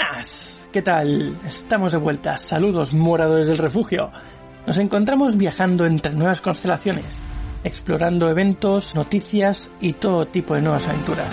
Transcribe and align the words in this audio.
Buenas, 0.00 0.66
¿qué 0.72 0.80
tal? 0.80 1.38
Estamos 1.46 1.92
de 1.92 1.98
vuelta. 1.98 2.38
Saludos, 2.38 2.94
moradores 2.94 3.46
del 3.48 3.58
refugio. 3.58 4.10
Nos 4.66 4.78
encontramos 4.78 5.36
viajando 5.36 5.84
entre 5.84 6.14
nuevas 6.14 6.40
constelaciones, 6.40 7.20
explorando 7.64 8.30
eventos, 8.30 8.94
noticias 8.94 9.70
y 9.78 9.92
todo 9.92 10.26
tipo 10.26 10.54
de 10.54 10.62
nuevas 10.62 10.88
aventuras. 10.88 11.28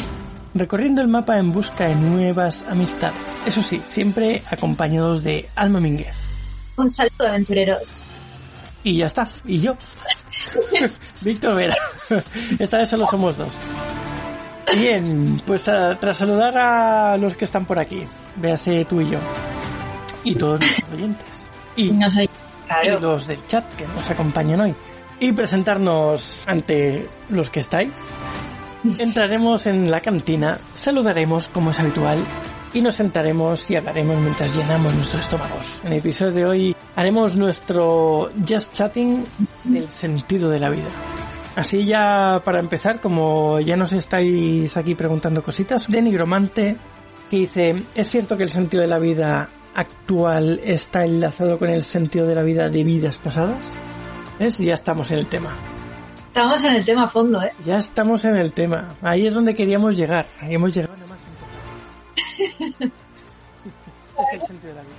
Recorriendo 0.53 1.01
el 1.01 1.07
mapa 1.07 1.37
en 1.37 1.53
busca 1.53 1.87
de 1.87 1.95
nuevas 1.95 2.65
amistades. 2.69 3.15
Eso 3.45 3.61
sí, 3.61 3.81
siempre 3.87 4.43
acompañados 4.51 5.23
de 5.23 5.47
Alma 5.55 5.79
Mínguez. 5.79 6.15
Un 6.75 6.89
saludo, 6.89 7.25
aventureros. 7.25 8.03
Y 8.83 8.97
ya 8.97 9.05
está, 9.05 9.29
y 9.45 9.61
yo. 9.61 9.77
Víctor 11.21 11.55
Vera. 11.55 11.75
Esta 12.59 12.79
vez 12.79 12.89
solo 12.89 13.07
somos 13.07 13.37
dos. 13.37 13.53
Bien, 14.75 15.41
pues 15.45 15.67
uh, 15.67 15.95
tras 15.99 16.17
saludar 16.17 16.57
a 16.57 17.17
los 17.17 17.37
que 17.37 17.45
están 17.45 17.65
por 17.65 17.79
aquí, 17.79 18.03
véase 18.35 18.83
tú 18.87 18.99
y 18.99 19.09
yo, 19.09 19.19
y 20.23 20.35
todos 20.35 20.59
los 20.59 20.89
oyentes, 20.93 21.47
y, 21.75 21.91
No 21.91 22.09
soy... 22.09 22.29
y 22.83 22.89
los 22.99 23.27
del 23.27 23.45
chat 23.47 23.73
que 23.75 23.87
nos 23.87 24.09
acompañan 24.09 24.61
hoy, 24.61 24.75
y 25.19 25.31
presentarnos 25.31 26.43
ante 26.47 27.07
los 27.29 27.49
que 27.49 27.61
estáis, 27.61 27.95
entraremos 28.97 29.67
en 29.67 29.89
la 29.89 30.01
cantina, 30.01 30.59
saludaremos 30.73 31.47
como 31.47 31.69
es 31.69 31.79
habitual, 31.79 32.19
y 32.73 32.81
nos 32.81 32.95
sentaremos 32.95 33.71
y 33.71 33.77
hablaremos 33.77 34.19
mientras 34.19 34.55
llenamos 34.55 34.93
nuestros 34.93 35.23
estómagos. 35.23 35.81
En 35.85 35.93
el 35.93 35.99
episodio 35.99 36.33
de 36.33 36.45
hoy 36.45 36.75
haremos 36.95 37.37
nuestro 37.37 38.29
Just 38.47 38.73
Chatting 38.73 39.25
del 39.63 39.87
sentido 39.87 40.49
de 40.49 40.59
la 40.59 40.69
vida. 40.69 40.89
Así 41.57 41.85
ya 41.85 42.39
para 42.45 42.59
empezar, 42.59 43.01
como 43.01 43.59
ya 43.59 43.75
nos 43.75 43.91
estáis 43.91 44.77
aquí 44.77 44.93
preguntando 44.93 45.41
cositas, 45.41 45.87
de 45.87 46.03
Nigromante 46.03 46.77
que 47.31 47.37
dice, 47.37 47.83
¿es 47.95 48.07
cierto 48.07 48.37
que 48.37 48.43
el 48.43 48.49
sentido 48.49 48.83
de 48.83 48.87
la 48.87 48.99
vida 48.99 49.49
actual 49.73 50.61
está 50.63 51.03
enlazado 51.03 51.57
con 51.57 51.69
el 51.69 51.83
sentido 51.83 52.27
de 52.27 52.35
la 52.35 52.43
vida 52.43 52.69
de 52.69 52.83
vidas 52.83 53.17
pasadas? 53.17 53.79
¿Ves? 54.39 54.59
Ya 54.59 54.75
estamos 54.75 55.09
en 55.09 55.17
el 55.17 55.27
tema. 55.27 55.57
Estamos 56.27 56.63
en 56.63 56.75
el 56.75 56.85
tema 56.85 57.05
a 57.05 57.07
fondo, 57.07 57.41
¿eh? 57.41 57.51
Ya 57.65 57.79
estamos 57.79 58.23
en 58.25 58.37
el 58.37 58.53
tema. 58.53 58.95
Ahí 59.01 59.25
es 59.25 59.33
donde 59.33 59.55
queríamos 59.55 59.97
llegar. 59.97 60.27
Ahí 60.39 60.53
hemos 60.53 60.75
llegado 60.75 60.95
más 61.07 61.19
es 62.79 64.33
el 64.33 64.41
sentido 64.41 64.75
de 64.75 64.75
la 64.75 64.81
vida. 64.83 64.95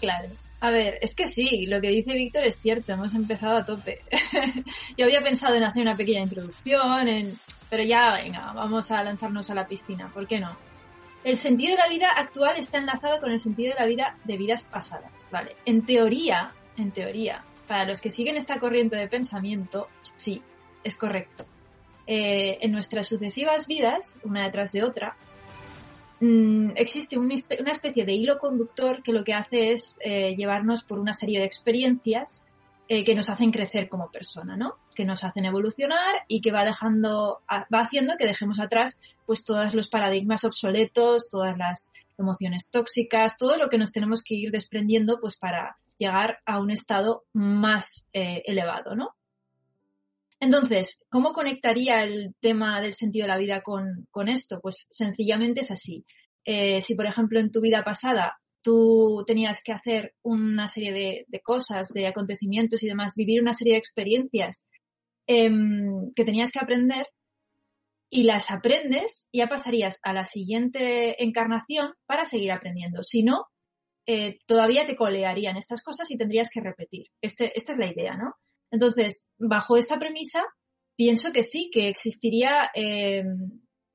Claro. 0.00 0.39
A 0.60 0.70
ver, 0.70 0.98
es 1.00 1.14
que 1.14 1.26
sí, 1.26 1.66
lo 1.66 1.80
que 1.80 1.88
dice 1.88 2.12
Víctor 2.12 2.44
es 2.44 2.56
cierto, 2.60 2.92
hemos 2.92 3.14
empezado 3.14 3.56
a 3.56 3.64
tope. 3.64 4.00
Yo 4.96 5.06
había 5.06 5.22
pensado 5.22 5.54
en 5.54 5.64
hacer 5.64 5.82
una 5.82 5.96
pequeña 5.96 6.20
introducción, 6.20 7.08
en... 7.08 7.32
pero 7.70 7.82
ya, 7.82 8.12
venga, 8.12 8.52
vamos 8.52 8.90
a 8.90 9.02
lanzarnos 9.02 9.48
a 9.48 9.54
la 9.54 9.66
piscina, 9.66 10.10
¿por 10.12 10.26
qué 10.26 10.38
no? 10.38 10.54
El 11.24 11.36
sentido 11.36 11.76
de 11.76 11.82
la 11.82 11.88
vida 11.88 12.10
actual 12.14 12.56
está 12.56 12.78
enlazado 12.78 13.20
con 13.20 13.30
el 13.30 13.38
sentido 13.38 13.74
de 13.74 13.80
la 13.80 13.86
vida 13.86 14.16
de 14.24 14.36
vidas 14.36 14.62
pasadas, 14.62 15.28
¿vale? 15.30 15.56
En 15.64 15.84
teoría, 15.84 16.52
en 16.76 16.92
teoría, 16.92 17.44
para 17.66 17.86
los 17.86 18.00
que 18.00 18.10
siguen 18.10 18.36
esta 18.36 18.58
corriente 18.58 18.96
de 18.96 19.08
pensamiento, 19.08 19.88
sí, 20.16 20.42
es 20.84 20.94
correcto. 20.94 21.46
Eh, 22.06 22.58
en 22.62 22.72
nuestras 22.72 23.06
sucesivas 23.06 23.66
vidas, 23.66 24.20
una 24.24 24.44
detrás 24.44 24.72
de 24.72 24.82
otra, 24.82 25.16
mm, 26.20 26.70
existe 26.76 27.18
una 27.18 27.72
especie 27.72 28.04
de 28.04 28.12
hilo 28.12 28.38
conductor 28.38 29.02
que 29.02 29.12
lo 29.12 29.24
que 29.24 29.34
hace 29.34 29.72
es 29.72 29.98
eh, 30.04 30.34
llevarnos 30.36 30.84
por 30.84 30.98
una 30.98 31.14
serie 31.14 31.40
de 31.40 31.46
experiencias 31.46 32.44
eh, 32.92 33.04
que 33.04 33.14
nos 33.14 33.30
hacen 33.30 33.52
crecer 33.52 33.88
como 33.88 34.10
persona, 34.10 34.56
¿no? 34.56 34.74
Que 34.96 35.04
nos 35.04 35.22
hacen 35.22 35.44
evolucionar 35.44 36.24
y 36.26 36.40
que 36.40 36.50
va 36.50 36.64
dejando, 36.64 37.40
va 37.48 37.78
haciendo 37.78 38.16
que 38.16 38.26
dejemos 38.26 38.58
atrás 38.58 39.00
pues 39.26 39.44
todos 39.44 39.74
los 39.74 39.88
paradigmas 39.88 40.42
obsoletos, 40.42 41.28
todas 41.28 41.56
las 41.56 41.92
emociones 42.18 42.68
tóxicas, 42.68 43.36
todo 43.38 43.56
lo 43.56 43.68
que 43.68 43.78
nos 43.78 43.92
tenemos 43.92 44.24
que 44.24 44.34
ir 44.34 44.50
desprendiendo 44.50 45.20
pues 45.20 45.36
para 45.36 45.76
llegar 45.98 46.38
a 46.46 46.58
un 46.58 46.72
estado 46.72 47.22
más 47.32 48.10
eh, 48.12 48.42
elevado, 48.46 48.96
¿no? 48.96 49.14
Entonces, 50.40 51.04
¿cómo 51.10 51.32
conectaría 51.32 52.02
el 52.02 52.34
tema 52.40 52.80
del 52.80 52.94
sentido 52.94 53.24
de 53.24 53.28
la 53.28 53.38
vida 53.38 53.62
con, 53.62 54.08
con 54.10 54.28
esto? 54.28 54.58
Pues 54.60 54.88
sencillamente 54.90 55.60
es 55.60 55.70
así. 55.70 56.04
Eh, 56.44 56.80
si, 56.80 56.94
por 56.94 57.06
ejemplo, 57.06 57.40
en 57.40 57.50
tu 57.50 57.60
vida 57.60 57.84
pasada 57.84 58.40
tú 58.62 59.24
tenías 59.26 59.62
que 59.64 59.72
hacer 59.72 60.14
una 60.22 60.68
serie 60.68 61.24
de, 61.26 61.40
cosas, 61.40 61.88
de 61.94 62.06
acontecimientos 62.06 62.82
y 62.82 62.88
demás, 62.88 63.14
vivir 63.16 63.40
una 63.40 63.52
serie 63.52 63.74
de 63.74 63.78
experiencias 63.78 64.68
em, 65.26 66.10
que 66.14 66.24
tenías 66.24 66.50
que 66.50 66.58
aprender 66.58 67.06
y 68.10 68.24
las 68.24 68.50
aprendes, 68.50 69.28
ya 69.32 69.46
pasarías 69.46 69.98
a 70.02 70.12
la 70.12 70.24
siguiente 70.24 71.22
encarnación 71.22 71.92
para 72.06 72.24
seguir 72.24 72.52
aprendiendo. 72.52 73.02
Si 73.02 73.22
no, 73.22 73.46
eh, 74.06 74.40
todavía 74.46 74.84
te 74.84 74.96
colearían 74.96 75.56
estas 75.56 75.82
cosas 75.82 76.10
y 76.10 76.18
tendrías 76.18 76.50
que 76.52 76.60
repetir. 76.60 77.06
Este, 77.22 77.56
esta 77.56 77.72
es 77.72 77.78
la 77.78 77.90
idea, 77.90 78.16
¿no? 78.16 78.34
Entonces, 78.72 79.32
bajo 79.38 79.76
esta 79.76 79.98
premisa, 79.98 80.42
pienso 80.96 81.32
que 81.32 81.44
sí, 81.44 81.70
que 81.72 81.88
existiría 81.88 82.70
eh, 82.74 83.22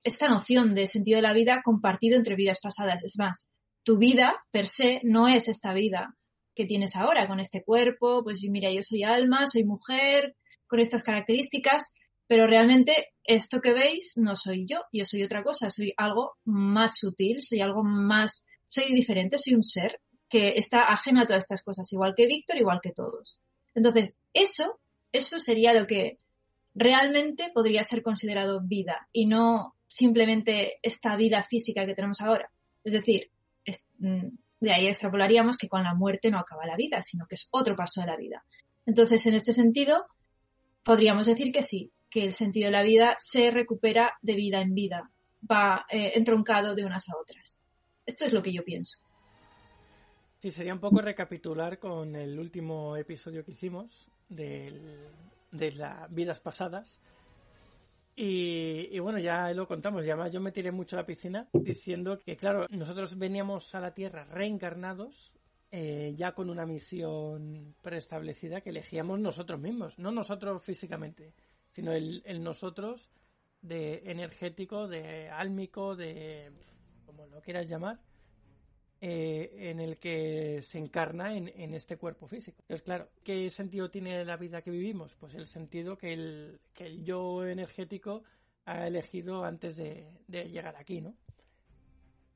esta 0.05 0.29
noción 0.29 0.75
de 0.75 0.85
sentido 0.85 1.17
de 1.17 1.23
la 1.23 1.33
vida 1.33 1.61
compartido 1.63 2.15
entre 2.15 2.35
vidas 2.35 2.59
pasadas. 2.61 3.03
Es 3.03 3.17
más, 3.17 3.49
tu 3.83 3.97
vida 3.97 4.35
per 4.51 4.67
se 4.67 5.01
no 5.03 5.27
es 5.27 5.47
esta 5.47 5.73
vida 5.73 6.15
que 6.53 6.65
tienes 6.65 6.95
ahora 6.95 7.27
con 7.27 7.39
este 7.39 7.63
cuerpo, 7.63 8.23
pues 8.23 8.39
mira, 8.49 8.71
yo 8.71 8.81
soy 8.81 9.03
alma, 9.03 9.47
soy 9.47 9.63
mujer, 9.63 10.35
con 10.67 10.79
estas 10.79 11.03
características, 11.03 11.93
pero 12.27 12.45
realmente 12.45 13.13
esto 13.23 13.59
que 13.59 13.73
veis 13.73 14.13
no 14.15 14.35
soy 14.35 14.65
yo, 14.67 14.83
yo 14.93 15.05
soy 15.05 15.23
otra 15.23 15.43
cosa, 15.43 15.69
soy 15.69 15.93
algo 15.97 16.37
más 16.45 16.97
sutil, 16.97 17.41
soy 17.41 17.61
algo 17.61 17.83
más, 17.83 18.45
soy 18.63 18.93
diferente, 18.93 19.37
soy 19.39 19.55
un 19.55 19.63
ser 19.63 19.99
que 20.29 20.53
está 20.55 20.85
ajeno 20.85 21.21
a 21.21 21.25
todas 21.25 21.43
estas 21.43 21.63
cosas, 21.63 21.91
igual 21.91 22.13
que 22.15 22.27
Víctor, 22.27 22.57
igual 22.57 22.79
que 22.81 22.91
todos. 22.91 23.41
Entonces, 23.73 24.19
eso, 24.33 24.79
eso 25.11 25.39
sería 25.39 25.73
lo 25.73 25.87
que 25.87 26.19
realmente 26.75 27.51
podría 27.53 27.83
ser 27.83 28.03
considerado 28.03 28.61
vida 28.63 29.07
y 29.11 29.25
no 29.25 29.74
simplemente 29.95 30.77
esta 30.81 31.15
vida 31.15 31.41
física 31.41 31.85
que 31.85 31.95
tenemos 31.95 32.19
ahora. 32.19 32.51
Es 32.83 32.91
decir, 32.91 33.31
mm, 33.99 34.27
de 34.59 34.73
ahí 34.73 34.87
extrapolaríamos 34.87 35.57
que 35.57 35.69
con 35.69 35.83
la 35.83 35.93
muerte 35.93 36.29
no 36.29 36.37
acaba 36.37 36.65
la 36.65 36.75
vida, 36.75 37.01
sino 37.01 37.25
que 37.27 37.35
es 37.35 37.47
otro 37.51 37.77
paso 37.77 38.01
de 38.01 38.07
la 38.07 38.17
vida. 38.17 38.43
Entonces, 38.85 39.25
en 39.25 39.35
este 39.35 39.53
sentido, 39.53 40.05
podríamos 40.83 41.27
decir 41.27 41.53
que 41.53 41.63
sí, 41.63 41.91
que 42.09 42.25
el 42.25 42.33
sentido 42.33 42.65
de 42.65 42.73
la 42.73 42.83
vida 42.83 43.15
se 43.17 43.51
recupera 43.51 44.13
de 44.21 44.35
vida 44.35 44.59
en 44.59 44.73
vida, 44.73 45.09
va 45.49 45.85
eh, 45.89 46.11
entroncado 46.15 46.75
de 46.75 46.83
unas 46.83 47.07
a 47.07 47.13
otras. 47.17 47.59
Esto 48.05 48.25
es 48.25 48.33
lo 48.33 48.43
que 48.43 48.51
yo 48.51 48.65
pienso. 48.65 48.99
Sí, 50.39 50.51
sería 50.51 50.73
un 50.73 50.81
poco 50.81 50.99
recapitular 51.01 51.79
con 51.79 52.15
el 52.17 52.37
último 52.37 52.97
episodio 52.97 53.45
que 53.45 53.51
hicimos 53.51 54.09
de 54.27 54.73
las 55.77 56.13
vidas 56.13 56.41
pasadas. 56.41 56.99
Y, 58.15 58.87
y 58.91 58.99
bueno, 58.99 59.19
ya 59.19 59.51
lo 59.53 59.67
contamos. 59.67 60.05
Y 60.05 60.09
además 60.09 60.31
yo 60.31 60.39
me 60.39 60.51
tiré 60.51 60.71
mucho 60.71 60.95
a 60.95 61.01
la 61.01 61.05
piscina 61.05 61.49
diciendo 61.53 62.17
que, 62.19 62.37
claro, 62.37 62.65
nosotros 62.69 63.17
veníamos 63.17 63.73
a 63.75 63.81
la 63.81 63.93
Tierra 63.93 64.23
reencarnados 64.23 65.33
eh, 65.71 66.13
ya 66.15 66.33
con 66.33 66.49
una 66.49 66.65
misión 66.65 67.75
preestablecida 67.81 68.61
que 68.61 68.69
elegíamos 68.69 69.19
nosotros 69.19 69.59
mismos. 69.59 69.99
No 69.99 70.11
nosotros 70.11 70.63
físicamente, 70.63 71.33
sino 71.71 71.91
el, 71.91 72.23
el 72.25 72.41
nosotros 72.41 73.09
de 73.61 74.03
energético, 74.05 74.87
de 74.87 75.29
álmico, 75.29 75.95
de 75.95 76.51
como 77.05 77.27
lo 77.27 77.41
quieras 77.41 77.67
llamar 77.67 77.99
eh, 79.01 79.69
en 79.69 79.79
el 79.79 79.97
que 79.97 80.61
se 80.61 80.77
encarna 80.77 81.35
en, 81.35 81.73
este 81.73 81.97
cuerpo 81.97 82.27
físico. 82.27 82.57
Entonces, 82.61 82.83
claro, 82.83 83.09
¿qué 83.23 83.49
sentido 83.49 83.89
tiene 83.89 84.23
la 84.23 84.37
vida 84.37 84.61
que 84.61 84.71
vivimos? 84.71 85.15
Pues 85.15 85.35
el 85.35 85.45
sentido 85.45 85.97
que 85.97 86.13
el, 86.13 86.59
yo 87.03 87.45
energético 87.45 88.23
ha 88.65 88.87
elegido 88.87 89.43
antes 89.43 89.75
de, 89.75 90.07
de 90.27 90.45
llegar 90.45 90.75
aquí, 90.77 91.01
¿no? 91.01 91.15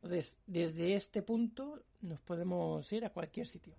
Entonces, 0.02 0.36
desde 0.48 0.94
este 0.94 1.22
punto 1.22 1.82
nos 2.02 2.20
podemos 2.22 2.92
ir 2.92 3.06
a 3.06 3.10
cualquier 3.10 3.48
sitio. 3.48 3.76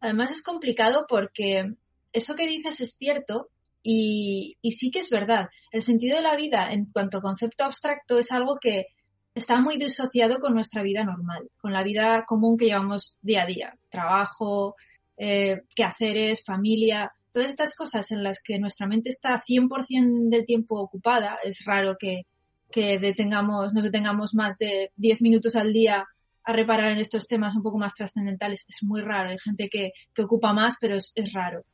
Además 0.00 0.32
es 0.32 0.42
complicado 0.42 1.06
porque 1.08 1.74
eso 2.12 2.34
que 2.34 2.46
dices 2.46 2.80
es 2.80 2.96
cierto 2.96 3.48
y, 3.82 4.56
y 4.60 4.72
sí 4.72 4.90
que 4.90 5.00
es 5.00 5.10
verdad. 5.10 5.48
El 5.72 5.82
sentido 5.82 6.16
de 6.16 6.22
la 6.22 6.36
vida 6.36 6.70
en 6.72 6.86
cuanto 6.86 7.18
a 7.18 7.22
concepto 7.22 7.64
abstracto 7.64 8.18
es 8.18 8.30
algo 8.30 8.58
que 8.60 8.86
está 9.34 9.60
muy 9.60 9.76
disociado 9.78 10.38
con 10.38 10.54
nuestra 10.54 10.82
vida 10.82 11.04
normal, 11.04 11.50
con 11.60 11.72
la 11.72 11.82
vida 11.82 12.24
común 12.24 12.56
que 12.56 12.66
llevamos 12.66 13.18
día 13.20 13.42
a 13.42 13.46
día. 13.46 13.78
Trabajo, 13.88 14.76
eh, 15.16 15.62
quehaceres, 15.74 16.44
familia, 16.44 17.12
todas 17.32 17.50
estas 17.50 17.74
cosas 17.74 18.10
en 18.12 18.22
las 18.22 18.40
que 18.42 18.58
nuestra 18.60 18.86
mente 18.86 19.10
está 19.10 19.36
100% 19.36 20.30
del 20.30 20.46
tiempo 20.46 20.78
ocupada. 20.80 21.38
Es 21.42 21.64
raro 21.64 21.96
que, 21.98 22.22
que 22.70 22.98
detengamos, 23.00 23.74
nos 23.74 23.82
detengamos 23.82 24.34
más 24.34 24.56
de 24.56 24.92
10 24.96 25.22
minutos 25.22 25.56
al 25.56 25.72
día 25.72 26.06
a 26.44 26.52
reparar 26.52 26.92
en 26.92 26.98
estos 26.98 27.26
temas 27.26 27.56
un 27.56 27.62
poco 27.62 27.78
más 27.78 27.94
trascendentales. 27.94 28.64
Es 28.68 28.84
muy 28.84 29.00
raro. 29.00 29.30
Hay 29.30 29.38
gente 29.38 29.68
que, 29.68 29.92
que 30.14 30.22
ocupa 30.22 30.52
más, 30.52 30.76
pero 30.80 30.96
es, 30.96 31.12
es 31.16 31.32
raro. 31.32 31.64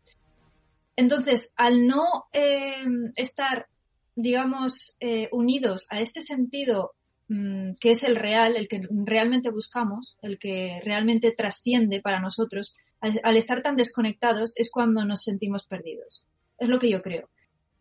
Entonces, 0.96 1.52
al 1.56 1.86
no 1.86 2.04
eh, 2.32 2.84
estar, 3.16 3.66
digamos, 4.14 4.96
eh, 5.00 5.28
unidos 5.32 5.86
a 5.90 6.00
este 6.00 6.22
sentido 6.22 6.92
mm, 7.30 7.72
que 7.80 7.92
es 7.92 8.02
el 8.02 8.16
real, 8.16 8.56
el 8.56 8.68
que 8.68 8.82
realmente 8.90 9.50
buscamos, 9.50 10.18
el 10.20 10.38
que 10.38 10.80
realmente 10.84 11.32
trasciende 11.32 12.02
para 12.02 12.20
nosotros, 12.20 12.76
al, 13.00 13.36
estar 13.36 13.62
tan 13.62 13.76
desconectados 13.76 14.52
es 14.56 14.70
cuando 14.70 15.04
nos 15.04 15.22
sentimos 15.22 15.64
perdidos. 15.64 16.24
Es 16.58 16.68
lo 16.68 16.78
que 16.78 16.90
yo 16.90 17.00
creo. 17.00 17.28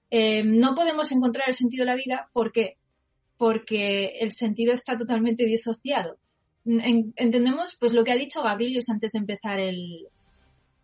Eh, 0.10 0.44
no 0.44 0.76
podemos 0.76 1.12
encontrar 1.12 1.50
el 1.50 1.56
sentido 1.56 1.84
de 1.84 1.92
la 1.92 1.98
vida, 1.98 2.30
¿por 2.32 2.52
qué? 2.52 2.78
Porque 3.38 4.18
el 4.20 4.32
sentido 4.32 4.74
está 4.74 4.98
totalmente 4.98 5.46
disociado. 5.46 6.18
entendemos 6.66 7.76
pues 7.80 7.94
lo 7.94 8.04
que 8.04 8.12
ha 8.12 8.18
dicho 8.18 8.44
Gabrielius 8.44 8.90
antes 8.90 9.12
de 9.12 9.20
empezar 9.20 9.60
el, 9.60 10.08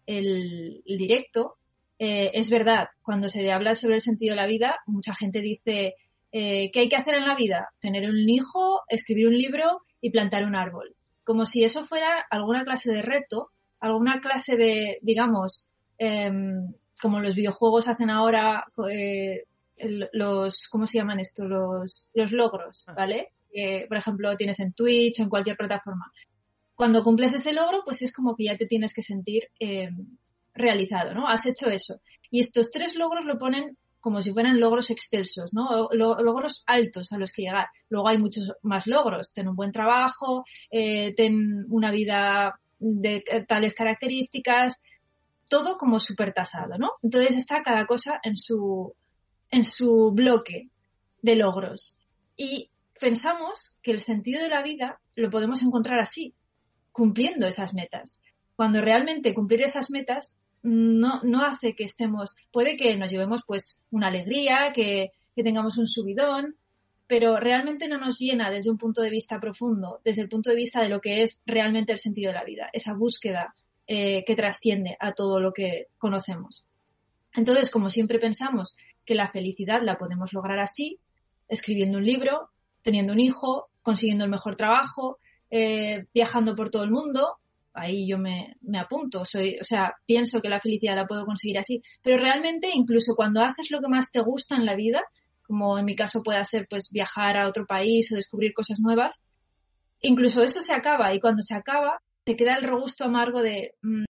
el, 0.06 0.84
directo. 0.86 1.56
Eh, 1.98 2.32
es 2.34 2.50
verdad, 2.50 2.90
cuando 3.02 3.30
se 3.30 3.50
habla 3.52 3.76
sobre 3.76 3.96
el 3.96 4.02
sentido 4.02 4.36
de 4.36 4.42
la 4.42 4.48
vida, 4.48 4.80
mucha 4.86 5.16
gente 5.16 5.42
dice 5.42 5.96
eh, 6.38 6.70
¿qué 6.74 6.82
hay 6.82 6.90
que 6.90 6.98
hacer 6.98 7.16
en 7.16 7.26
la 7.26 7.34
vida? 7.34 7.70
Tener 7.80 8.10
un 8.10 8.28
hijo, 8.28 8.82
escribir 8.90 9.30
un 9.30 9.38
libro 9.38 9.84
y 10.02 10.10
plantar 10.10 10.44
un 10.46 10.54
árbol. 10.54 10.94
Como 11.24 11.46
si 11.46 11.64
eso 11.64 11.86
fuera 11.86 12.26
alguna 12.30 12.66
clase 12.66 12.92
de 12.92 13.02
reto, 13.02 13.52
alguna 13.80 14.20
clase 14.20 14.58
de, 14.58 15.00
digamos, 15.02 15.70
em, 15.98 16.74
como 17.02 17.22
los 17.22 17.36
videojuegos 17.36 17.88
hacen 17.88 18.10
ahora, 18.10 18.66
eh, 18.92 19.46
los, 20.12 20.68
¿cómo 20.68 20.88
se 20.88 20.98
llaman 20.98 21.22
esto? 21.22 21.46
Los, 21.46 22.10
los 22.14 22.34
logros, 22.34 22.84
ah. 22.90 22.94
¿vale? 22.98 23.30
por 23.88 23.96
ejemplo, 23.96 24.36
tienes 24.36 24.60
en 24.60 24.74
Twitch, 24.74 25.22
en 25.22 25.30
cualquier 25.30 25.56
plataforma. 25.56 26.12
Cuando 26.76 27.02
cumples 27.02 27.34
ese 27.34 27.54
logro, 27.54 27.84
pues 27.86 28.02
es 28.02 28.14
como 28.14 28.36
que 28.36 28.44
ya 28.44 28.58
te 28.58 28.66
tienes 28.66 28.94
que 28.94 29.02
sentir 29.02 29.44
em, 29.58 30.18
realizado, 30.54 31.14
¿no? 31.14 31.30
Has 31.30 31.46
hecho 31.46 31.70
eso. 31.70 32.02
Y 32.30 32.42
estos 32.42 32.72
tres 32.72 32.98
logros 32.98 33.24
lo 33.24 33.40
ponen 33.40 33.78
como 34.06 34.22
si 34.22 34.32
fueran 34.34 34.60
logros 34.60 34.92
excelsos, 34.92 35.52
¿no? 35.52 35.90
Logros 35.92 36.64
altos 36.68 37.12
a 37.12 37.18
los 37.18 37.32
que 37.32 37.42
llegar. 37.42 37.70
Luego 37.90 38.08
hay 38.08 38.20
muchos 38.20 38.54
más 38.62 38.86
logros, 38.86 39.34
ten 39.34 39.48
un 39.48 39.56
buen 39.56 39.72
trabajo, 39.72 40.46
eh, 40.70 41.16
ten 41.16 41.66
una 41.70 41.90
vida 41.90 42.60
de 42.78 43.24
tales 43.48 43.74
características, 43.74 44.80
todo 45.50 45.80
como 45.80 46.00
súper 46.00 46.34
tasado, 46.34 46.78
¿no? 46.78 46.92
Entonces 47.02 47.36
está 47.36 47.64
cada 47.64 47.88
cosa 47.88 48.20
en 48.22 48.38
su, 48.38 48.94
en 49.50 49.64
su 49.64 50.12
bloque 50.12 50.70
de 51.24 51.36
logros. 51.38 52.00
Y 52.38 52.70
pensamos 53.00 53.80
que 53.82 53.90
el 53.90 54.02
sentido 54.02 54.44
de 54.44 54.50
la 54.50 54.62
vida 54.62 55.02
lo 55.16 55.32
podemos 55.32 55.64
encontrar 55.64 56.00
así, 56.00 56.36
cumpliendo 56.92 57.48
esas 57.48 57.74
metas. 57.74 58.22
Cuando 58.56 58.82
realmente 58.82 59.34
cumplir 59.34 59.64
esas 59.64 59.90
metas 59.90 60.38
no, 60.66 61.22
no 61.24 61.46
hace 61.46 61.76
que 61.76 61.84
estemos, 61.84 62.36
puede 62.52 62.76
que 62.76 62.98
nos 62.98 63.12
llevemos 63.12 63.44
pues 63.46 63.82
una 63.92 64.08
alegría, 64.08 64.72
que, 64.74 65.12
tengamos 65.36 65.78
un 65.78 65.86
subidón, 65.86 66.56
pero 67.08 67.38
realmente 67.38 67.88
no 67.88 67.98
nos 67.98 68.18
llena 68.18 68.50
desde 68.50 68.72
un 68.72 68.78
punto 68.78 69.02
de 69.02 69.12
vista 69.12 69.40
profundo, 69.40 70.00
desde 70.04 70.24
el 70.24 70.30
punto 70.30 70.50
de 70.50 70.56
vista 70.56 70.82
de 70.82 70.90
lo 70.90 71.02
que 71.02 71.22
es 71.22 71.44
realmente 71.46 71.92
el 71.92 72.00
sentido 72.00 72.32
de 72.32 72.40
la 72.40 72.46
vida, 72.46 72.70
esa 72.74 72.94
búsqueda 72.94 73.54
eh, 73.86 74.24
que 74.26 74.36
trasciende 74.36 74.98
a 75.00 75.12
todo 75.12 75.40
lo 75.40 75.54
que 75.54 75.88
conocemos. 75.98 76.66
Entonces, 77.36 77.70
como 77.70 77.90
siempre 77.90 78.18
pensamos 78.18 78.76
que 79.06 79.14
la 79.14 79.30
felicidad 79.30 79.82
la 79.84 79.98
podemos 79.98 80.34
lograr 80.34 80.58
así, 80.60 81.00
escribiendo 81.48 82.00
un 82.00 82.06
libro, 82.06 82.50
teniendo 82.82 83.14
un 83.14 83.20
hijo, 83.20 83.68
consiguiendo 83.84 84.24
el 84.24 84.32
mejor 84.32 84.56
trabajo, 84.56 85.20
eh, 85.52 86.08
viajando 86.14 86.56
por 86.56 86.72
todo 86.72 86.84
el 86.84 86.92
mundo, 86.92 87.38
ahí 87.76 88.08
yo 88.08 88.18
me, 88.18 88.56
me, 88.62 88.80
apunto, 88.80 89.26
soy, 89.26 89.58
o 89.60 89.64
sea, 89.64 89.94
pienso 90.06 90.42
que 90.42 90.50
la 90.50 90.60
felicidad 90.60 90.96
la 90.96 91.06
puedo 91.06 91.26
conseguir 91.26 91.58
así, 91.58 91.82
pero 92.02 92.18
realmente 92.18 92.70
incluso 92.74 93.16
cuando 93.16 93.42
haces 93.42 93.70
lo 93.70 93.82
que 93.82 93.90
más 93.90 94.12
te 94.12 94.22
gusta 94.22 94.56
en 94.56 94.66
la 94.66 94.76
vida, 94.76 95.02
como 95.46 95.78
en 95.78 95.86
mi 95.86 95.96
caso 95.96 96.24
puede 96.24 96.44
ser 96.46 96.68
pues 96.70 96.90
viajar 96.92 97.38
a 97.38 97.48
otro 97.48 97.66
país 97.66 98.12
o 98.12 98.16
descubrir 98.16 98.54
cosas 98.54 98.80
nuevas, 98.80 99.22
incluso 100.02 100.42
eso 100.42 100.62
se 100.62 100.74
acaba 100.74 101.14
y 101.14 101.20
cuando 101.20 101.42
se 101.42 101.56
acaba 101.56 102.00
te 102.24 102.36
queda 102.36 102.56
el 102.56 102.64
regusto 102.64 103.06
amargo 103.06 103.42
de 103.42 103.76
mm, 103.82 104.06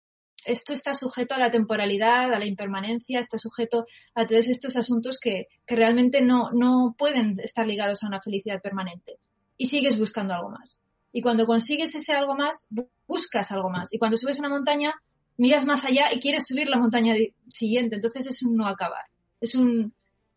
esto 0.44 0.72
está 0.72 0.94
sujeto 0.94 1.34
a 1.34 1.38
la 1.38 1.50
temporalidad, 1.50 2.32
a 2.32 2.38
la 2.38 2.46
impermanencia, 2.46 3.20
está 3.20 3.38
sujeto 3.38 3.86
a 4.14 4.26
todos 4.26 4.48
estos 4.48 4.76
asuntos 4.76 5.18
que, 5.20 5.46
que 5.66 5.76
realmente 5.76 6.20
no, 6.22 6.50
no 6.52 6.94
pueden 6.96 7.34
estar 7.42 7.66
ligados 7.66 8.02
a 8.02 8.08
una 8.08 8.20
felicidad 8.20 8.60
permanente 8.60 9.18
y 9.56 9.66
sigues 9.66 9.98
buscando 9.98 10.34
algo 10.34 10.50
más. 10.50 10.80
Y 11.12 11.22
cuando 11.22 11.46
consigues 11.46 11.94
ese 11.94 12.12
algo 12.12 12.34
más, 12.34 12.68
buscas 13.06 13.50
algo 13.52 13.70
más. 13.70 13.92
Y 13.92 13.98
cuando 13.98 14.16
subes 14.16 14.38
una 14.38 14.48
montaña, 14.48 14.94
miras 15.36 15.64
más 15.64 15.84
allá 15.84 16.12
y 16.12 16.20
quieres 16.20 16.46
subir 16.46 16.68
la 16.68 16.78
montaña 16.78 17.14
siguiente. 17.48 17.96
Entonces 17.96 18.26
es 18.26 18.42
un 18.42 18.56
no 18.56 18.66
acabar. 18.66 19.04
Es 19.40 19.54
un, 19.54 19.92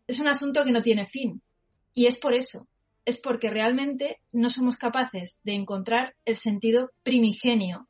es 0.07 0.19
un 0.19 0.27
asunto 0.27 0.63
que 0.63 0.71
no 0.71 0.81
tiene 0.81 1.05
fin. 1.05 1.41
Y 1.93 2.07
es 2.07 2.17
por 2.17 2.33
eso. 2.33 2.67
Es 3.05 3.19
porque 3.19 3.49
realmente 3.49 4.21
no 4.31 4.49
somos 4.49 4.77
capaces 4.77 5.39
de 5.43 5.53
encontrar 5.53 6.15
el 6.25 6.35
sentido 6.35 6.91
primigenio 7.03 7.87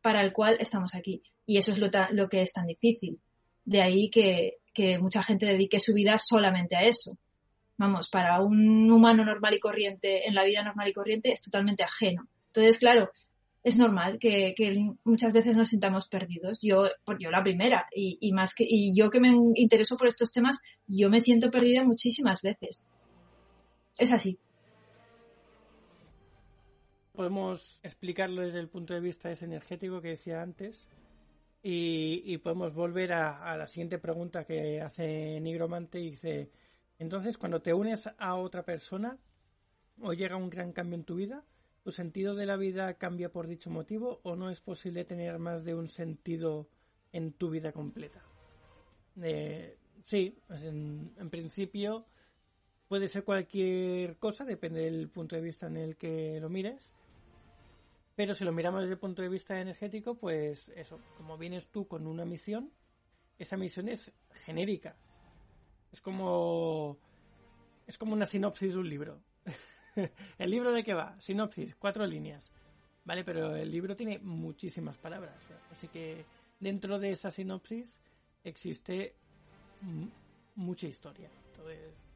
para 0.00 0.22
el 0.22 0.32
cual 0.32 0.56
estamos 0.60 0.94
aquí. 0.94 1.22
Y 1.44 1.58
eso 1.58 1.72
es 1.72 1.78
lo, 1.78 1.88
lo 2.12 2.28
que 2.28 2.42
es 2.42 2.52
tan 2.52 2.66
difícil. 2.66 3.20
De 3.64 3.82
ahí 3.82 4.08
que, 4.08 4.58
que 4.72 4.98
mucha 4.98 5.22
gente 5.22 5.46
dedique 5.46 5.80
su 5.80 5.92
vida 5.92 6.16
solamente 6.18 6.76
a 6.76 6.82
eso 6.82 7.18
vamos, 7.82 8.08
para 8.08 8.40
un 8.40 8.90
humano 8.90 9.24
normal 9.24 9.54
y 9.54 9.60
corriente, 9.60 10.26
en 10.26 10.34
la 10.34 10.44
vida 10.44 10.62
normal 10.62 10.88
y 10.88 10.92
corriente, 10.92 11.32
es 11.32 11.42
totalmente 11.42 11.84
ajeno. 11.84 12.28
Entonces, 12.46 12.78
claro, 12.78 13.10
es 13.62 13.78
normal 13.78 14.18
que, 14.18 14.54
muchas 15.04 15.32
veces 15.32 15.56
nos 15.56 15.68
sintamos 15.68 16.08
perdidos. 16.08 16.60
Yo, 16.62 16.86
yo 17.18 17.30
la 17.30 17.42
primera, 17.42 17.86
y, 17.94 18.32
más 18.32 18.54
que, 18.54 18.64
y 18.66 18.96
yo 18.96 19.10
que 19.10 19.20
me 19.20 19.30
intereso 19.54 19.96
por 19.96 20.08
estos 20.08 20.32
temas, 20.32 20.58
yo 20.86 21.10
me 21.10 21.20
siento 21.20 21.50
perdida 21.50 21.84
muchísimas 21.84 22.42
veces. 22.42 22.84
Es 23.98 24.12
así. 24.12 24.38
Podemos 27.12 27.78
explicarlo 27.82 28.42
desde 28.42 28.58
el 28.58 28.68
punto 28.68 28.94
de 28.94 29.00
vista 29.00 29.30
ese 29.30 29.44
energético 29.44 30.00
que 30.00 30.08
decía 30.08 30.42
antes. 30.42 30.88
Y, 31.62 32.36
podemos 32.38 32.74
volver 32.74 33.12
a, 33.12 33.56
la 33.56 33.66
siguiente 33.68 33.98
pregunta 33.98 34.44
que 34.44 34.80
hace 34.80 35.38
Nigromante 35.40 36.00
y 36.00 36.10
dice 36.10 36.50
entonces, 36.98 37.38
cuando 37.38 37.60
te 37.60 37.74
unes 37.74 38.08
a 38.18 38.34
otra 38.36 38.62
persona 38.62 39.18
o 40.00 40.12
llega 40.12 40.36
un 40.36 40.50
gran 40.50 40.72
cambio 40.72 40.96
en 40.96 41.04
tu 41.04 41.16
vida, 41.16 41.44
¿tu 41.82 41.90
sentido 41.90 42.34
de 42.34 42.46
la 42.46 42.56
vida 42.56 42.94
cambia 42.94 43.30
por 43.30 43.46
dicho 43.46 43.70
motivo 43.70 44.20
o 44.22 44.36
no 44.36 44.50
es 44.50 44.60
posible 44.60 45.04
tener 45.04 45.38
más 45.38 45.64
de 45.64 45.74
un 45.74 45.88
sentido 45.88 46.68
en 47.12 47.32
tu 47.32 47.50
vida 47.50 47.72
completa? 47.72 48.22
Eh, 49.20 49.76
sí, 50.04 50.38
pues 50.46 50.62
en, 50.64 51.12
principio 51.30 52.06
puede 52.88 53.08
ser 53.08 53.24
cualquier 53.24 54.16
cosa, 54.18 54.44
depende 54.44 54.82
del 54.82 55.08
punto 55.08 55.36
de 55.36 55.42
vista 55.42 55.66
en 55.66 55.76
el 55.76 55.96
que 55.96 56.38
lo 56.40 56.48
mires. 56.48 56.92
Pero 58.14 58.34
si 58.34 58.44
lo 58.44 58.52
miramos 58.52 58.82
desde 58.82 58.94
el 58.94 59.00
punto 59.00 59.22
de 59.22 59.28
vista 59.28 59.58
energético, 59.58 60.14
pues 60.16 60.68
eso, 60.76 61.00
como 61.16 61.38
vienes 61.38 61.68
tú 61.70 61.88
con 61.88 62.06
una 62.06 62.24
misión, 62.24 62.70
esa 63.38 63.56
misión 63.56 63.88
es 63.88 64.12
genérica, 64.44 64.96
es 65.92 66.00
como. 66.00 66.98
Es 67.86 67.98
como 67.98 68.14
una 68.14 68.26
sinopsis 68.26 68.72
de 68.72 68.78
un 68.78 68.88
libro. 68.88 69.20
¿El 70.38 70.50
libro 70.50 70.72
de 70.72 70.82
qué 70.82 70.94
va? 70.94 71.18
Sinopsis, 71.20 71.76
cuatro 71.76 72.06
líneas. 72.06 72.50
Vale, 73.04 73.24
pero 73.24 73.54
el 73.54 73.70
libro 73.70 73.94
tiene 73.96 74.18
muchísimas 74.18 74.96
palabras. 74.96 75.36
Así 75.70 75.88
que 75.88 76.24
dentro 76.60 76.98
de 76.98 77.10
esa 77.10 77.30
sinopsis 77.30 78.00
existe 78.44 79.16
mucha 80.54 80.86
historia. 80.86 81.28
Entonces, 81.50 82.06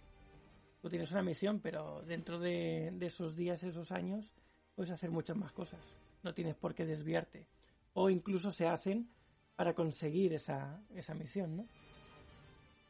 tú 0.80 0.88
tienes 0.88 1.10
una 1.10 1.22
misión, 1.22 1.60
pero 1.60 2.02
dentro 2.02 2.38
de, 2.38 2.92
de, 2.94 3.06
esos 3.06 3.34
días, 3.34 3.62
esos 3.64 3.90
años, 3.90 4.32
puedes 4.74 4.92
hacer 4.92 5.10
muchas 5.10 5.36
más 5.36 5.52
cosas. 5.52 5.98
No 6.22 6.32
tienes 6.32 6.54
por 6.54 6.74
qué 6.74 6.86
desviarte. 6.86 7.48
O 7.92 8.08
incluso 8.08 8.52
se 8.52 8.68
hacen 8.68 9.10
para 9.56 9.74
conseguir 9.74 10.32
esa, 10.32 10.80
esa 10.94 11.14
misión, 11.14 11.56
¿no? 11.56 11.66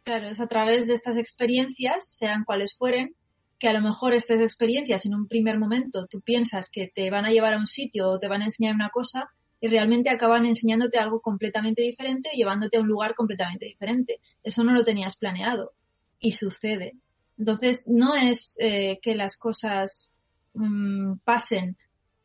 Claro, 0.07 0.29
es 0.29 0.39
a 0.39 0.47
través 0.47 0.87
de 0.87 0.95
estas 0.95 1.19
experiencias, 1.19 2.09
sean 2.09 2.45
cuales 2.45 2.77
fueren, 2.77 3.17
que 3.59 3.69
a 3.69 3.73
lo 3.73 3.81
mejor 3.81 4.15
estas 4.15 4.41
experiencias 4.41 5.05
en 5.05 5.17
un 5.17 5.27
primer 5.27 5.59
momento 5.59 6.07
tú 6.07 6.21
piensas 6.21 6.71
que 6.71 6.87
te 6.87 7.11
van 7.11 7.25
a 7.25 7.33
llevar 7.33 7.55
a 7.55 7.59
un 7.59 7.67
sitio 7.67 8.11
o 8.11 8.19
te 8.21 8.29
van 8.29 8.41
a 8.41 8.45
enseñar 8.45 8.77
una 8.77 8.91
cosa 8.91 9.31
y 9.61 9.67
realmente 9.67 10.09
acaban 10.09 10.47
enseñándote 10.47 11.01
algo 11.01 11.21
completamente 11.21 11.83
diferente 11.83 12.31
o 12.33 12.37
llevándote 12.37 12.77
a 12.77 12.83
un 12.83 12.87
lugar 12.87 13.17
completamente 13.17 13.67
diferente. 13.67 14.21
Eso 14.45 14.63
no 14.63 14.75
lo 14.75 14.85
tenías 14.85 15.17
planeado 15.17 15.73
y 16.21 16.31
sucede. 16.31 16.95
Entonces, 17.37 17.89
no 17.89 18.15
es 18.15 18.55
eh, 18.61 19.01
que 19.03 19.17
las 19.17 19.37
cosas 19.37 20.15
mm, 20.55 21.15
pasen. 21.25 21.77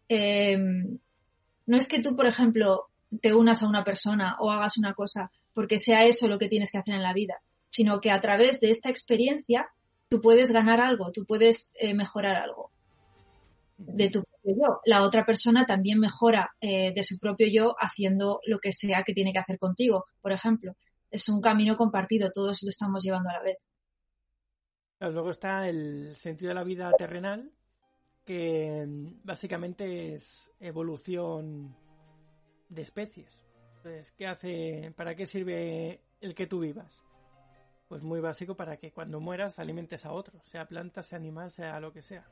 Em, 0.07 0.99
no 1.65 1.77
es 1.77 1.87
que 1.87 1.99
tú, 1.99 2.15
por 2.15 2.27
ejemplo, 2.27 2.91
te 3.21 3.33
unas 3.33 3.63
a 3.63 3.67
una 3.67 3.83
persona 3.83 4.35
o 4.39 4.51
hagas 4.51 4.77
una 4.77 4.93
cosa 4.93 5.31
porque 5.51 5.79
sea 5.79 6.05
eso 6.05 6.27
lo 6.27 6.37
que 6.37 6.47
tienes 6.47 6.71
que 6.71 6.77
hacer 6.77 6.93
en 6.93 7.01
la 7.01 7.13
vida 7.13 7.41
sino 7.71 8.01
que 8.01 8.11
a 8.11 8.19
través 8.19 8.59
de 8.59 8.69
esta 8.69 8.89
experiencia 8.89 9.69
tú 10.09 10.21
puedes 10.21 10.51
ganar 10.51 10.81
algo, 10.81 11.11
tú 11.11 11.25
puedes 11.25 11.73
eh, 11.79 11.93
mejorar 11.93 12.35
algo 12.35 12.69
de 13.77 14.09
tu 14.09 14.23
propio 14.23 14.55
yo. 14.55 14.81
La 14.85 15.03
otra 15.03 15.25
persona 15.25 15.65
también 15.65 15.99
mejora 15.99 16.51
eh, 16.59 16.93
de 16.93 17.03
su 17.03 17.17
propio 17.17 17.47
yo 17.47 17.75
haciendo 17.79 18.41
lo 18.45 18.59
que 18.59 18.73
sea 18.73 19.03
que 19.03 19.13
tiene 19.13 19.33
que 19.33 19.39
hacer 19.39 19.57
contigo, 19.57 20.05
por 20.21 20.33
ejemplo. 20.33 20.75
Es 21.09 21.29
un 21.29 21.41
camino 21.41 21.77
compartido, 21.77 22.29
todos 22.31 22.61
lo 22.61 22.69
estamos 22.69 23.03
llevando 23.03 23.29
a 23.29 23.33
la 23.33 23.41
vez. 23.41 23.57
Luego 24.99 25.31
está 25.31 25.67
el 25.67 26.13
sentido 26.15 26.49
de 26.49 26.55
la 26.55 26.63
vida 26.63 26.91
terrenal, 26.97 27.51
que 28.23 28.85
mm, 28.85 29.21
básicamente 29.23 30.13
es 30.15 30.51
evolución 30.59 31.75
de 32.69 32.81
especies. 32.81 33.47
Entonces, 33.77 34.11
¿qué 34.11 34.27
hace? 34.27 34.93
¿Para 34.95 35.15
qué 35.15 35.25
sirve 35.25 36.01
el 36.19 36.35
que 36.35 36.45
tú 36.45 36.59
vivas? 36.59 37.01
Pues 37.91 38.03
muy 38.03 38.21
básico 38.21 38.55
para 38.55 38.77
que 38.77 38.93
cuando 38.93 39.19
mueras 39.19 39.59
alimentes 39.59 40.05
a 40.05 40.13
otro, 40.13 40.39
sea 40.45 40.65
planta, 40.65 41.03
sea 41.03 41.17
animal, 41.17 41.51
sea 41.51 41.77
lo 41.81 41.91
que 41.91 42.01
sea. 42.01 42.23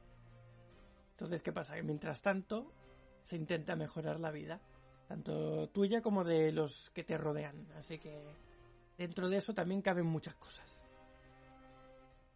Entonces, 1.12 1.44
¿qué 1.44 1.52
pasa? 1.52 1.76
Que 1.76 1.84
mientras 1.84 2.22
tanto 2.22 2.72
se 3.24 3.36
intenta 3.36 3.76
mejorar 3.76 4.22
la 4.22 4.32
vida, 4.32 4.62
tanto 5.10 5.68
tuya 5.68 6.00
como 6.00 6.24
de 6.24 6.54
los 6.54 6.92
que 6.92 7.04
te 7.04 7.18
rodean. 7.18 7.68
Así 7.76 8.00
que 8.00 8.18
dentro 8.98 9.28
de 9.28 9.36
eso 9.36 9.54
también 9.54 9.82
caben 9.82 10.06
muchas 10.06 10.34
cosas. 10.36 10.82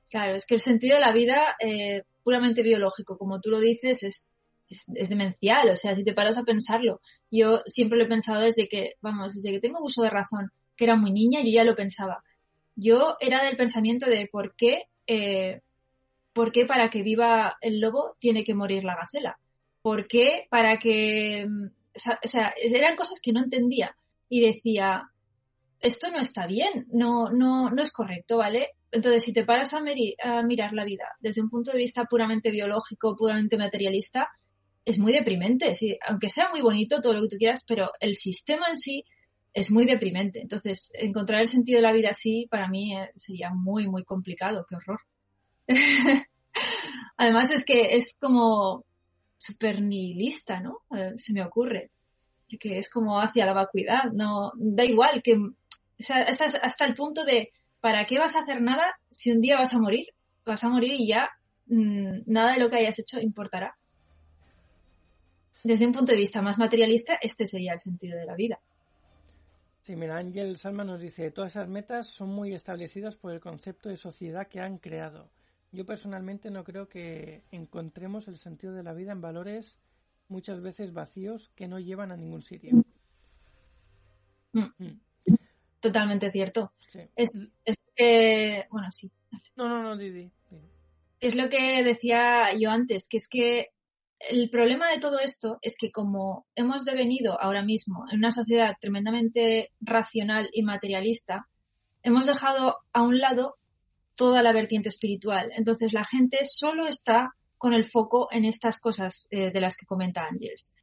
Claro, 0.09 0.35
es 0.35 0.45
que 0.45 0.55
el 0.55 0.59
sentido 0.59 0.95
de 0.95 1.01
la 1.05 1.13
vida 1.13 1.55
eh, 1.61 2.03
puramente 2.23 2.61
biológico, 2.61 3.17
como 3.17 3.39
tú 3.39 3.51
lo 3.51 3.61
dices, 3.61 4.03
es, 4.03 4.37
es, 4.67 5.07
demencial. 5.07 5.69
O 5.69 5.77
sea, 5.77 5.95
si 5.95 6.03
te 6.03 6.13
paras 6.13 6.37
a 6.37 6.43
pensarlo, 6.43 6.99
yo 7.31 7.61
siempre 7.67 7.97
lo 7.97 8.03
he 8.03 8.09
pensado 8.09 8.41
desde 8.41 8.67
que, 8.67 8.95
vamos, 8.99 9.33
desde 9.35 9.53
que 9.53 9.61
tengo 9.61 9.81
uso 9.81 10.03
de 10.03 10.09
razón, 10.09 10.51
que 10.75 10.83
era 10.83 10.97
muy 10.97 11.13
niña, 11.13 11.39
yo 11.41 11.51
ya 11.53 11.63
lo 11.63 11.73
pensaba. 11.73 12.21
Yo 12.75 13.17
era 13.19 13.43
del 13.43 13.57
pensamiento 13.57 14.07
de 14.07 14.27
por 14.31 14.55
qué 14.55 14.87
eh, 15.07 15.61
¿por 16.33 16.51
qué 16.51 16.65
para 16.65 16.89
que 16.89 17.03
viva 17.03 17.57
el 17.61 17.79
lobo 17.79 18.17
tiene 18.19 18.43
que 18.43 18.55
morir 18.55 18.83
la 18.83 18.95
gacela? 18.95 19.39
¿Por 19.81 20.07
qué 20.07 20.47
para 20.49 20.79
que... 20.79 21.45
Mm, 21.47 21.67
o 21.95 22.27
sea, 22.27 22.53
eran 22.57 22.95
cosas 22.95 23.19
que 23.21 23.31
no 23.31 23.43
entendía 23.43 23.95
y 24.27 24.41
decía, 24.41 25.11
esto 25.79 26.09
no 26.09 26.19
está 26.19 26.47
bien, 26.47 26.87
no, 26.91 27.29
no, 27.29 27.69
no 27.69 27.81
es 27.83 27.91
correcto, 27.93 28.37
¿vale? 28.37 28.69
Entonces, 28.91 29.23
si 29.23 29.31
te 29.31 29.45
paras 29.45 29.75
a, 29.75 29.81
mirar 29.81 30.73
la 30.73 30.85
vida 30.85 31.05
desde 31.19 31.41
un 31.41 31.51
punto 31.51 31.71
de 31.71 31.77
vista 31.77 32.05
puramente 32.05 32.49
biológico, 32.49 33.15
puramente 33.15 33.57
materialista, 33.57 34.29
es 34.83 34.97
muy 34.97 35.13
deprimente. 35.13 35.75
¿sí? 35.75 35.97
Aunque 36.07 36.29
sea 36.29 36.49
muy 36.49 36.61
bonito 36.61 36.99
todo 36.99 37.13
lo 37.13 37.21
que 37.21 37.27
tú 37.27 37.37
quieras, 37.37 37.63
pero 37.67 37.91
el 37.99 38.15
sistema 38.15 38.69
en 38.69 38.77
sí 38.77 39.05
es 39.53 39.71
muy 39.71 39.85
deprimente. 39.85 40.41
Entonces, 40.41 40.91
encontrar 40.95 41.41
el 41.41 41.47
sentido 41.47 41.77
de 41.77 41.83
la 41.83 41.93
vida 41.93 42.09
así, 42.09 42.47
para 42.49 42.67
mí 42.67 42.95
eh, 42.97 43.11
sería 43.15 43.51
muy, 43.51 43.87
muy 43.87 44.03
complicado. 44.03 44.65
Qué 44.67 44.75
horror. 44.75 45.01
Además 47.17 47.51
es 47.51 47.63
que 47.63 47.95
es 47.95 48.17
como 48.19 48.85
súper 49.37 49.81
nihilista, 49.81 50.59
¿no? 50.59 50.79
Eh, 50.97 51.13
se 51.15 51.33
me 51.33 51.43
ocurre. 51.43 51.91
Que 52.59 52.77
es 52.77 52.89
como 52.89 53.19
hacia 53.19 53.45
la 53.45 53.53
vacuidad. 53.53 54.11
No, 54.13 54.51
da 54.55 54.85
igual 54.85 55.23
que, 55.23 55.39
hasta, 55.99 56.85
el 56.85 56.93
punto 56.93 57.25
de, 57.25 57.51
¿para 57.79 58.05
qué 58.05 58.19
vas 58.19 58.35
a 58.35 58.41
hacer 58.41 58.61
nada 58.61 58.95
si 59.09 59.31
un 59.31 59.41
día 59.41 59.57
vas 59.57 59.73
a 59.73 59.79
morir? 59.79 60.07
Vas 60.45 60.63
a 60.63 60.69
morir 60.69 60.93
y 60.93 61.07
ya 61.07 61.29
mm, 61.67 62.21
nada 62.27 62.53
de 62.53 62.59
lo 62.59 62.69
que 62.69 62.77
hayas 62.77 62.99
hecho 62.99 63.19
importará. 63.19 63.75
Desde 65.63 65.87
un 65.87 65.93
punto 65.93 66.11
de 66.11 66.17
vista 66.19 66.41
más 66.41 66.59
materialista, 66.59 67.15
este 67.21 67.45
sería 67.45 67.73
el 67.73 67.79
sentido 67.79 68.19
de 68.19 68.25
la 68.25 68.35
vida. 68.35 68.59
Sí, 69.83 69.97
mira, 69.97 70.17
Ángel 70.17 70.57
Salma 70.57 70.85
nos 70.85 71.01
dice, 71.01 71.29
todas 71.31 71.51
esas 71.51 71.67
metas 71.67 72.07
son 72.07 72.29
muy 72.29 72.53
establecidas 72.53 73.17
por 73.17 73.33
el 73.33 73.41
concepto 73.41 73.89
de 73.89 73.97
sociedad 73.97 74.47
que 74.47 74.61
han 74.61 74.77
creado. 74.77 75.29
Yo 75.73 75.85
personalmente 75.85 76.49
no 76.49 76.63
creo 76.63 76.87
que 76.87 77.43
encontremos 77.51 78.29
el 78.29 78.37
sentido 78.37 78.73
de 78.73 78.83
la 78.83 78.93
vida 78.93 79.11
en 79.11 79.19
valores 79.19 79.79
muchas 80.29 80.61
veces 80.61 80.93
vacíos 80.93 81.49
que 81.55 81.67
no 81.67 81.79
llevan 81.79 82.13
a 82.13 82.17
ningún 82.17 82.41
sitio. 82.41 82.77
Mm. 84.53 84.61
Mm. 84.77 85.01
Totalmente 85.81 86.31
cierto. 86.31 86.71
Es, 87.15 87.31
que, 87.95 88.65
bueno, 88.69 88.89
sí. 88.89 89.11
No, 89.57 89.67
no, 89.67 89.83
no, 89.83 89.97
Didi. 89.97 90.31
Es 91.19 91.35
lo 91.35 91.49
que 91.49 91.83
decía 91.83 92.55
yo 92.57 92.69
antes, 92.69 93.09
que 93.09 93.17
es 93.17 93.27
que 93.27 93.72
el 94.29 94.49
problema 94.49 94.89
de 94.89 94.99
todo 94.99 95.19
esto 95.19 95.57
es 95.61 95.75
que 95.77 95.91
como 95.91 96.45
hemos 96.55 96.85
devenido 96.85 97.39
ahora 97.41 97.63
mismo 97.63 98.05
en 98.11 98.19
una 98.19 98.31
sociedad 98.31 98.75
tremendamente 98.79 99.71
racional 99.81 100.49
y 100.53 100.63
materialista, 100.63 101.47
hemos 102.03 102.25
dejado 102.25 102.77
a 102.91 103.01
un 103.01 103.19
lado 103.19 103.55
toda 104.15 104.41
la 104.41 104.53
vertiente 104.53 104.89
espiritual. 104.89 105.51
Entonces 105.55 105.93
la 105.93 106.03
gente 106.03 106.39
solo 106.43 106.87
está 106.87 107.33
con 107.57 107.73
el 107.73 107.85
foco 107.85 108.27
en 108.31 108.45
estas 108.45 108.79
cosas 108.79 109.27
eh, 109.31 109.51
de 109.51 109.61
las 109.61 109.75
que 109.75 109.85
comenta 109.85 110.25
Ángels. 110.25 110.75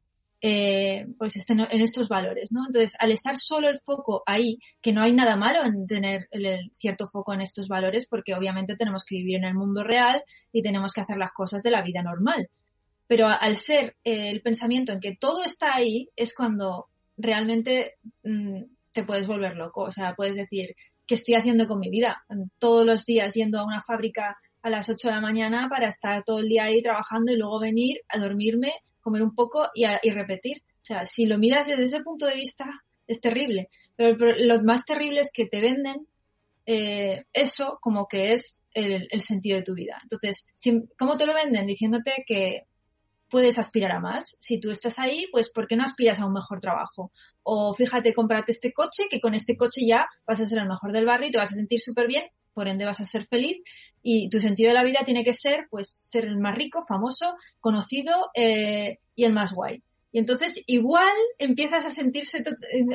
Eh, 0.43 1.07
pues 1.19 1.37
este 1.37 1.53
en 1.53 1.83
estos 1.83 2.09
valores, 2.09 2.51
¿no? 2.51 2.65
Entonces, 2.65 2.97
al 2.99 3.13
estar 3.13 3.37
solo 3.37 3.69
el 3.69 3.79
foco 3.79 4.23
ahí, 4.25 4.59
que 4.81 4.91
no 4.91 5.03
hay 5.03 5.13
nada 5.13 5.37
malo 5.37 5.63
en 5.63 5.87
tener 5.87 6.29
el, 6.31 6.71
cierto 6.73 7.07
foco 7.07 7.35
en 7.35 7.43
estos 7.43 7.69
valores, 7.69 8.07
porque 8.09 8.35
obviamente 8.35 8.75
tenemos 8.75 9.05
que 9.05 9.17
vivir 9.17 9.37
en 9.37 9.45
el 9.45 9.55
mundo 9.55 9.85
real 9.85 10.23
y 10.51 10.63
tenemos 10.63 10.95
que 10.95 11.03
hacer 11.03 11.19
las 11.19 11.33
cosas 11.33 11.63
de 11.63 11.71
la 11.71 11.83
vida 11.83 12.03
normal. 12.03 12.49
Pero 13.11 13.26
al 13.26 13.57
ser 13.57 13.97
eh, 14.05 14.31
el 14.31 14.40
pensamiento 14.40 14.93
en 14.93 15.00
que 15.00 15.17
todo 15.17 15.43
está 15.43 15.75
ahí, 15.75 16.11
es 16.14 16.33
cuando 16.33 16.87
realmente 17.17 17.97
mm, 18.23 18.62
te 18.93 19.02
puedes 19.02 19.26
volver 19.26 19.57
loco. 19.57 19.83
O 19.83 19.90
sea, 19.90 20.14
puedes 20.14 20.37
decir, 20.37 20.76
¿qué 21.09 21.14
estoy 21.14 21.35
haciendo 21.35 21.67
con 21.67 21.81
mi 21.81 21.90
vida? 21.90 22.23
Todos 22.61 22.87
los 22.87 23.05
días 23.05 23.35
yendo 23.35 23.59
a 23.59 23.67
una 23.67 23.83
fábrica 23.83 24.38
a 24.62 24.71
las 24.71 24.88
8 24.88 25.09
de 25.09 25.14
la 25.14 25.21
mañana 25.21 25.69
para 25.69 25.88
estar 25.88 26.23
todo 26.23 26.38
el 26.38 26.49
día 26.49 26.67
ahí 26.67 26.83
trabajando 26.83 27.33
y 27.33 27.37
luego 27.37 27.59
venir 27.59 28.00
a 28.09 28.21
dormirme, 28.21 28.75
comer 29.00 29.23
un 29.23 29.35
poco 29.35 29.67
y, 29.75 29.87
repetir. 30.09 30.59
O 30.59 30.85
sea, 30.85 31.05
si 31.05 31.26
lo 31.26 31.37
miras 31.37 31.67
desde 31.67 31.87
ese 31.87 32.05
punto 32.05 32.26
de 32.26 32.37
vista, 32.37 32.67
es 33.09 33.21
terrible. 33.21 33.71
Pero, 33.97 34.14
lo 34.38 34.62
más 34.62 34.85
terrible 34.85 35.19
es 35.19 35.33
que 35.35 35.47
te 35.47 35.61
venden 35.61 36.07
eh, 36.64 37.25
eso 37.33 37.79
como 37.81 38.07
que 38.07 38.35
es 38.35 38.64
el, 38.73 39.09
sentido 39.21 39.57
de 39.57 39.64
tu 39.64 39.75
vida. 39.75 40.00
Entonces, 40.00 40.55
¿cómo 40.97 41.17
te 41.17 41.26
lo 41.26 41.35
venden? 41.35 41.67
Diciéndote 41.67 42.23
que 42.25 42.69
puedes 43.31 43.59
aspirar 43.59 43.93
a 43.93 44.01
más. 44.01 44.37
Si 44.41 44.61
tú 44.61 44.71
estás 44.71 44.99
ahí, 44.99 45.27
pues 45.33 45.51
¿por 45.51 45.67
qué 45.67 45.77
no 45.77 45.85
aspiras 45.85 46.21
a 46.21 46.27
un 46.27 46.33
mejor 46.33 46.61
trabajo? 46.61 47.13
O 47.43 47.73
fíjate, 47.73 48.13
cómprate 48.13 48.53
este 48.53 48.73
coche, 48.73 49.05
que 49.11 49.21
con 49.21 49.35
este 49.35 49.57
coche 49.57 49.87
ya 49.87 50.07
vas 50.27 50.41
a 50.41 50.47
ser 50.47 50.59
el 50.59 50.69
mejor 50.69 50.93
del 50.93 51.07
barrio 51.07 51.29
y 51.29 51.33
te 51.33 51.39
vas 51.39 51.53
a 51.53 51.55
sentir 51.55 51.81
súper 51.81 52.07
bien, 52.07 52.25
por 52.53 52.69
ende 52.69 52.85
vas 52.85 53.01
a 53.01 53.05
ser 53.05 53.27
feliz 53.27 53.63
y 54.03 54.29
tu 54.29 54.39
sentido 54.39 54.69
de 54.69 54.75
la 54.75 54.85
vida 54.85 55.01
tiene 55.05 55.25
que 55.25 55.33
ser, 55.33 55.67
pues, 55.71 55.91
ser 55.91 56.25
el 56.25 56.39
más 56.39 56.57
rico, 56.57 56.83
famoso, 56.87 57.35
conocido 57.61 58.31
eh, 58.35 58.99
y 59.15 59.25
el 59.25 59.33
más 59.33 59.53
guay. 59.53 59.83
Y 60.13 60.19
entonces 60.19 60.63
igual 60.67 61.13
empiezas 61.39 61.85
a, 61.85 61.91
sentirse, 61.91 62.43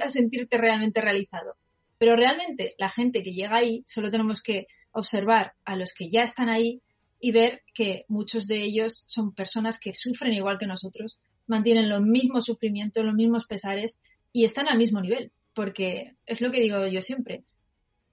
a 0.02 0.10
sentirte 0.10 0.58
realmente 0.58 1.02
realizado. 1.02 1.56
Pero 1.98 2.16
realmente 2.16 2.76
la 2.78 2.90
gente 2.90 3.24
que 3.24 3.32
llega 3.32 3.58
ahí, 3.58 3.84
solo 3.86 4.12
tenemos 4.12 4.42
que 4.42 4.68
observar 4.92 5.54
a 5.64 5.76
los 5.76 5.94
que 5.94 6.10
ya 6.10 6.24
están 6.24 6.50
ahí 6.50 6.82
y 7.26 7.32
ver 7.32 7.64
que 7.74 8.06
muchos 8.08 8.46
de 8.46 8.62
ellos 8.62 9.04
son 9.08 9.34
personas 9.34 9.80
que 9.80 9.96
sufren 9.96 10.32
igual 10.34 10.60
que 10.60 10.68
nosotros, 10.68 11.18
mantienen 11.48 11.90
los 11.90 12.00
mismos 12.00 12.46
sufrimientos, 12.46 13.04
los 13.04 13.16
mismos 13.16 13.48
pesares 13.48 14.00
y 14.32 14.44
están 14.44 14.68
al 14.68 14.78
mismo 14.78 15.02
nivel, 15.02 15.32
porque 15.56 16.14
es 16.28 16.40
lo 16.40 16.52
que 16.52 16.62
digo 16.62 16.86
yo 16.86 17.02
siempre. 17.02 17.44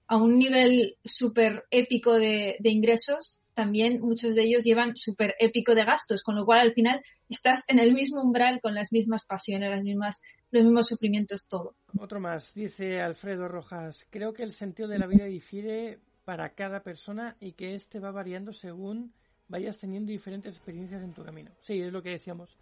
A 0.07 0.17
un 0.17 0.39
nivel 0.39 0.97
súper 1.03 1.63
épico 1.69 2.15
de, 2.15 2.57
ingresos, 2.63 3.39
también 3.53 4.01
muchos 4.01 4.33
de 4.33 4.45
ellos 4.45 4.63
llevan 4.63 4.95
súper 4.95 5.35
épico 5.37 5.75
de 5.75 5.85
gastos, 5.85 6.23
con 6.23 6.35
lo 6.35 6.43
cual 6.43 6.61
al 6.61 6.73
final 6.73 6.99
estás 7.29 7.65
en 7.67 7.77
el 7.77 7.93
mismo 7.93 8.19
umbral 8.19 8.61
con 8.63 8.73
las 8.73 8.91
mismas 8.91 9.25
pasiones, 9.25 9.69
las 9.69 9.83
mismas, 9.83 10.21
los 10.49 10.63
mismos 10.63 10.87
sufrimientos, 10.87 11.47
todo. 11.47 11.75
Otro 11.99 12.19
más, 12.19 12.51
dice 12.55 12.99
Alfredo 12.99 13.47
Rojas, 13.47 14.07
creo 14.09 14.33
que 14.33 14.41
el 14.41 14.53
sentido 14.53 14.87
de 14.87 14.97
la 14.97 15.05
vida 15.05 15.25
difiere 15.25 15.99
para 16.25 16.53
cada 16.53 16.83
persona 16.83 17.35
y 17.39 17.53
que 17.53 17.75
este 17.75 17.99
va 17.99 18.11
variando 18.11 18.53
según 18.53 19.13
vayas 19.47 19.77
teniendo 19.77 20.11
diferentes 20.11 20.55
experiencias 20.55 21.03
en 21.03 21.13
tu 21.13 21.23
camino. 21.23 21.51
Sí, 21.59 21.81
es 21.81 21.91
lo 21.91 22.01
que 22.01 22.11
decíamos. 22.11 22.57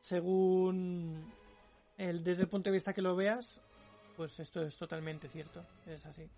Según 0.00 1.24
el, 1.98 2.22
desde 2.22 2.42
el 2.42 2.48
punto 2.48 2.70
de 2.70 2.74
vista 2.74 2.92
que 2.92 3.02
lo 3.02 3.14
veas, 3.16 3.60
pues 4.16 4.40
esto 4.40 4.62
es 4.62 4.76
totalmente 4.76 5.28
cierto. 5.28 5.64
Es 5.86 6.04
así. 6.06 6.28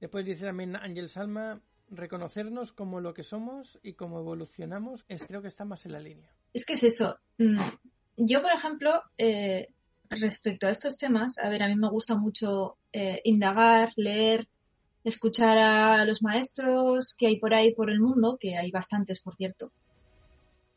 Después 0.00 0.24
dice 0.24 0.46
también 0.46 0.76
Ángel 0.76 1.08
Salma, 1.08 1.60
reconocernos 1.90 2.72
como 2.72 3.00
lo 3.00 3.12
que 3.12 3.22
somos 3.22 3.78
y 3.82 3.94
cómo 3.94 4.20
evolucionamos, 4.20 5.04
es, 5.08 5.26
creo 5.26 5.42
que 5.42 5.48
está 5.48 5.64
más 5.64 5.84
en 5.84 5.92
la 5.92 6.00
línea. 6.00 6.30
Es 6.54 6.64
que 6.64 6.74
es 6.74 6.84
eso. 6.84 7.18
Mm, 7.38 7.60
yo, 8.16 8.40
por 8.40 8.52
ejemplo, 8.52 9.02
eh, 9.18 9.68
respecto 10.08 10.66
a 10.66 10.70
estos 10.70 10.96
temas, 10.96 11.38
a 11.38 11.48
ver, 11.48 11.62
a 11.62 11.68
mí 11.68 11.74
me 11.76 11.90
gusta 11.90 12.16
mucho 12.16 12.78
eh, 12.92 13.20
indagar, 13.24 13.92
leer, 13.96 14.48
escuchar 15.04 15.58
a 15.58 16.04
los 16.04 16.22
maestros 16.22 17.14
que 17.16 17.26
hay 17.26 17.38
por 17.38 17.54
ahí 17.54 17.74
por 17.74 17.90
el 17.90 18.00
mundo, 18.00 18.36
que 18.38 18.56
hay 18.56 18.70
bastantes, 18.70 19.20
por 19.20 19.34
cierto. 19.36 19.72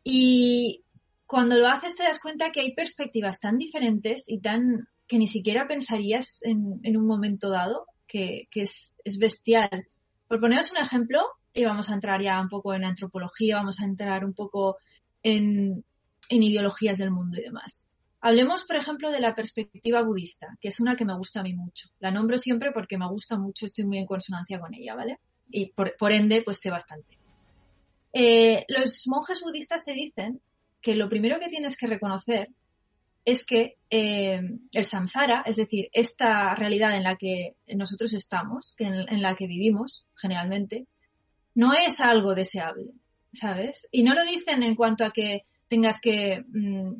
Y 0.03 0.84
cuando 1.25 1.58
lo 1.58 1.68
haces 1.68 1.96
te 1.96 2.03
das 2.03 2.20
cuenta 2.20 2.51
que 2.51 2.62
hay 2.62 2.74
perspectivas 2.74 3.39
tan 3.39 3.58
diferentes 3.58 4.25
y 4.27 4.39
tan 4.39 4.88
que 5.08 5.18
ni 5.18 5.27
siquiera 5.27 5.68
pensarías 5.68 6.39
en, 6.44 6.98
un 6.98 7.06
momento 7.06 7.50
dado, 7.50 7.86
que, 8.08 8.48
es, 8.53 8.96
bestial. 9.20 9.88
Por 10.27 10.39
poneros 10.39 10.72
un 10.72 10.77
ejemplo, 10.77 11.22
y 11.53 11.65
vamos 11.65 11.89
a 11.89 11.94
entrar 11.94 12.22
ya 12.22 12.39
un 12.39 12.50
poco 12.50 12.74
en 12.74 12.86
antropología, 12.86 13.58
vamos 13.58 13.80
a 13.80 13.86
entrar 13.86 14.24
un 14.24 14.34
poco 14.34 14.77
en 15.22 15.84
ideologías 16.30 16.98
del 16.98 17.12
mundo 17.12 17.38
y 17.39 17.44
demás. 17.44 17.89
Hablemos, 18.25 18.63
por 18.63 18.77
ejemplo, 18.77 19.12
de 19.12 19.20
la 19.20 19.36
perspectiva 19.36 20.01
budista, 20.01 20.58
que 20.62 20.70
es 20.70 20.80
una 20.80 20.96
que 20.96 21.03
me 21.03 21.13
gusta 21.13 21.42
a 21.42 21.44
mí 21.44 21.53
mucho. 21.53 21.89
La 22.00 22.10
nombro 22.10 22.38
siempre 22.38 22.72
porque 22.72 22.98
me 22.98 23.10
gusta 23.10 23.38
mucho, 23.38 23.65
estoy 23.65 23.84
muy 23.84 23.98
en 23.98 24.06
consonancia 24.06 24.62
con 24.62 24.74
ella, 24.74 24.96
¿vale? 24.96 25.20
Y 25.51 25.74
por, 25.74 26.13
ende, 26.13 26.42
pues 26.42 26.62
sé 26.62 26.72
bastante. 26.72 27.18
Eh, 28.13 28.63
los 28.70 29.06
monjes 29.08 29.42
budistas 29.42 29.84
te 29.84 29.92
dicen 29.92 30.39
que 30.82 30.96
lo 30.96 31.10
primero 31.10 31.38
que 31.38 31.50
tienes 31.50 31.75
que 31.75 31.86
reconocer 31.86 32.48
es 33.25 33.46
que 33.46 33.75
eh, 33.89 34.39
el 34.72 34.86
samsara, 34.86 35.44
es 35.46 35.58
decir, 35.58 35.89
esta 35.92 36.56
realidad 36.56 36.96
en 36.96 37.03
la 37.03 37.18
que 37.18 37.58
nosotros 37.75 38.13
estamos, 38.13 38.74
en, 38.80 39.22
la 39.22 39.36
que 39.36 39.48
vivimos 39.48 40.06
generalmente, 40.15 40.88
no 41.56 41.74
es 41.74 42.00
algo 42.00 42.36
deseable, 42.36 42.94
¿sabes? 43.34 43.86
Y 43.92 44.03
no 44.03 44.13
lo 44.13 44.24
dicen 44.24 44.63
en 44.63 44.75
cuanto 44.75 45.03
a 45.03 45.12
que 45.12 45.44
tengas 45.68 46.00
que 46.00 46.46
mm, 46.48 46.94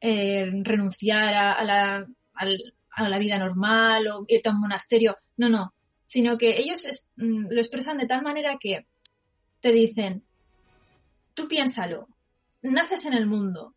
eh, 0.00 0.50
renunciar 0.62 1.34
a, 1.34 1.64
la, 1.64 2.06
a, 2.34 3.08
la, 3.08 3.18
vida 3.18 3.38
normal 3.38 4.08
o 4.08 4.24
irte 4.28 4.48
a 4.48 4.52
un 4.52 4.60
monasterio, 4.60 5.18
no, 5.36 5.48
no, 5.48 5.74
sino 6.06 6.38
que 6.38 6.58
ellos 6.60 6.86
mm, 7.16 7.46
lo 7.50 7.60
expresan 7.60 7.98
de 7.98 8.06
tal 8.06 8.22
manera 8.22 8.56
que 8.58 8.86
te 9.60 9.72
dicen, 9.72 10.24
tú 11.34 11.48
piénsalo, 11.48 12.08
naces 12.62 13.06
en 13.06 13.14
el 13.14 13.26
mundo, 13.26 13.74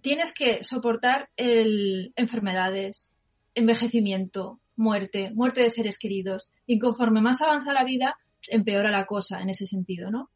tienes 0.00 0.32
que 0.32 0.62
soportar 0.62 1.30
enfermedades, 1.36 3.16
envejecimiento, 3.54 4.60
muerte, 4.76 5.30
muerte 5.34 5.62
de 5.62 5.70
seres 5.70 5.98
queridos. 5.98 6.52
Y 6.66 6.78
conforme 6.78 7.20
más 7.20 7.42
avanza 7.42 7.72
la 7.72 7.84
vida, 7.84 8.16
empeora 8.48 8.90
la 8.90 9.06
cosa 9.06 9.40
en 9.40 9.50
ese 9.50 9.66
sentido, 9.66 10.10
¿no? 10.10 10.30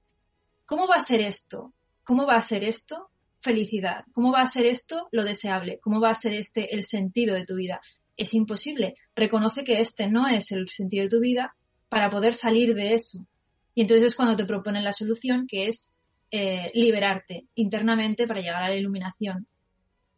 ¿Cómo 0.67 0.87
va 0.87 0.97
a 0.97 1.01
ser 1.01 1.21
esto? 1.21 1.73
¿Cómo 2.05 2.27
va 2.27 2.35
a 2.35 2.41
ser 2.41 2.65
esto? 2.65 3.11
Felicidad. 3.43 4.05
¿Cómo 4.13 4.31
va 4.31 4.43
a 4.43 4.47
ser 4.47 4.67
esto? 4.67 5.09
Lo 5.11 5.25
deseable. 5.25 5.81
¿Cómo 5.81 6.01
va 6.01 6.11
a 6.11 6.15
ser 6.15 6.33
este 6.33 6.75
el 6.75 6.85
sentido 6.85 7.35
de 7.35 7.45
tu 7.45 7.57
vida? 7.57 7.81
Es 8.17 8.35
imposible. 8.35 8.95
Reconoce 9.17 9.65
que 9.65 9.81
este 9.81 10.07
no 10.09 10.29
es 10.29 10.53
el 10.53 10.69
sentido 10.69 11.03
de 11.05 11.11
tu 11.11 11.21
vida 11.21 11.57
para 11.89 12.09
poder 12.09 12.35
salir 12.35 12.75
de 12.75 12.95
eso. 12.95 13.27
Y 13.75 13.81
entonces 13.81 14.07
es 14.07 14.15
cuando 14.15 14.37
te 14.37 14.45
proponen 14.45 14.85
la 14.85 14.93
solución, 14.93 15.47
que 15.49 15.67
es 15.67 15.91
eh, 16.31 16.71
liberarte 16.75 17.47
internamente 17.57 18.27
para 18.27 18.41
llegar 18.41 18.63
a 18.63 18.69
la 18.69 18.77
iluminación. 18.77 19.47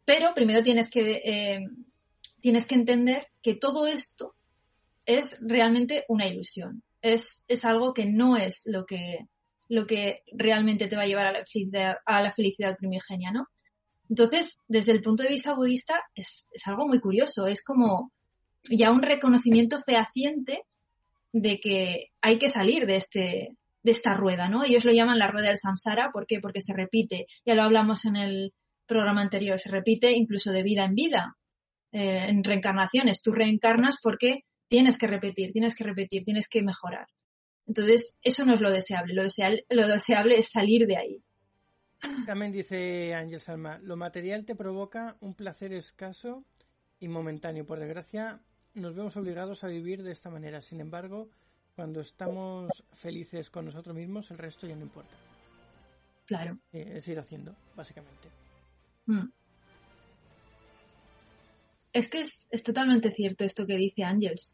Pero 0.05 0.33
primero 0.35 0.61
tienes 0.61 0.89
que, 0.89 1.21
eh, 1.25 1.67
tienes 2.39 2.65
que 2.67 2.75
entender 2.75 3.27
que 3.41 3.55
todo 3.55 3.87
esto 3.87 4.35
es 5.05 5.37
realmente 5.41 6.05
una 6.07 6.27
ilusión. 6.27 6.83
Es, 7.01 7.43
es 7.47 7.65
algo 7.65 7.93
que 7.93 8.05
no 8.05 8.37
es 8.37 8.63
lo 8.67 8.85
que, 8.85 9.27
lo 9.67 9.85
que 9.87 10.23
realmente 10.31 10.87
te 10.87 10.95
va 10.95 11.03
a 11.03 11.07
llevar 11.07 11.27
a 11.27 12.21
la 12.21 12.31
felicidad, 12.31 12.77
primigenia, 12.77 13.31
¿no? 13.31 13.47
Entonces, 14.09 14.61
desde 14.67 14.91
el 14.91 15.01
punto 15.01 15.23
de 15.23 15.29
vista 15.29 15.55
budista, 15.55 16.01
es, 16.13 16.49
es 16.51 16.67
algo 16.67 16.87
muy 16.87 16.99
curioso. 16.99 17.47
Es 17.47 17.63
como 17.63 18.11
ya 18.69 18.91
un 18.91 19.01
reconocimiento 19.01 19.79
fehaciente 19.81 20.61
de 21.31 21.59
que 21.59 22.11
hay 22.21 22.37
que 22.37 22.49
salir 22.49 22.85
de 22.85 22.95
este, 22.97 23.57
de 23.81 23.91
esta 23.91 24.13
rueda, 24.13 24.47
¿no? 24.47 24.63
Ellos 24.63 24.85
lo 24.85 24.91
llaman 24.91 25.19
la 25.19 25.27
rueda 25.27 25.47
del 25.47 25.57
samsara, 25.57 26.11
¿por 26.11 26.27
qué? 26.27 26.39
Porque 26.39 26.61
se 26.61 26.73
repite. 26.73 27.25
Ya 27.45 27.55
lo 27.55 27.63
hablamos 27.63 28.05
en 28.05 28.15
el, 28.15 28.53
programa 28.85 29.21
anterior, 29.21 29.59
se 29.59 29.69
repite 29.69 30.11
incluso 30.11 30.51
de 30.51 30.63
vida 30.63 30.85
en 30.85 30.95
vida, 30.95 31.37
eh, 31.91 32.25
en 32.27 32.43
reencarnaciones. 32.43 33.21
Tú 33.21 33.31
reencarnas 33.31 33.99
porque 34.01 34.41
tienes 34.67 34.97
que 34.97 35.07
repetir, 35.07 35.51
tienes 35.51 35.75
que 35.75 35.83
repetir, 35.83 36.23
tienes 36.23 36.47
que 36.47 36.63
mejorar. 36.63 37.07
Entonces, 37.67 38.17
eso 38.21 38.45
no 38.45 38.53
es 38.53 38.61
lo 38.61 38.71
deseable. 38.71 39.13
Lo 39.13 39.23
deseable, 39.23 39.65
lo 39.69 39.87
deseable 39.87 40.37
es 40.37 40.51
salir 40.51 40.85
de 40.85 40.97
ahí. 40.97 41.23
También 42.25 42.51
dice 42.51 43.13
Ángel 43.15 43.39
Salma, 43.39 43.79
lo 43.79 43.97
material 43.97 44.45
te 44.45 44.55
provoca 44.55 45.17
un 45.21 45.33
placer 45.33 45.73
escaso 45.73 46.43
y 46.99 47.07
momentáneo. 47.07 47.65
Por 47.65 47.79
desgracia, 47.79 48.39
nos 48.73 48.95
vemos 48.95 49.17
obligados 49.17 49.63
a 49.63 49.67
vivir 49.67 50.03
de 50.03 50.11
esta 50.11 50.29
manera. 50.29 50.61
Sin 50.61 50.81
embargo, 50.81 51.29
cuando 51.75 52.01
estamos 52.01 52.71
felices 52.93 53.49
con 53.49 53.65
nosotros 53.65 53.95
mismos, 53.95 54.29
el 54.31 54.37
resto 54.37 54.67
ya 54.67 54.75
no 54.75 54.83
importa. 54.83 55.15
Claro. 56.25 56.57
Eh, 56.71 56.93
es 56.95 57.07
ir 57.07 57.19
haciendo, 57.19 57.55
básicamente. 57.75 58.29
Mm. 59.05 59.27
Es 61.93 62.09
que 62.09 62.19
es, 62.19 62.63
totalmente 62.63 63.11
cierto 63.11 63.45
esto 63.45 63.65
que 63.65 63.77
dice 63.77 64.03
Ángels. 64.03 64.53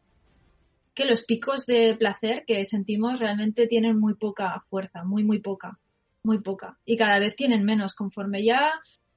Que 0.94 1.06
los 1.06 1.22
picos 1.22 1.66
de 1.66 1.96
placer 1.96 2.44
que 2.46 2.64
sentimos 2.64 3.18
realmente 3.18 3.66
tienen 3.66 3.98
muy 3.98 4.14
poca 4.14 4.60
fuerza, 4.68 5.04
muy, 5.04 5.24
muy 5.24 5.40
poca, 5.40 5.78
muy 6.22 6.42
poca. 6.42 6.78
Y 6.84 6.96
cada 6.96 7.18
vez 7.18 7.34
tienen 7.34 7.64
menos 7.64 7.94
conforme 7.94 8.44
ya 8.44 8.72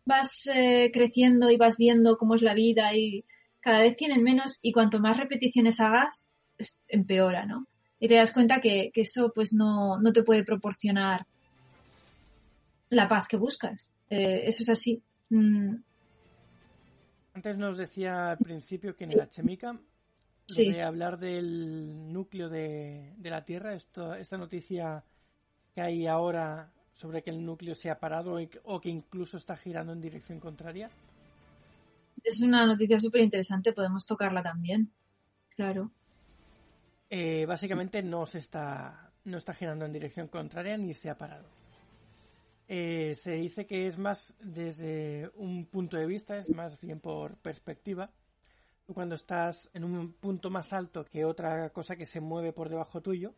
vas 0.06 0.48
eh, 0.54 0.92
creciendo 0.94 1.50
y 1.50 1.58
vas 1.58 1.78
viendo 1.78 2.18
cómo 2.18 2.36
es 2.36 2.42
la 2.42 2.54
vida 2.54 2.96
y 2.96 3.26
cada 3.60 3.80
vez 3.80 3.96
tienen 3.96 4.24
menos 4.24 4.60
y 4.62 4.72
cuanto 4.72 5.00
más 5.00 5.18
repeticiones 5.18 5.80
hagas, 5.80 6.32
empeora, 6.88 7.46
¿no? 7.46 7.68
Y 8.00 8.08
te 8.08 8.16
das 8.16 8.32
cuenta 8.32 8.62
que, 8.62 8.92
eso 8.94 9.32
pues 9.34 9.54
no, 9.54 10.00
no, 10.00 10.14
te 10.14 10.24
puede 10.24 10.44
proporcionar 10.44 11.26
la 12.90 13.08
paz 13.08 13.28
que 13.28 13.38
buscas. 13.38 13.92
Eh, 14.10 14.44
eso 14.46 14.62
es 14.62 14.70
así. 14.70 15.02
Mm. 15.30 15.78
Antes 17.34 17.58
nos 17.58 17.78
decía 17.78 18.32
al 18.32 18.38
principio 18.38 18.96
que 18.96 19.06
en 19.06 19.18
la 19.18 19.28
chemica 19.28 19.80
de 20.48 20.82
hablar 20.82 21.18
del 21.18 22.12
núcleo 22.12 22.50
de, 22.50 23.14
la 23.22 23.44
Tierra, 23.44 23.74
esto, 23.74 24.14
esta 24.14 24.38
noticia 24.38 25.04
que 25.74 25.82
hay 25.82 26.08
ahora 26.08 26.72
sobre 26.92 27.24
que 27.24 27.30
el 27.30 27.44
núcleo 27.44 27.76
se 27.76 27.90
ha 27.90 28.00
parado 28.00 28.38
o 28.64 28.80
que 28.80 28.90
incluso 28.90 29.38
está 29.38 29.58
girando 29.58 29.94
en 29.94 30.02
dirección 30.02 30.40
contraria. 30.40 30.90
Es 32.24 32.42
una 32.42 32.66
noticia 32.66 33.00
súper 33.00 33.22
interesante, 33.22 33.74
podemos 33.74 34.06
tocarla 34.06 34.42
también. 34.42 34.92
Claro. 35.50 35.92
Eh, 37.10 37.46
básicamente 37.46 38.02
no 38.02 38.26
se 38.26 38.40
está, 38.40 39.12
no 39.26 39.38
está 39.38 39.54
girando 39.54 39.86
en 39.86 39.94
dirección 39.94 40.28
contraria 40.28 40.78
ni 40.78 40.94
se 40.94 41.10
ha 41.10 41.18
parado. 41.18 41.48
Eh, 42.68 43.14
se 43.16 43.34
dice 43.34 43.68
que 43.68 43.88
es 43.88 43.98
más 43.98 44.34
desde 44.40 45.30
un 45.36 45.66
punto 45.68 45.98
de 45.98 46.08
vista, 46.08 46.38
es 46.38 46.50
más 46.50 46.80
bien 46.80 47.00
por 47.00 47.38
perspectiva. 47.38 48.10
Cuando 48.94 49.16
estás 49.16 49.70
en 49.74 49.84
un 49.84 50.14
punto 50.14 50.50
más 50.50 50.74
alto 50.74 51.06
que 51.06 51.26
otra 51.26 51.70
cosa 51.72 51.96
que 51.96 52.06
se 52.06 52.22
mueve 52.22 52.54
por 52.54 52.70
debajo 52.70 53.02
tuyo 53.02 53.34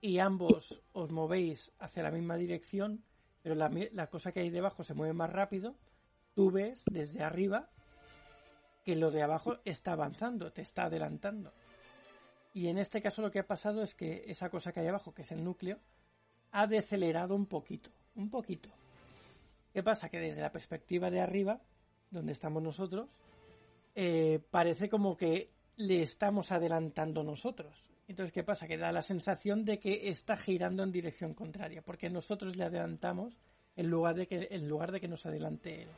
y 0.00 0.18
ambos 0.18 0.82
os 0.92 1.10
movéis 1.10 1.72
hacia 1.78 2.02
la 2.02 2.10
misma 2.10 2.36
dirección, 2.36 3.04
pero 3.42 3.54
la, 3.54 3.70
la 3.92 4.08
cosa 4.08 4.32
que 4.32 4.40
hay 4.40 4.50
debajo 4.50 4.82
se 4.82 4.94
mueve 4.94 5.12
más 5.12 5.30
rápido, 5.30 5.74
tú 6.34 6.50
ves 6.50 6.82
desde 6.90 7.22
arriba 7.22 7.68
que 8.84 8.96
lo 8.96 9.10
de 9.10 9.22
abajo 9.22 9.58
está 9.64 9.92
avanzando, 9.92 10.52
te 10.52 10.62
está 10.62 10.84
adelantando. 10.84 11.52
Y 12.54 12.68
en 12.68 12.78
este 12.78 13.02
caso 13.02 13.22
lo 13.22 13.30
que 13.30 13.40
ha 13.40 13.46
pasado 13.46 13.82
es 13.82 13.94
que 13.94 14.24
esa 14.26 14.50
cosa 14.50 14.72
que 14.72 14.80
hay 14.80 14.86
abajo, 14.88 15.12
que 15.12 15.22
es 15.22 15.32
el 15.32 15.44
núcleo, 15.44 15.78
ha 16.52 16.66
decelerado 16.66 17.34
un 17.34 17.46
poquito 17.46 17.90
un 18.18 18.30
poquito. 18.30 18.68
¿Qué 19.72 19.82
pasa? 19.82 20.08
Que 20.08 20.18
desde 20.18 20.42
la 20.42 20.52
perspectiva 20.52 21.10
de 21.10 21.20
arriba, 21.20 21.60
donde 22.10 22.32
estamos 22.32 22.62
nosotros, 22.62 23.16
eh, 24.00 24.38
parece 24.52 24.88
como 24.88 25.16
que 25.16 25.50
le 25.76 26.02
estamos 26.02 26.52
adelantando 26.52 27.24
nosotros. 27.24 27.90
Entonces, 28.06 28.32
¿qué 28.32 28.44
pasa? 28.44 28.68
Que 28.68 28.78
da 28.78 28.92
la 28.92 29.02
sensación 29.02 29.64
de 29.64 29.80
que 29.80 30.08
está 30.08 30.36
girando 30.36 30.84
en 30.84 30.92
dirección 30.92 31.34
contraria, 31.34 31.82
porque 31.82 32.08
nosotros 32.08 32.54
le 32.54 32.62
adelantamos 32.62 33.40
en 33.74 33.90
lugar 33.90 34.14
de 34.14 34.28
que, 34.28 34.46
en 34.52 34.68
lugar 34.68 34.92
de 34.92 35.00
que 35.00 35.08
nos 35.08 35.26
adelante 35.26 35.82
él. 35.82 35.88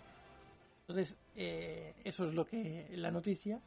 Entonces, 0.89 1.15
eh, 1.37 1.93
eso 2.03 2.25
es 2.25 2.33
lo 2.33 2.47
que 2.47 2.89
la 2.93 3.11
noticia. 3.11 3.61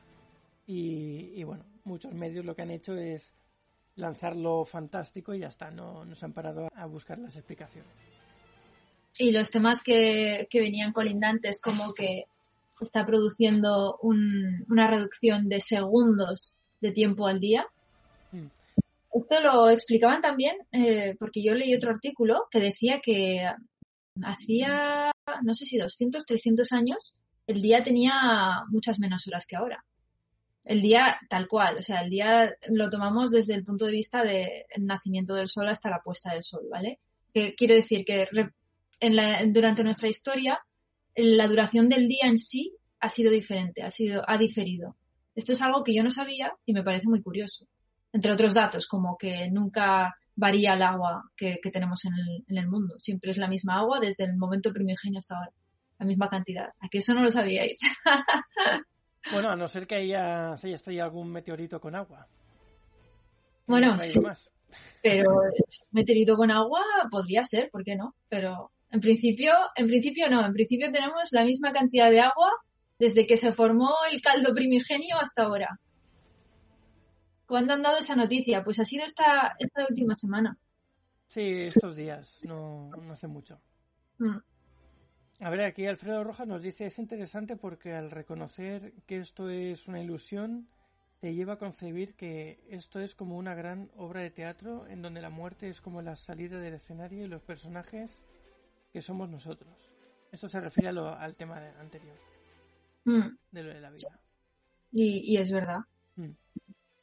Y, 0.66 1.44
bueno, 1.44 1.64
muchos 1.84 2.16
medios 2.16 2.44
lo 2.44 2.56
que 2.56 2.64
han 2.64 2.72
hecho 2.72 2.96
es 2.96 3.36
lanzarlo 3.98 4.66
fantástico 4.66 5.36
y 5.36 5.42
ya 5.42 5.50
está, 5.50 5.70
no 5.70 6.06
nos 6.06 6.24
han 6.24 6.34
parado 6.34 6.70
a 6.74 6.86
buscar 6.88 7.20
las 7.20 7.36
explicaciones 7.36 7.94
y 9.18 9.32
los 9.32 9.50
temas 9.50 9.82
que, 9.84 10.48
venían 10.52 10.92
colindantes 10.92 11.62
como 11.62 11.94
que 11.94 12.26
está 12.82 13.06
produciendo 13.06 13.98
una 14.02 14.88
reducción 14.88 15.48
de 15.50 15.60
segundos 15.60 16.60
de 16.82 16.92
tiempo 16.92 17.28
al 17.28 17.40
día. 17.40 17.66
Mm. 18.32 18.48
Esto 19.14 19.42
lo 19.42 19.70
explicaban 19.70 20.22
también 20.22 20.58
eh, 20.72 21.16
porque 21.20 21.44
yo 21.44 21.54
leí 21.54 21.76
otro 21.76 21.92
artículo 21.92 22.48
que 22.50 22.60
decía 22.60 23.00
que 23.02 23.48
hacía, 24.24 25.12
no 25.44 25.54
sé 25.54 25.66
si 25.66 25.78
200, 25.78 26.26
300 26.26 26.72
años, 26.72 27.16
el 27.48 27.62
día 27.62 27.84
tenía 27.84 28.64
muchas 28.70 29.00
menos 29.00 29.28
horas 29.28 29.46
que 29.46 29.56
ahora. 29.56 29.84
El 30.66 30.82
día 30.82 31.18
tal 31.30 31.48
cual, 31.48 31.78
o 31.78 31.82
sea, 31.82 32.02
el 32.02 32.10
día 32.10 32.56
lo 32.70 32.90
tomamos 32.90 33.32
desde 33.32 33.54
el 33.54 33.66
punto 33.66 33.86
de 33.86 33.92
vista 33.92 34.24
del 34.24 34.64
nacimiento 34.80 35.34
del 35.34 35.48
sol 35.48 35.68
hasta 35.68 35.90
la 35.90 36.02
puesta 36.02 36.34
del 36.34 36.44
sol, 36.44 36.66
¿vale? 36.72 37.00
Que 37.34 37.54
quiero 37.56 37.76
decir 37.76 38.06
que 38.06 38.28
durante 39.48 39.84
nuestra 39.84 40.08
historia, 40.08 40.60
la 41.16 41.48
duración 41.48 41.90
del 41.90 42.08
día 42.08 42.26
en 42.28 42.38
sí 42.38 42.76
ha 43.00 43.10
sido 43.10 43.32
diferente, 43.32 43.84
ha, 43.84 43.92
sido, 43.92 44.24
ha 44.28 44.38
diferido. 44.38 44.96
Esto 45.36 45.54
es 45.54 45.62
algo 45.62 45.84
que 45.84 45.96
yo 45.96 46.04
no 46.04 46.10
sabía 46.10 46.54
y 46.66 46.74
me 46.74 46.84
parece 46.84 47.08
muy 47.08 47.22
curioso. 47.22 47.66
Entre 48.12 48.32
otros 48.32 48.54
datos, 48.54 48.88
como 48.88 49.18
que 49.18 49.50
nunca 49.50 50.16
varía 50.36 50.74
el 50.74 50.84
agua 50.84 51.24
que, 51.36 51.60
tenemos 51.72 52.02
en 52.06 52.58
el, 52.58 52.68
mundo. 52.68 52.96
Siempre 53.00 53.32
es 53.32 53.38
la 53.38 53.48
misma 53.48 53.80
agua 53.80 54.00
desde 54.00 54.26
el 54.26 54.36
momento 54.36 54.72
primigenio 54.72 55.20
hasta 55.20 55.36
ahora. 55.36 55.52
La 56.00 56.06
misma 56.06 56.30
cantidad. 56.30 56.70
Aquí 56.80 57.00
eso 57.00 57.14
no 57.14 57.24
lo 57.24 57.32
sabíais? 57.32 57.80
bueno, 59.32 59.50
a 59.50 59.56
no 59.56 59.68
ser 59.68 59.88
que 59.88 59.96
haya, 59.96 60.56
se 60.58 60.76
haya 60.88 61.04
algún 61.04 61.32
meteorito 61.32 61.80
con 61.80 61.96
agua. 61.96 62.28
Bueno, 63.66 63.98
sí. 63.98 64.20
Pero 65.02 65.42
meteorito 65.92 66.36
con 66.36 66.52
agua 66.52 66.82
podría 67.12 67.44
ser, 67.44 67.70
¿por 67.70 67.84
qué 67.84 67.96
no? 67.96 68.16
Pero 68.30 68.72
en 68.94 69.00
principio, 69.00 69.54
en 69.76 69.88
principio 69.88 70.30
no, 70.30 70.46
en 70.46 70.54
principio 70.54 70.92
tenemos 70.92 71.30
la 71.32 71.44
misma 71.44 71.74
cantidad 71.74 72.12
de 72.12 72.22
agua 72.22 72.52
desde 73.00 73.26
que 73.26 73.38
se 73.38 73.52
formó 73.52 73.90
el 74.12 74.22
caldo 74.22 74.54
primigenio 74.54 75.18
hasta 75.20 75.44
ahora. 75.44 75.80
¿Cuándo 77.48 77.74
han 77.74 77.82
dado 77.82 77.98
esa 77.98 78.16
noticia? 78.16 78.64
Pues 78.64 78.80
ha 78.80 78.86
sido 78.86 79.04
esta, 79.04 79.56
esta 79.58 79.88
última 79.90 80.16
semana. 80.16 80.60
Sí, 81.26 81.42
estos 81.42 81.96
días, 81.96 82.42
no, 82.44 82.92
no 82.92 83.14
hace 83.14 83.28
mucho. 83.28 83.60
Mm. 84.20 84.38
A 85.40 85.50
ver, 85.50 85.62
aquí 85.62 85.88
Alfredo 85.88 86.24
Rojas 86.24 86.48
nos 86.48 86.62
dice, 86.62 86.86
es 86.86 87.00
interesante 87.00 87.56
porque 87.56 87.96
al 87.96 88.12
reconocer 88.12 88.94
que 89.08 89.18
esto 89.18 89.50
es 89.50 89.88
una 89.88 90.02
ilusión, 90.02 90.70
te 91.20 91.34
lleva 91.34 91.54
a 91.54 91.58
concebir 91.58 92.14
que 92.14 92.64
esto 92.70 93.00
es 93.00 93.16
como 93.16 93.38
una 93.38 93.56
gran 93.56 93.90
obra 93.96 94.22
de 94.22 94.30
teatro 94.30 94.86
en 94.88 95.02
donde 95.02 95.22
la 95.22 95.32
muerte 95.32 95.68
es 95.68 95.82
como 95.82 96.04
la 96.04 96.16
salida 96.16 96.60
del 96.60 96.76
escenario 96.76 97.26
y 97.26 97.28
los 97.28 97.42
personajes 97.42 98.28
que 98.94 99.02
somos 99.02 99.28
nosotros. 99.28 99.94
Esto 100.32 100.48
se 100.48 100.62
refiere 100.62 100.90
al 100.90 101.36
tema 101.36 101.58
anterior, 101.80 102.16
mm. 103.06 103.28
de 103.52 103.64
lo 103.64 103.74
de 103.74 103.82
la 103.82 103.90
vida. 103.90 104.20
Y, 104.92 105.36
es 105.38 105.52
verdad. 105.52 105.80
Mm. 106.16 106.32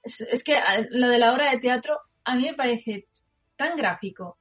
Es, 0.05 0.45
que 0.45 0.57
lo 0.91 1.09
de 1.09 1.19
la 1.19 1.35
obra 1.35 1.51
de 1.51 1.59
teatro 1.59 1.99
a 2.25 2.37
mí 2.37 2.43
me 2.43 2.55
parece 2.55 3.09
tan 3.57 3.77
gráfico 3.77 4.39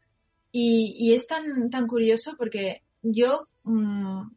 y, 0.51 1.13
es 1.13 1.27
tan, 1.27 1.69
tan 1.69 1.87
curioso 1.87 2.35
porque 2.37 2.83
yo, 3.01 3.47
mm, 3.63 4.29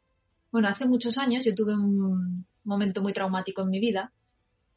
bueno, 0.50 0.68
hace 0.68 0.86
muchos 0.86 1.18
años 1.18 1.44
yo 1.44 1.54
tuve 1.54 1.74
un 1.74 2.46
momento 2.64 3.02
muy 3.02 3.12
traumático 3.12 3.62
en 3.62 3.70
mi 3.70 3.80
vida 3.80 4.12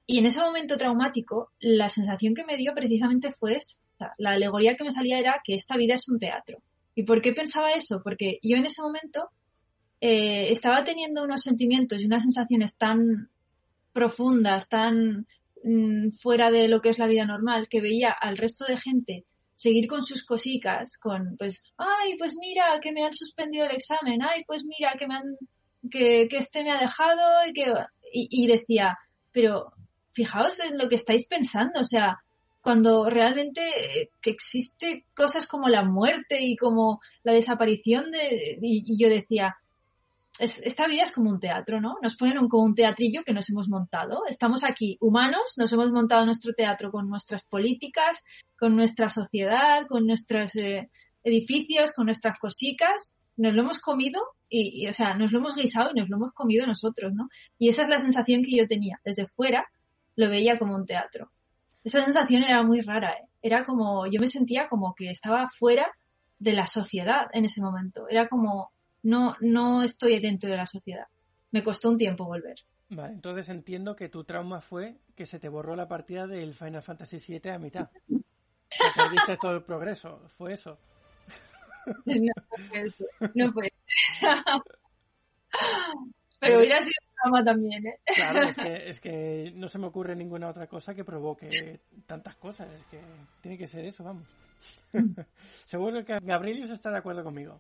y 0.06 0.20
en 0.20 0.26
ese 0.26 0.40
momento 0.40 0.78
traumático, 0.78 1.52
la 1.60 1.90
sensación 1.90 2.36
que 2.36 2.46
me 2.46 2.58
dio 2.58 2.74
precisamente 2.74 3.32
fue 3.32 3.56
esa. 3.56 3.78
La 4.18 4.32
alegoría 4.32 4.76
que 4.76 4.84
me 4.84 4.92
salía 4.92 5.20
era 5.20 5.42
que 5.44 5.56
esta 5.56 5.78
vida 5.78 5.96
es 5.96 6.08
un 6.10 6.20
teatro. 6.20 6.60
¿Y 6.96 7.04
por 7.04 7.22
qué 7.22 7.34
pensaba 7.34 7.74
eso? 7.74 8.02
Porque 8.04 8.40
yo 8.42 8.58
en 8.58 8.66
ese 8.66 8.82
momento 8.82 9.30
eh, 10.02 10.50
estaba 10.50 10.84
teniendo 10.84 11.24
unos 11.24 11.42
sentimientos 11.42 12.02
y 12.02 12.06
unas 12.06 12.24
sensaciones 12.24 12.78
tan 12.78 13.30
profundas, 13.94 14.70
tan 14.70 15.28
mm, 15.64 16.12
fuera 16.22 16.50
de 16.52 16.68
lo 16.68 16.82
que 16.82 16.90
es 16.90 17.00
la 17.00 17.08
vida 17.08 17.26
normal, 17.26 17.68
que 17.70 17.82
veía 17.82 18.12
al 18.12 18.38
resto 18.38 18.66
de 18.66 18.78
gente 18.78 19.26
seguir 19.56 19.88
con 19.88 20.04
sus 20.04 20.26
cositas, 20.26 20.98
con 20.98 21.38
pues, 21.38 21.64
ay, 21.78 22.18
pues 22.18 22.36
mira, 22.40 22.80
que 22.82 22.92
me 22.92 23.04
han 23.04 23.14
suspendido 23.14 23.66
el 23.66 23.76
examen, 23.76 24.22
ay, 24.22 24.44
pues 24.46 24.64
mira, 24.66 24.96
que 25.00 25.08
me 25.08 25.16
han, 25.16 25.38
que, 25.90 26.28
que 26.30 26.38
este 26.38 26.64
me 26.64 26.72
ha 26.72 26.80
dejado 26.80 27.48
y 27.50 27.54
que, 27.54 27.74
y 28.12 28.48
decía, 28.48 28.98
pero 29.32 29.74
fijaos 30.14 30.60
en 30.60 30.78
lo 30.78 30.88
que 30.88 30.96
estáis 30.96 31.28
pensando, 31.28 31.80
o 31.80 31.84
sea, 31.84 32.18
cuando 32.66 33.08
realmente 33.08 33.62
eh, 33.62 34.10
que 34.20 34.32
existe 34.32 35.06
cosas 35.14 35.46
como 35.46 35.70
la 35.70 35.84
muerte 35.84 36.40
y 36.42 36.56
como 36.56 37.00
la 37.22 37.32
desaparición 37.32 38.10
de, 38.10 38.58
y, 38.60 38.98
yo 38.98 39.08
decía, 39.08 39.56
esta 40.40 40.88
vida 40.88 41.04
es 41.04 41.12
como 41.12 41.30
un 41.30 41.40
teatro, 41.40 41.80
¿no? 41.80 41.98
Nos 42.02 42.16
ponen 42.16 42.48
como 42.48 42.64
un 42.64 42.74
teatrillo 42.74 43.22
que 43.24 43.34
nos 43.34 43.52
hemos 43.52 43.70
montado. 43.70 44.24
Estamos 44.28 44.64
aquí 44.64 44.98
humanos, 45.00 45.54
nos 45.58 45.72
hemos 45.74 45.92
montado 45.92 46.26
nuestro 46.26 46.54
teatro 46.54 46.90
con 46.90 47.08
nuestras 47.08 47.44
políticas, 47.44 48.26
con 48.58 48.76
nuestra 48.76 49.10
sociedad, 49.10 49.86
con 49.88 50.08
nuestros 50.08 50.56
eh, 50.56 50.90
edificios, 51.24 51.94
con 51.94 52.08
nuestras 52.08 52.40
cositas. 52.40 53.16
Nos 53.38 53.54
lo 53.54 53.62
hemos 53.62 53.78
comido 53.78 54.20
y, 54.50 54.88
o 54.88 54.94
sea, 54.94 55.14
nos 55.14 55.32
lo 55.32 55.38
hemos 55.38 55.56
guisado 55.56 55.92
y 55.94 56.00
nos 56.00 56.10
lo 56.10 56.18
hemos 56.18 56.34
comido 56.34 56.66
nosotros, 56.66 57.14
¿no? 57.14 57.30
Y 57.60 57.70
esa 57.70 57.84
es 57.84 57.90
la 57.90 58.00
sensación 58.00 58.42
que 58.42 58.58
yo 58.58 58.66
tenía 58.68 59.00
desde 59.06 59.28
fuera 59.28 59.68
lo 60.16 60.30
veía 60.30 60.58
como 60.58 60.76
un 60.76 60.88
teatro. 60.88 61.30
Esa 61.86 62.04
sensación 62.04 62.44
era 62.44 62.64
muy 62.64 62.82
rara, 62.82 63.12
¿eh? 63.12 63.28
era 63.44 63.64
como, 63.64 64.08
yo 64.08 64.20
me 64.20 64.28
sentía 64.28 64.68
como 64.68 64.96
que 64.96 65.12
estaba 65.12 65.48
fuera 65.48 65.88
de 66.40 66.54
la 66.54 66.66
sociedad 66.66 67.28
en 67.32 67.46
ese 67.46 67.62
momento, 67.62 68.10
era 68.10 68.28
como, 68.28 68.72
no, 69.04 69.36
no 69.40 69.84
estoy 69.84 70.20
dentro 70.20 70.50
de 70.50 70.58
la 70.58 70.66
sociedad. 70.66 71.06
Me 71.52 71.64
costó 71.64 71.90
un 71.90 71.98
tiempo 71.98 72.26
volver. 72.26 72.56
Vale, 72.90 73.14
entonces 73.14 73.50
entiendo 73.50 73.96
que 73.96 74.10
tu 74.10 74.24
trauma 74.24 74.62
fue 74.62 74.98
que 75.16 75.28
se 75.28 75.40
te 75.40 75.48
borró 75.48 75.76
la 75.76 75.88
partida 75.88 76.26
del 76.26 76.56
Final 76.56 76.82
Fantasy 76.82 77.18
VII 77.40 77.52
a 77.52 77.60
mitad. 77.60 77.90
Perdiste 78.96 79.38
todo 79.40 79.54
el 79.54 79.64
progreso, 79.64 80.28
fue 80.30 80.54
eso. 80.54 80.80
No 82.06 82.34
fue 82.68 82.82
eso, 82.82 83.06
no 83.36 83.54
fue. 83.54 83.72
Pero 86.40 86.58
hubiera 86.58 86.82
sido 86.82 87.05
también, 87.44 87.88
¿eh? 87.88 88.00
Claro, 88.06 88.42
es 88.86 89.00
que, 89.00 89.52
no 89.56 89.68
se 89.68 89.80
me 89.80 89.88
ocurre 89.88 90.16
ninguna 90.16 90.50
otra 90.50 90.68
cosa 90.68 90.94
que 90.94 91.04
provoque 91.04 91.80
tantas 92.06 92.36
cosas. 92.36 92.72
Es 92.72 92.86
que 92.86 93.00
tiene 93.42 93.58
que 93.58 93.68
ser 93.68 93.86
eso, 93.86 94.04
vamos. 94.04 94.28
Seguro 95.66 96.04
que 96.06 96.20
Gabrielius 96.22 96.70
está 96.70 96.92
de 96.92 96.98
acuerdo 96.98 97.24
conmigo. 97.24 97.60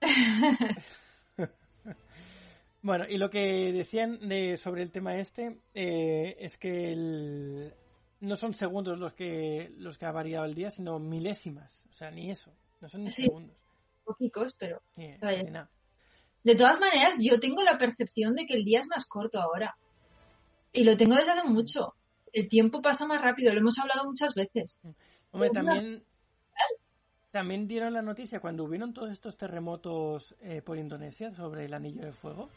bueno, 2.82 3.04
y 3.08 3.18
lo 3.18 3.30
que 3.30 3.72
decían 3.72 4.28
de, 4.28 4.56
sobre 4.56 4.82
el 4.82 4.90
tema 4.90 5.16
este 5.16 5.58
eh, 5.74 6.36
es 6.38 6.56
que 6.56 7.72
no 8.20 8.36
son 8.36 8.54
segundos 8.54 8.98
los 8.98 9.12
que 9.12 9.72
los 9.76 9.98
que 9.98 10.06
ha 10.06 10.12
variado 10.12 10.44
el 10.46 10.54
día, 10.54 10.70
sino 10.70 10.98
milésimas. 10.98 11.84
O 11.88 11.92
sea, 11.92 12.10
ni 12.10 12.30
eso. 12.30 12.52
No 12.80 12.88
son 12.88 13.04
ni 13.04 13.10
segundos. 13.10 13.56
Poquicos, 14.04 14.56
pero... 14.58 14.80
nada. 15.50 15.68
De 16.48 16.56
todas 16.56 16.80
maneras, 16.80 17.16
yo 17.20 17.38
tengo 17.38 17.62
la 17.62 17.76
percepción 17.76 18.34
de 18.34 18.46
que 18.46 18.54
el 18.54 18.64
día 18.64 18.80
es 18.80 18.88
más 18.88 19.04
corto 19.04 19.38
ahora. 19.38 19.76
Y 20.72 20.82
lo 20.82 20.96
tengo 20.96 21.14
desde 21.14 21.32
hace 21.32 21.46
mucho. 21.46 21.92
El 22.32 22.48
tiempo 22.48 22.80
pasa 22.80 23.06
más 23.06 23.20
rápido, 23.20 23.52
lo 23.52 23.60
hemos 23.60 23.78
hablado 23.78 24.06
muchas 24.06 24.34
veces. 24.34 24.80
Hombre, 25.30 25.50
también, 25.50 26.02
también 27.30 27.68
dieron 27.68 27.92
la 27.92 28.00
noticia 28.00 28.40
cuando 28.40 28.64
hubieron 28.64 28.94
todos 28.94 29.10
estos 29.10 29.36
terremotos 29.36 30.36
eh, 30.40 30.62
por 30.62 30.78
Indonesia 30.78 31.34
sobre 31.34 31.66
el 31.66 31.74
anillo 31.74 32.06
de 32.06 32.12
fuego. 32.12 32.48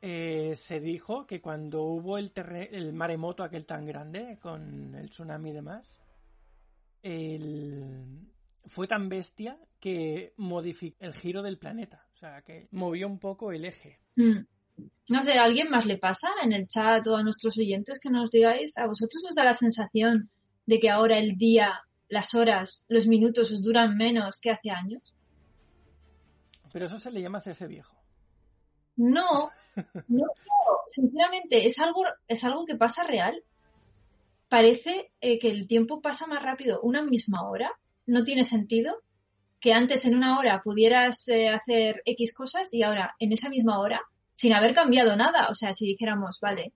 Eh, 0.00 0.56
se 0.56 0.80
dijo 0.80 1.28
que 1.28 1.40
cuando 1.40 1.82
hubo 1.82 2.18
el, 2.18 2.32
el 2.72 2.92
maremoto 2.92 3.44
aquel 3.44 3.66
tan 3.66 3.86
grande 3.86 4.40
con 4.42 4.96
el 4.96 5.10
tsunami 5.10 5.50
y 5.50 5.52
demás, 5.52 6.02
fue 8.66 8.86
tan 8.86 9.08
bestia 9.08 9.58
que 9.80 10.32
modificó 10.36 10.96
el 11.00 11.14
giro 11.14 11.42
del 11.42 11.58
planeta. 11.58 12.06
O 12.12 12.16
sea, 12.16 12.42
que 12.42 12.68
movió 12.70 13.06
un 13.06 13.18
poco 13.18 13.52
el 13.52 13.64
eje. 13.64 13.98
Mm. 14.16 14.44
No 15.08 15.22
sé, 15.22 15.32
¿a 15.32 15.44
alguien 15.44 15.70
más 15.70 15.86
le 15.86 15.98
pasa 15.98 16.28
en 16.42 16.52
el 16.52 16.66
chat 16.68 17.06
o 17.06 17.16
a 17.16 17.22
nuestros 17.22 17.58
oyentes 17.58 18.00
que 18.00 18.10
nos 18.10 18.30
digáis? 18.30 18.78
¿A 18.78 18.86
vosotros 18.86 19.22
os 19.28 19.34
da 19.34 19.44
la 19.44 19.54
sensación 19.54 20.30
de 20.66 20.78
que 20.78 20.88
ahora 20.88 21.18
el 21.18 21.36
día, 21.36 21.80
las 22.08 22.34
horas, 22.34 22.86
los 22.88 23.06
minutos 23.06 23.50
os 23.52 23.62
duran 23.62 23.96
menos 23.96 24.40
que 24.40 24.50
hace 24.50 24.70
años? 24.70 25.14
Pero 26.72 26.86
eso 26.86 26.98
se 26.98 27.10
le 27.10 27.20
llama 27.20 27.38
hacerse 27.38 27.66
viejo. 27.66 27.96
No, 28.96 29.50
no, 30.08 30.26
sinceramente, 30.88 31.66
es 31.66 31.78
algo, 31.78 32.04
es 32.28 32.44
algo 32.44 32.64
que 32.64 32.76
pasa 32.76 33.04
real. 33.04 33.42
Parece 34.48 35.12
eh, 35.20 35.38
que 35.38 35.50
el 35.50 35.66
tiempo 35.66 36.00
pasa 36.00 36.26
más 36.26 36.42
rápido 36.42 36.80
una 36.82 37.02
misma 37.02 37.48
hora. 37.48 37.70
No 38.06 38.24
tiene 38.24 38.44
sentido 38.44 39.02
que 39.60 39.72
antes 39.72 40.04
en 40.04 40.16
una 40.16 40.38
hora 40.38 40.60
pudieras 40.62 41.28
eh, 41.28 41.48
hacer 41.48 42.02
X 42.04 42.34
cosas 42.34 42.72
y 42.74 42.82
ahora 42.82 43.14
en 43.18 43.32
esa 43.32 43.48
misma 43.48 43.78
hora, 43.78 44.00
sin 44.32 44.54
haber 44.54 44.74
cambiado 44.74 45.14
nada. 45.16 45.48
O 45.48 45.54
sea, 45.54 45.72
si 45.72 45.86
dijéramos, 45.86 46.40
vale, 46.40 46.72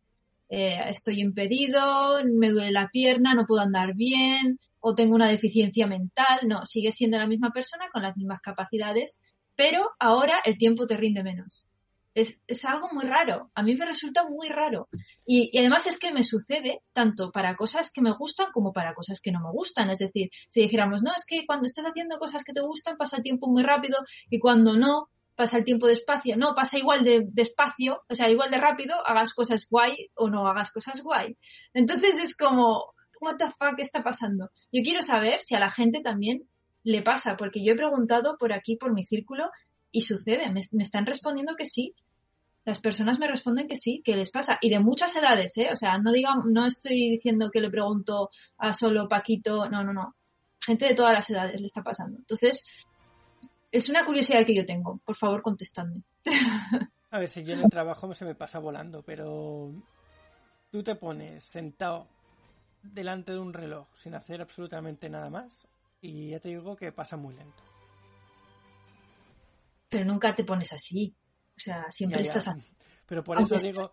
eh, 0.49 0.79
estoy 0.89 1.21
impedido, 1.21 2.23
me 2.25 2.51
duele 2.51 2.71
la 2.71 2.89
pierna, 2.89 3.35
no 3.35 3.47
puedo 3.47 3.62
andar 3.62 3.95
bien 3.95 4.59
o 4.81 4.95
tengo 4.95 5.17
una 5.17 5.29
deficiencia 5.29 5.89
mental, 5.89 6.41
no, 6.47 6.65
sigues 6.65 6.95
siendo 6.95 7.19
la 7.19 7.27
misma 7.27 7.51
persona 7.51 7.87
con 7.93 8.03
las 8.03 8.17
mismas 8.17 8.41
capacidades, 8.41 9.19
pero 9.57 9.91
ahora 9.99 10.41
el 10.45 10.57
tiempo 10.59 10.87
te 10.87 10.97
rinde 10.97 11.25
menos 11.25 11.67
es, 12.17 12.65
algo 12.65 12.89
muy 12.93 13.05
raro. 13.05 13.51
A 13.55 13.63
mí 13.63 13.75
me 13.75 13.85
resulta 13.85 14.27
muy 14.29 14.49
raro. 14.49 14.89
Y, 15.27 15.57
además 15.59 15.87
es 15.87 15.99
que 15.99 16.13
me 16.13 16.25
sucede 16.25 16.83
tanto 16.93 17.31
para 17.31 17.57
cosas 17.57 17.93
que 17.93 18.01
me 18.01 18.13
gustan 18.17 18.53
como 18.53 18.73
para 18.73 18.95
cosas 18.95 19.21
que 19.21 19.31
no 19.31 19.41
me 19.41 19.51
gustan. 19.53 19.91
Es 19.91 19.99
decir, 19.99 20.31
si 20.49 20.63
dijéramos, 20.63 21.03
no, 21.03 21.13
es 21.15 21.25
que 21.27 21.45
cuando 21.47 21.67
estás 21.67 21.85
haciendo 21.85 22.19
cosas 22.19 22.43
que 22.43 22.55
te 22.55 22.63
gustan 22.63 22.97
pasa 22.97 23.19
el 23.19 23.23
tiempo 23.23 23.49
muy 23.49 23.63
rápido 23.63 23.99
y 24.31 24.39
cuando 24.39 24.73
no, 24.73 25.11
pasa 25.37 25.59
el 25.59 25.65
tiempo 25.65 25.87
despacio. 25.87 26.37
No, 26.39 26.55
pasa 26.55 26.79
igual 26.79 27.05
de 27.05 27.27
despacio, 27.31 28.03
o 28.09 28.15
sea, 28.15 28.31
igual 28.31 28.51
de 28.51 28.59
rápido, 28.59 28.95
hagas 29.07 29.35
cosas 29.35 29.69
guay 29.69 30.09
o 30.15 30.31
no 30.31 30.49
hagas 30.49 30.71
cosas 30.73 31.03
guay. 31.03 31.37
Entonces 31.75 32.19
es 32.19 32.35
como, 32.35 32.95
what 33.21 33.37
the 33.37 33.51
fuck 33.59 33.79
está 33.79 34.03
pasando? 34.03 34.51
Yo 34.73 34.83
quiero 34.83 35.03
saber 35.03 35.41
si 35.41 35.55
a 35.55 35.61
la 35.61 35.69
gente 35.69 36.01
también 36.01 36.49
le 36.83 37.03
pasa, 37.03 37.37
porque 37.37 37.63
yo 37.63 37.75
he 37.75 37.77
preguntado 37.77 38.39
por 38.39 38.55
aquí, 38.55 38.77
por 38.77 38.95
mi 38.95 39.05
círculo, 39.05 39.51
y 39.93 40.03
sucede, 40.03 40.51
me, 40.51 40.61
me 40.73 40.83
están 40.83 41.05
respondiendo 41.05 41.57
que 41.57 41.65
sí, 41.67 41.95
las 42.67 42.81
personas 42.81 43.21
me 43.21 43.29
responden 43.29 43.69
que 43.69 43.77
sí, 43.77 44.03
que 44.05 44.17
les 44.17 44.31
pasa. 44.31 44.59
Y 44.61 44.71
de 44.71 44.81
muchas 44.81 45.17
edades, 45.17 45.57
¿eh? 45.57 45.69
O 45.73 45.77
sea, 45.77 45.99
no 45.99 46.13
diga, 46.13 46.31
no 46.45 46.67
estoy 46.67 47.11
diciendo 47.11 47.49
que 47.53 47.61
le 47.61 47.71
pregunto 47.71 48.31
a 48.59 48.73
solo 48.73 49.09
Paquito, 49.09 49.71
no, 49.71 49.85
no, 49.85 49.93
no. 49.93 50.17
Gente 50.61 50.87
de 50.87 50.95
todas 50.95 51.15
las 51.15 51.31
edades 51.31 51.61
le 51.61 51.67
está 51.67 51.83
pasando. 51.83 52.19
Entonces, 52.19 52.65
es 53.71 53.89
una 53.89 54.05
curiosidad 54.05 54.45
que 54.45 54.57
yo 54.57 54.67
tengo. 54.67 55.01
Por 55.05 55.17
favor, 55.17 55.43
contestadme. 55.43 56.03
A 57.13 57.19
ver, 57.21 57.29
si 57.29 57.45
yo 57.45 57.55
en 57.55 57.61
el 57.61 57.71
trabajo 57.71 58.13
se 58.13 58.25
me 58.25 58.35
pasa 58.35 58.59
volando, 58.59 59.03
pero 59.03 59.73
tú 60.73 60.83
te 60.83 60.97
pones 60.97 61.45
sentado 61.45 62.09
delante 62.83 63.31
de 63.31 63.39
un 63.39 63.53
reloj 63.53 63.87
sin 63.95 64.17
hacer 64.17 64.41
absolutamente 64.41 65.09
nada 65.09 65.31
más 65.31 65.69
y 66.01 66.31
ya 66.31 66.41
te 66.41 66.49
digo 66.49 66.75
que 66.77 66.91
pasa 66.91 67.17
muy 67.17 67.37
lento. 67.37 67.63
Pero 69.89 70.05
nunca 70.05 70.35
te 70.35 70.45
pones 70.45 70.73
así. 70.73 71.15
O 71.57 71.61
sea, 71.61 71.90
siempre 71.90 72.23
Ya, 72.25 72.33
ya. 72.33 72.38
estás. 72.38 72.57
Pero 73.07 73.25
por 73.25 73.40
eso 73.40 73.57
digo 73.57 73.90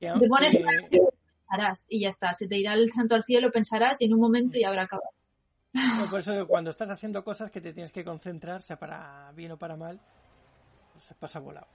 que, 0.00 0.10
Te 0.20 0.28
pones 0.28 0.54
que- 0.54 0.98
pensarás 1.48 1.86
y 1.88 2.00
ya 2.00 2.08
está. 2.08 2.32
Se 2.32 2.48
te 2.48 2.58
irá 2.58 2.74
el 2.74 2.90
santo 2.92 3.14
al 3.14 3.22
cielo, 3.22 3.50
pensarás 3.52 4.00
y 4.00 4.06
en 4.06 4.14
un 4.14 4.20
momento 4.20 4.58
ya 4.60 4.68
habrá 4.68 4.82
acabado. 4.84 5.10
no, 5.72 6.06
por 6.10 6.20
eso 6.20 6.46
cuando 6.46 6.70
estás 6.70 6.88
haciendo 6.90 7.22
cosas 7.24 7.50
que 7.50 7.60
te 7.60 7.72
tienes 7.72 7.92
que 7.92 8.04
concentrar, 8.04 8.62
sea 8.62 8.78
para 8.78 9.32
bien 9.32 9.52
o 9.52 9.58
para 9.58 9.76
mal, 9.76 10.00
pues 10.92 11.04
se 11.04 11.14
pasa 11.14 11.38
volado. 11.40 11.66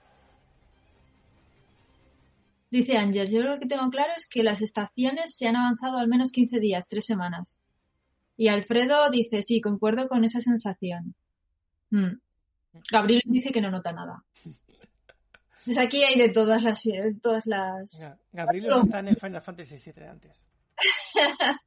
Dice 2.72 2.98
Ángel, 2.98 3.28
yo 3.30 3.42
lo 3.42 3.60
que 3.60 3.66
tengo 3.66 3.90
claro 3.90 4.12
es 4.16 4.28
que 4.28 4.44
las 4.44 4.62
estaciones 4.62 5.36
se 5.36 5.48
han 5.48 5.56
avanzado 5.56 5.98
al 5.98 6.08
menos 6.08 6.32
15 6.32 6.60
días, 6.60 6.88
tres 6.88 7.06
semanas. 7.06 7.60
Y 8.38 8.48
Alfredo 8.48 9.10
dice, 9.10 9.42
sí, 9.42 9.60
concuerdo 9.60 10.08
con 10.08 10.24
esa 10.24 10.40
sensación. 10.40 11.16
Mm. 11.90 12.20
Gabriel 12.92 13.22
dice 13.26 13.52
que 13.52 13.60
no 13.62 13.72
nota 13.72 13.92
nada. 13.92 14.24
Pues 15.70 15.78
aquí 15.78 16.04
hay 16.04 16.18
de 16.18 16.30
todas 16.30 16.64
las... 16.64 16.82
de 16.84 17.14
todas 17.22 17.46
las... 17.46 18.18
Gabriel 18.32 18.72
está 18.82 19.02
en 19.02 19.10
el 19.10 19.18
Final 19.18 19.40
Fantasy 19.44 19.76
VII 19.76 19.94
de 19.94 20.08
antes. 20.08 20.46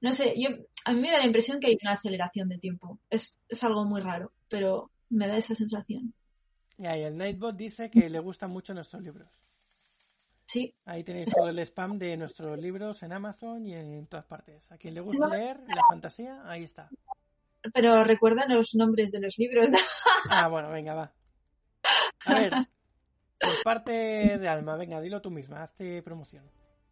No 0.00 0.12
sé, 0.12 0.34
yo, 0.36 0.50
a 0.84 0.92
mí 0.92 1.00
me 1.00 1.10
da 1.10 1.18
la 1.18 1.26
impresión 1.26 1.58
que 1.58 1.68
hay 1.68 1.78
una 1.80 1.92
aceleración 1.92 2.48
de 2.48 2.58
tiempo. 2.58 2.98
Es, 3.08 3.40
es 3.48 3.62
algo 3.62 3.84
muy 3.84 4.00
raro, 4.00 4.32
pero 4.48 4.90
me 5.10 5.28
da 5.28 5.36
esa 5.36 5.54
sensación. 5.54 6.12
Ya, 6.76 6.96
y 6.96 7.02
el 7.02 7.16
Nightbot 7.16 7.56
dice 7.56 7.88
que 7.88 8.08
le 8.08 8.18
gustan 8.18 8.50
mucho 8.50 8.74
nuestros 8.74 9.02
libros. 9.02 9.44
Sí, 10.46 10.74
Ahí 10.84 11.02
tenéis 11.04 11.28
todo 11.28 11.48
el 11.48 11.58
spam 11.60 11.98
de 11.98 12.16
nuestros 12.16 12.58
libros 12.58 13.02
en 13.02 13.12
Amazon 13.12 13.66
y 13.66 13.74
en 13.74 14.06
todas 14.06 14.26
partes. 14.26 14.70
A 14.70 14.78
quien 14.78 14.94
le 14.94 15.00
guste 15.00 15.26
leer 15.28 15.58
la 15.68 15.82
fantasía, 15.88 16.40
ahí 16.46 16.62
está. 16.64 16.88
pero 17.74 18.04
recuerdan 18.04 18.54
los 18.54 18.74
nombres 18.74 19.10
de 19.10 19.20
los 19.20 19.38
libros. 19.38 19.66
Ah, 20.30 20.48
bueno, 20.48 20.70
venga, 20.70 20.94
va. 20.94 21.12
A 22.26 22.34
ver, 22.34 22.52
por 23.38 23.62
parte 23.64 23.92
de 24.38 24.48
Alma, 24.48 24.76
venga, 24.76 25.00
dilo 25.00 25.20
tú 25.20 25.30
misma, 25.30 25.62
hazte 25.62 26.02
promoción. 26.02 26.44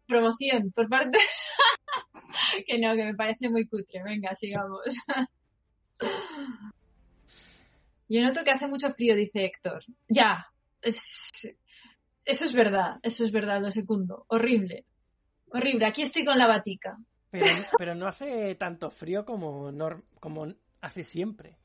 Promoción 0.07 0.71
por 0.71 0.89
parte... 0.89 1.17
que 2.67 2.79
no, 2.79 2.93
que 2.95 3.05
me 3.05 3.15
parece 3.15 3.49
muy 3.49 3.67
cutre. 3.67 4.03
Venga, 4.03 4.33
sigamos. 4.35 4.81
Yo 8.09 8.21
noto 8.21 8.43
que 8.43 8.51
hace 8.51 8.67
mucho 8.67 8.91
frío, 8.93 9.15
dice 9.15 9.45
Héctor. 9.45 9.83
Ya, 10.09 10.47
es- 10.81 11.55
eso 12.25 12.45
es 12.45 12.53
verdad, 12.53 12.97
eso 13.03 13.25
es 13.25 13.31
verdad, 13.31 13.61
lo 13.61 13.71
segundo. 13.71 14.25
Horrible. 14.27 14.85
Horrible, 15.53 15.85
aquí 15.85 16.01
estoy 16.01 16.25
con 16.25 16.37
la 16.37 16.47
batica. 16.47 16.97
Pero, 17.29 17.45
pero 17.77 17.95
no 17.95 18.07
hace 18.07 18.55
tanto 18.55 18.89
frío 18.91 19.23
como, 19.25 19.71
como 20.19 20.47
hace 20.81 21.03
siempre. 21.03 21.57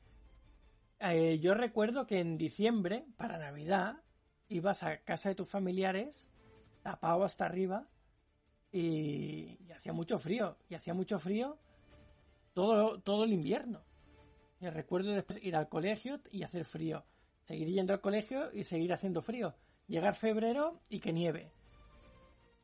Eh, 0.99 1.39
yo 1.39 1.53
recuerdo 1.53 2.07
que 2.07 2.19
en 2.19 2.37
diciembre, 2.37 3.05
para 3.17 3.37
Navidad, 3.37 4.01
ibas 4.49 4.83
a 4.83 4.97
casa 4.97 5.29
de 5.29 5.35
tus 5.35 5.49
familiares, 5.49 6.29
tapado 6.81 7.23
hasta 7.23 7.45
arriba, 7.45 7.87
y, 8.71 9.57
hacía 9.71 9.93
mucho 9.93 10.17
frío. 10.17 10.57
Y 10.69 10.75
hacía 10.75 10.93
mucho 10.93 11.19
frío 11.19 11.57
todo, 12.53 12.99
todo 13.01 13.23
el 13.23 13.33
invierno. 13.33 13.83
Y 14.59 14.67
recuerdo 14.69 15.11
después 15.11 15.39
ir 15.43 15.55
al 15.55 15.69
colegio 15.69 16.19
y 16.31 16.43
hacer 16.43 16.65
frío. 16.65 17.05
Seguir 17.43 17.69
yendo 17.69 17.93
al 17.93 18.01
colegio 18.01 18.51
y 18.51 18.63
seguir 18.63 18.91
haciendo 18.91 19.21
frío. 19.21 19.55
Llegar 19.87 20.15
febrero 20.15 20.81
y 20.89 20.99
que 20.99 21.13
nieve. 21.13 21.51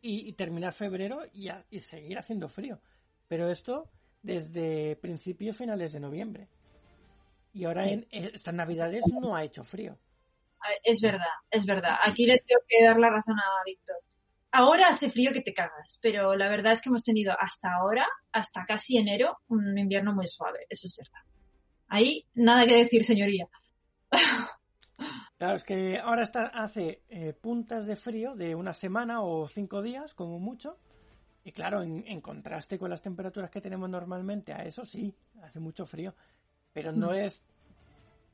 Y, 0.02 0.34
terminar 0.34 0.74
febrero 0.74 1.22
y, 1.34 1.48
y 1.70 1.80
seguir 1.80 2.18
haciendo 2.18 2.50
frío. 2.50 2.82
Pero 3.30 3.50
esto 3.50 3.90
desde 4.22 4.98
principios 4.98 5.56
finales 5.56 5.94
de 5.94 6.00
noviembre. 6.02 6.50
Y 7.54 7.66
ahora 7.66 7.84
Sí. 7.84 7.92
en 7.94 8.08
en 8.12 8.24
estas 8.36 8.54
navidades 8.54 9.04
no 9.08 9.36
ha 9.36 9.44
hecho 9.44 9.64
frío. 9.64 9.98
Es 10.84 11.02
verdad, 11.02 11.28
es 11.52 11.66
verdad. 11.66 11.98
Aquí 12.06 12.26
le 12.26 12.40
tengo 12.48 12.62
que 12.68 12.84
dar 12.84 12.98
la 12.98 13.10
razón 13.10 13.38
a 13.38 13.64
Víctor. 13.66 13.98
Ahora 14.52 14.88
hace 14.90 15.10
frío 15.10 15.32
que 15.34 15.42
te 15.42 15.54
cagas, 15.54 16.00
pero 16.02 16.36
la 16.36 16.48
verdad 16.48 16.74
es 16.74 16.82
que 16.82 16.90
hemos 16.90 17.04
tenido 17.04 17.34
hasta 17.40 17.70
ahora, 17.74 18.08
hasta 18.32 18.64
casi 18.66 18.98
enero, 18.98 19.40
un 19.50 19.78
invierno 19.78 20.14
muy 20.14 20.28
suave. 20.28 20.66
Eso 20.70 20.88
es 20.88 20.96
verdad. 20.98 21.22
Ahí 21.90 22.26
nada 22.36 22.66
que 22.66 22.76
decir, 22.76 23.04
señoría. 23.04 23.48
Claro, 25.38 25.58
es 25.58 25.64
que 25.66 26.00
ahora 26.00 26.22
está, 26.24 26.44
hace 26.46 27.02
eh, 27.10 27.34
puntas 27.34 27.86
de 27.86 27.98
frío 27.98 28.34
de 28.36 28.56
una 28.56 28.72
semana 28.72 29.22
o 29.24 29.46
cinco 29.48 29.82
días, 29.82 30.14
como 30.14 30.40
mucho. 30.40 30.78
Y 31.44 31.52
claro, 31.52 31.82
en, 31.82 32.06
en 32.08 32.22
contraste 32.22 32.80
con 32.80 32.90
las 32.90 33.02
temperaturas 33.02 33.50
que 33.50 33.60
tenemos 33.60 33.90
normalmente, 33.90 34.54
a 34.54 34.64
eso 34.64 34.86
sí, 34.86 35.14
hace 35.42 35.60
mucho 35.60 35.86
frío. 35.86 36.16
Pero 36.74 36.92
no 36.92 37.12
Mm. 37.12 37.16
es 37.16 37.44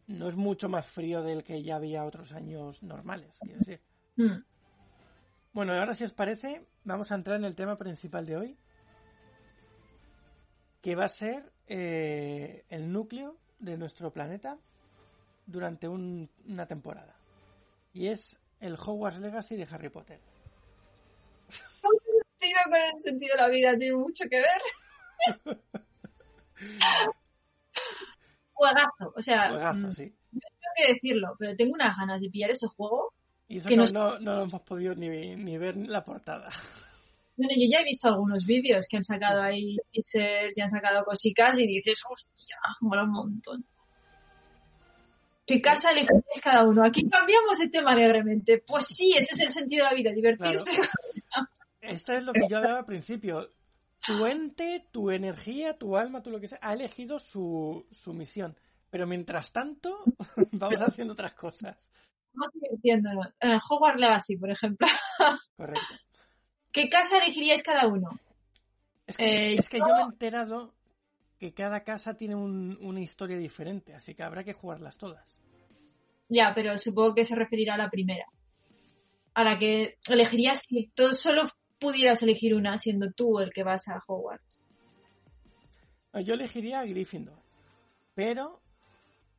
no 0.07 0.27
es 0.27 0.35
mucho 0.35 0.69
más 0.69 0.87
frío 0.87 1.21
del 1.21 1.43
que 1.43 1.61
ya 1.61 1.75
había 1.75 2.03
otros 2.03 2.31
años 2.31 2.81
normales, 2.81 3.37
quiero 3.41 3.59
decir. 3.59 3.79
Mm. 4.15 4.41
Bueno, 5.53 5.73
ahora 5.73 5.93
si 5.93 6.03
os 6.03 6.13
parece, 6.13 6.65
vamos 6.83 7.11
a 7.11 7.15
entrar 7.15 7.35
en 7.37 7.45
el 7.45 7.53
tema 7.53 7.77
principal 7.77 8.25
de 8.25 8.35
hoy, 8.37 8.57
que 10.81 10.95
va 10.95 11.05
a 11.05 11.09
ser 11.09 11.51
eh, 11.67 12.65
el 12.69 12.91
núcleo 12.91 13.37
de 13.59 13.77
nuestro 13.77 14.11
planeta 14.11 14.57
durante 15.45 15.87
un- 15.87 16.27
una 16.47 16.65
temporada. 16.65 17.15
Y 17.93 18.07
es 18.07 18.39
el 18.61 18.73
Hogwarts 18.73 19.19
Legacy 19.19 19.57
de 19.57 19.67
Harry 19.69 19.89
Potter. 19.89 20.19
Sentido 22.39 22.59
con 22.65 22.75
el 22.95 23.01
sentido 23.01 23.35
de 23.35 23.41
la 23.41 23.49
vida 23.49 23.77
tiene 23.77 23.95
mucho 23.95 24.23
que 24.27 24.37
ver. 24.41 24.61
Juegazo, 28.59 29.13
o 29.15 29.21
sea, 29.21 29.49
Juegazo, 29.49 29.87
mm, 29.87 29.91
sí. 29.93 30.13
tengo 30.31 30.73
que 30.75 30.93
decirlo, 30.93 31.35
pero 31.39 31.55
tengo 31.55 31.73
unas 31.73 31.95
ganas 31.97 32.19
de 32.21 32.29
pillar 32.29 32.51
ese 32.51 32.67
juego. 32.67 33.13
Y 33.47 33.57
eso 33.57 33.69
que 33.69 33.77
no, 33.77 33.83
nos- 33.83 33.93
no, 33.93 34.19
no 34.19 34.35
lo 34.35 34.43
hemos 34.43 34.61
podido 34.61 34.93
ni, 34.95 35.35
ni 35.37 35.57
ver 35.57 35.77
la 35.77 36.03
portada. 36.03 36.49
Bueno, 37.41 37.53
yo 37.55 37.67
ya 37.71 37.79
he 37.79 37.85
visto 37.85 38.09
algunos 38.09 38.45
vídeos 38.45 38.85
que 38.89 38.97
han 38.97 39.03
sacado 39.03 39.41
ahí 39.41 39.77
teasers 39.93 40.57
y 40.57 40.61
han 40.61 40.69
sacado 40.69 41.05
cositas 41.05 41.57
y 41.57 41.65
dices, 41.65 41.97
hostia, 42.09 42.57
mola 42.81 43.03
un 43.03 43.11
montón. 43.11 43.63
¿Qué 45.47 45.61
casa 45.61 45.91
elegiréis 45.91 46.41
cada 46.43 46.65
uno? 46.65 46.83
Aquí 46.83 47.07
cambiamos 47.09 47.57
el 47.61 47.71
tema 47.71 47.93
alegremente. 47.93 48.61
Pues 48.67 48.87
sí, 48.87 49.13
ese 49.17 49.29
es 49.35 49.39
el 49.39 49.49
sentido 49.51 49.85
de 49.85 49.91
la 49.91 49.95
vida, 49.95 50.11
divertirse. 50.11 50.69
Esto 51.81 52.11
es 52.11 52.25
lo 52.25 52.33
que 52.33 52.41
yo 52.49 52.57
hablaba 52.57 52.79
al 52.79 52.85
principio. 52.85 53.49
Tu 54.09 54.25
ente, 54.25 54.87
tu 54.91 55.11
energía, 55.11 55.77
tu 55.77 55.95
alma, 55.95 56.23
tú 56.23 56.31
lo 56.31 56.39
que 56.39 56.47
sea, 56.47 56.57
ha 56.63 56.73
elegido 56.73 57.19
su, 57.19 57.85
su 57.91 58.11
misión. 58.11 58.57
Pero 58.89 59.05
mientras 59.05 59.51
tanto, 59.51 59.99
vamos 60.51 60.81
haciendo 60.81 61.13
otras 61.13 61.33
cosas. 61.33 61.91
Vamos 62.33 62.51
divirtiéndonos. 62.55 63.27
Eh, 63.39 63.57
Hogwarts 63.69 63.99
Legacy, 63.99 64.37
por 64.37 64.49
ejemplo. 64.49 64.87
Correcto. 65.57 65.93
¿Qué 66.71 66.89
casa 66.89 67.17
elegiríais 67.17 67.61
cada 67.61 67.85
uno? 67.87 68.09
Es 69.05 69.15
que, 69.15 69.25
Eh, 69.25 69.55
es 69.59 69.69
que 69.69 69.77
yo 69.77 69.85
me 69.85 69.99
he 70.01 70.05
enterado 70.05 70.73
que 71.37 71.53
cada 71.53 71.83
casa 71.83 72.15
tiene 72.17 72.33
un- 72.35 72.77
una 72.81 73.01
historia 73.01 73.37
diferente, 73.37 73.93
así 73.93 74.15
que 74.15 74.23
habrá 74.23 74.43
que 74.43 74.53
jugarlas 74.53 74.97
todas. 74.97 75.39
Ya, 76.29 76.51
pero 76.55 76.77
supongo 76.79 77.13
que 77.15 77.25
se 77.25 77.35
referirá 77.35 77.75
a 77.75 77.77
la 77.77 77.89
primera. 77.91 78.25
A 79.35 79.43
la 79.43 79.57
que 79.59 79.99
elegirías 80.09 80.63
si 80.63 80.91
tú 80.95 81.13
solo 81.13 81.43
pudieras 81.79 82.21
elegir 82.21 82.53
una, 82.53 82.77
siendo 82.77 83.09
tú 83.15 83.39
el 83.39 83.51
que 83.51 83.63
vas 83.63 83.87
a 83.87 84.03
Hogwarts. 84.05 84.65
Yo 86.23 86.33
elegiría 86.33 86.79
a 86.79 86.85
Gryffindor, 86.85 87.39
pero 88.15 88.61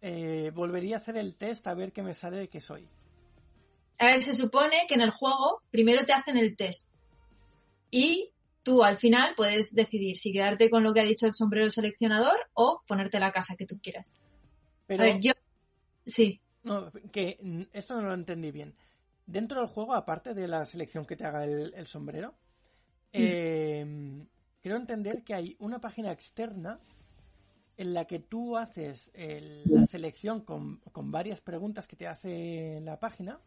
eh, 0.01 0.51
volvería 0.55 0.97
a 0.97 0.99
hacer 0.99 1.17
el 1.17 1.35
test 1.35 1.67
a 1.67 1.75
ver 1.75 1.93
qué 1.93 2.03
me 2.03 2.15
sale 2.15 2.39
de 2.39 2.49
qué 2.49 2.61
soy. 2.61 2.89
A 3.99 4.07
ver, 4.07 4.23
se 4.23 4.33
supone 4.33 4.87
que 4.89 4.95
en 4.95 5.03
el 5.03 5.11
juego 5.11 5.61
primero 5.71 6.07
te 6.07 6.15
hacen 6.15 6.39
el 6.39 6.57
test. 6.57 6.91
Y 7.91 8.31
tú 8.63 8.83
al 8.83 8.97
final 8.99 9.35
puedes 9.37 9.75
decidir 9.75 10.17
si 10.17 10.33
quedarte 10.33 10.71
con 10.71 10.85
lo 10.85 10.95
que 10.95 11.01
ha 11.01 11.05
dicho 11.05 11.27
el 11.27 11.35
sombrero 11.35 11.69
seleccionador 11.71 12.49
o 12.55 12.83
ponerte 12.87 13.19
la 13.19 13.33
casa 13.33 13.57
que 13.57 13.67
tú 13.67 13.79
quieras. 13.83 14.17
Pero 14.87 15.03
A 15.03 15.07
ver, 15.07 15.21
yo. 15.21 15.33
Sí. 16.07 16.41
no, 16.63 16.91
que 17.13 17.39
esto 17.73 18.01
no 18.01 18.09
lo 18.09 18.15
entendí 18.15 18.51
bien. 18.53 18.75
Dentro 19.31 19.61
del 19.61 19.69
juego, 19.69 19.95
aparte 19.95 20.35
de 20.35 20.49
la 20.49 20.65
selección 20.65 21.05
que 21.05 21.17
te 21.17 21.25
haga 21.25 21.45
el, 21.45 21.73
el 21.75 21.87
sombrero, 21.87 22.35
eh, 23.13 24.27
creo 24.61 24.77
entender 24.77 25.23
que 25.25 25.35
hay 25.35 25.57
una 25.59 25.81
página 25.81 26.13
externa 26.13 26.81
en 27.77 27.95
la 27.95 28.05
que 28.07 28.19
tú 28.21 28.57
haces 28.57 29.11
el- 29.15 29.63
la 29.67 29.85
selección 29.85 30.43
con, 30.43 30.79
con 30.93 31.11
varias 31.11 31.41
preguntas 31.41 31.87
que 31.87 31.97
te 31.97 32.07
hace 32.07 32.81
la 32.83 32.99
página, 32.99 33.41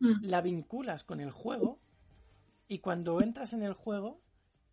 Mm. 0.00 0.24
la 0.24 0.40
vinculas 0.40 1.04
con 1.04 1.20
el 1.20 1.30
juego 1.30 1.78
y 2.66 2.80
cuando 2.80 3.20
entras 3.22 3.52
en 3.52 3.62
el 3.62 3.72
juego 3.74 4.20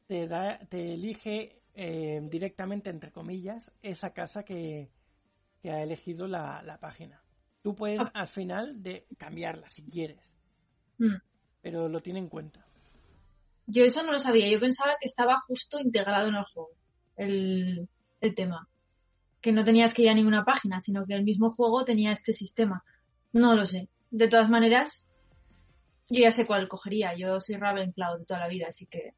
te 0.08 0.28
da 0.28 0.58
te 0.70 0.94
elige 0.96 1.62
eh, 1.76 2.20
directamente 2.24 2.90
entre 2.90 3.12
comillas 3.12 3.72
esa 3.84 4.12
casa 4.12 4.42
que, 4.44 4.90
que 5.62 5.70
ha 5.70 5.84
elegido 5.84 6.26
la, 6.28 6.64
la 6.64 6.80
página 6.80 7.22
tú 7.62 7.76
puedes 7.76 8.00
Ah. 8.02 8.12
al 8.16 8.26
final 8.28 8.82
de 8.82 9.06
cambiarla 9.20 9.70
si 9.70 9.84
quieres 9.84 10.36
Mm. 11.00 11.16
pero 11.62 11.88
lo 11.88 12.02
tiene 12.02 12.20
en 12.20 12.28
cuenta 12.28 12.66
Yo 13.68 13.86
eso 13.86 14.04
no 14.04 14.12
lo 14.12 14.20
sabía. 14.20 14.50
Yo 14.50 14.60
pensaba 14.60 14.98
que 15.00 15.06
estaba 15.06 15.40
justo 15.48 15.80
integrado 15.80 16.28
en 16.28 16.36
el 16.36 16.44
juego. 16.44 16.72
El, 17.16 17.88
el 18.20 18.36
tema. 18.36 18.68
Que 19.42 19.54
no 19.54 19.64
tenías 19.64 19.94
que 19.94 20.02
ir 20.02 20.10
a 20.10 20.14
ninguna 20.14 20.44
página, 20.44 20.80
sino 20.80 21.06
que 21.06 21.14
el 21.14 21.24
mismo 21.24 21.52
juego 21.52 21.86
tenía 21.86 22.12
este 22.12 22.34
sistema. 22.34 22.84
No 23.32 23.56
lo 23.56 23.66
sé. 23.66 23.88
De 24.12 24.28
todas 24.28 24.50
maneras, 24.50 25.10
yo 26.10 26.22
ya 26.22 26.32
sé 26.32 26.46
cuál 26.46 26.68
cogería. 26.68 27.16
Yo 27.16 27.40
soy 27.40 27.56
Ravenclaw 27.56 28.18
de 28.18 28.26
toda 28.26 28.42
la 28.42 28.48
vida, 28.48 28.68
así 28.70 28.88
que. 28.88 29.14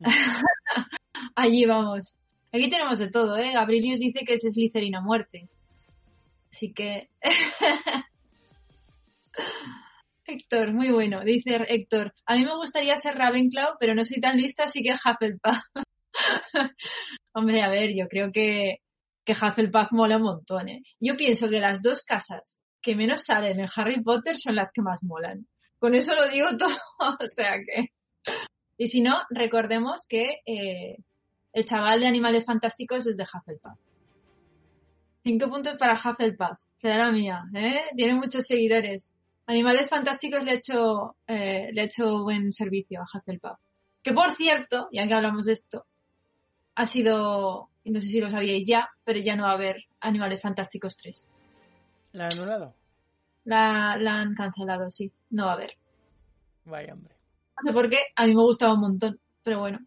Allí 1.36 1.66
vamos. 1.66 2.20
Aquí 2.52 2.70
tenemos 2.70 2.98
de 2.98 3.10
todo, 3.10 3.36
¿eh? 3.36 3.52
Gabrielius 3.52 4.00
dice 4.00 4.24
que 4.24 4.34
es 4.34 4.40
Slytherin 4.40 4.96
a 4.96 5.02
muerte. 5.02 5.48
Así 6.50 6.72
que. 6.72 7.10
Héctor, 10.26 10.72
muy 10.72 10.90
bueno. 10.90 11.22
Dice 11.24 11.56
Héctor, 11.68 12.12
a 12.26 12.34
mí 12.34 12.44
me 12.44 12.56
gustaría 12.56 12.96
ser 12.96 13.14
Ravenclaw, 13.14 13.76
pero 13.78 13.94
no 13.94 14.04
soy 14.04 14.20
tan 14.20 14.36
lista, 14.36 14.64
así 14.64 14.82
que 14.82 14.92
Hufflepuff. 14.92 15.58
Hombre, 17.32 17.62
a 17.62 17.68
ver, 17.68 17.90
yo 17.96 18.08
creo 18.08 18.32
que, 18.32 18.78
que 19.24 19.32
Hufflepuff 19.32 19.92
mola 19.92 20.16
un 20.16 20.22
montón, 20.22 20.68
¿eh? 20.68 20.82
Yo 21.00 21.16
pienso 21.16 21.48
que 21.48 21.60
las 21.60 21.82
dos 21.82 22.02
casas 22.02 22.64
que 22.80 22.94
menos 22.94 23.24
salen 23.24 23.58
en 23.60 23.66
Harry 23.74 24.00
Potter 24.02 24.36
son 24.36 24.54
las 24.54 24.70
que 24.72 24.82
más 24.82 25.02
molan. 25.02 25.46
Con 25.78 25.94
eso 25.94 26.14
lo 26.14 26.28
digo 26.28 26.46
todo, 26.58 26.76
o 27.20 27.28
sea 27.28 27.54
que... 27.56 27.90
Y 28.78 28.88
si 28.88 29.00
no, 29.00 29.22
recordemos 29.30 30.06
que 30.08 30.40
eh, 30.46 30.96
el 31.52 31.64
chaval 31.64 32.00
de 32.00 32.06
Animales 32.06 32.44
Fantásticos 32.44 33.06
es 33.06 33.16
de 33.16 33.24
Hufflepuff. 33.24 33.78
Cinco 35.24 35.50
puntos 35.50 35.76
para 35.76 35.94
Hufflepuff. 35.94 36.58
Será 36.76 36.98
la 36.98 37.10
mía, 37.10 37.42
¿eh? 37.54 37.80
Tiene 37.96 38.14
muchos 38.14 38.46
seguidores. 38.46 39.15
Animales 39.46 39.88
Fantásticos 39.88 40.44
le 40.44 40.50
ha 40.50 40.54
hecho, 40.54 41.16
eh, 41.26 41.70
le 41.72 41.80
ha 41.80 41.84
hecho 41.84 42.22
buen 42.22 42.52
servicio 42.52 43.00
a 43.00 43.18
Hufflepuff. 43.18 43.58
Que 44.02 44.12
por 44.12 44.32
cierto, 44.32 44.88
ya 44.92 45.06
que 45.06 45.14
hablamos 45.14 45.46
de 45.46 45.52
esto, 45.52 45.86
ha 46.74 46.84
sido, 46.84 47.70
no 47.84 48.00
sé 48.00 48.08
si 48.08 48.20
lo 48.20 48.28
sabíais 48.28 48.66
ya, 48.66 48.88
pero 49.04 49.20
ya 49.20 49.36
no 49.36 49.44
va 49.44 49.50
a 49.50 49.54
haber 49.54 49.84
Animales 50.00 50.42
Fantásticos 50.42 50.96
3. 50.96 51.28
¿La 52.12 52.24
han 52.24 52.32
anulado? 52.34 52.74
La, 53.44 53.96
la 53.98 54.14
han 54.20 54.34
cancelado, 54.34 54.90
sí. 54.90 55.12
No 55.30 55.46
va 55.46 55.52
a 55.52 55.54
haber. 55.54 55.72
Vaya, 56.64 56.94
hombre. 56.94 57.14
No 57.62 57.70
sé 57.70 57.74
por 57.74 57.88
qué, 57.88 57.98
a 58.16 58.26
mí 58.26 58.34
me 58.34 58.42
gustaba 58.42 58.74
un 58.74 58.80
montón, 58.80 59.20
pero 59.42 59.60
bueno. 59.60 59.78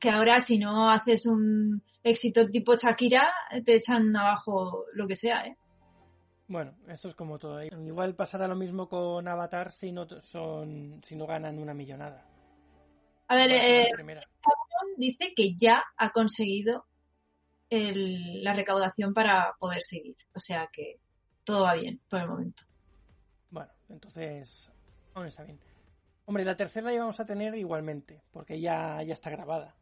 Que 0.00 0.10
ahora 0.10 0.40
si 0.40 0.58
no 0.58 0.90
haces 0.90 1.26
un 1.26 1.82
éxito 2.02 2.48
tipo 2.48 2.74
Shakira, 2.76 3.30
te 3.64 3.76
echan 3.76 4.14
abajo 4.16 4.84
lo 4.94 5.06
que 5.06 5.16
sea, 5.16 5.46
¿eh? 5.46 5.56
Bueno, 6.46 6.74
esto 6.88 7.08
es 7.08 7.14
como 7.14 7.38
todo. 7.38 7.62
Igual 7.62 8.14
pasará 8.14 8.46
lo 8.46 8.54
mismo 8.54 8.88
con 8.88 9.26
Avatar 9.26 9.72
si 9.72 9.92
no 9.92 10.06
son, 10.20 11.00
si 11.02 11.16
no 11.16 11.26
ganan 11.26 11.58
una 11.58 11.72
millonada. 11.74 12.26
A 13.28 13.36
ver, 13.36 13.50
eh, 13.52 13.90
dice 14.98 15.32
que 15.34 15.54
ya 15.54 15.82
ha 15.96 16.10
conseguido 16.10 16.84
el- 17.70 18.44
la 18.44 18.52
recaudación 18.52 19.14
para 19.14 19.54
poder 19.58 19.82
seguir. 19.82 20.16
O 20.34 20.40
sea 20.40 20.68
que 20.70 21.00
todo 21.44 21.64
va 21.64 21.74
bien 21.74 22.00
por 22.10 22.20
el 22.20 22.28
momento. 22.28 22.62
Bueno, 23.50 23.72
entonces, 23.88 24.70
aún 25.14 25.26
está 25.26 25.42
bien. 25.44 25.58
Hombre, 26.26 26.44
la 26.44 26.56
tercera 26.56 26.86
la 26.86 26.94
íbamos 26.94 27.18
a 27.20 27.26
tener 27.26 27.54
igualmente, 27.54 28.22
porque 28.30 28.60
ya, 28.60 29.02
ya 29.02 29.14
está 29.14 29.30
grabada. 29.30 29.74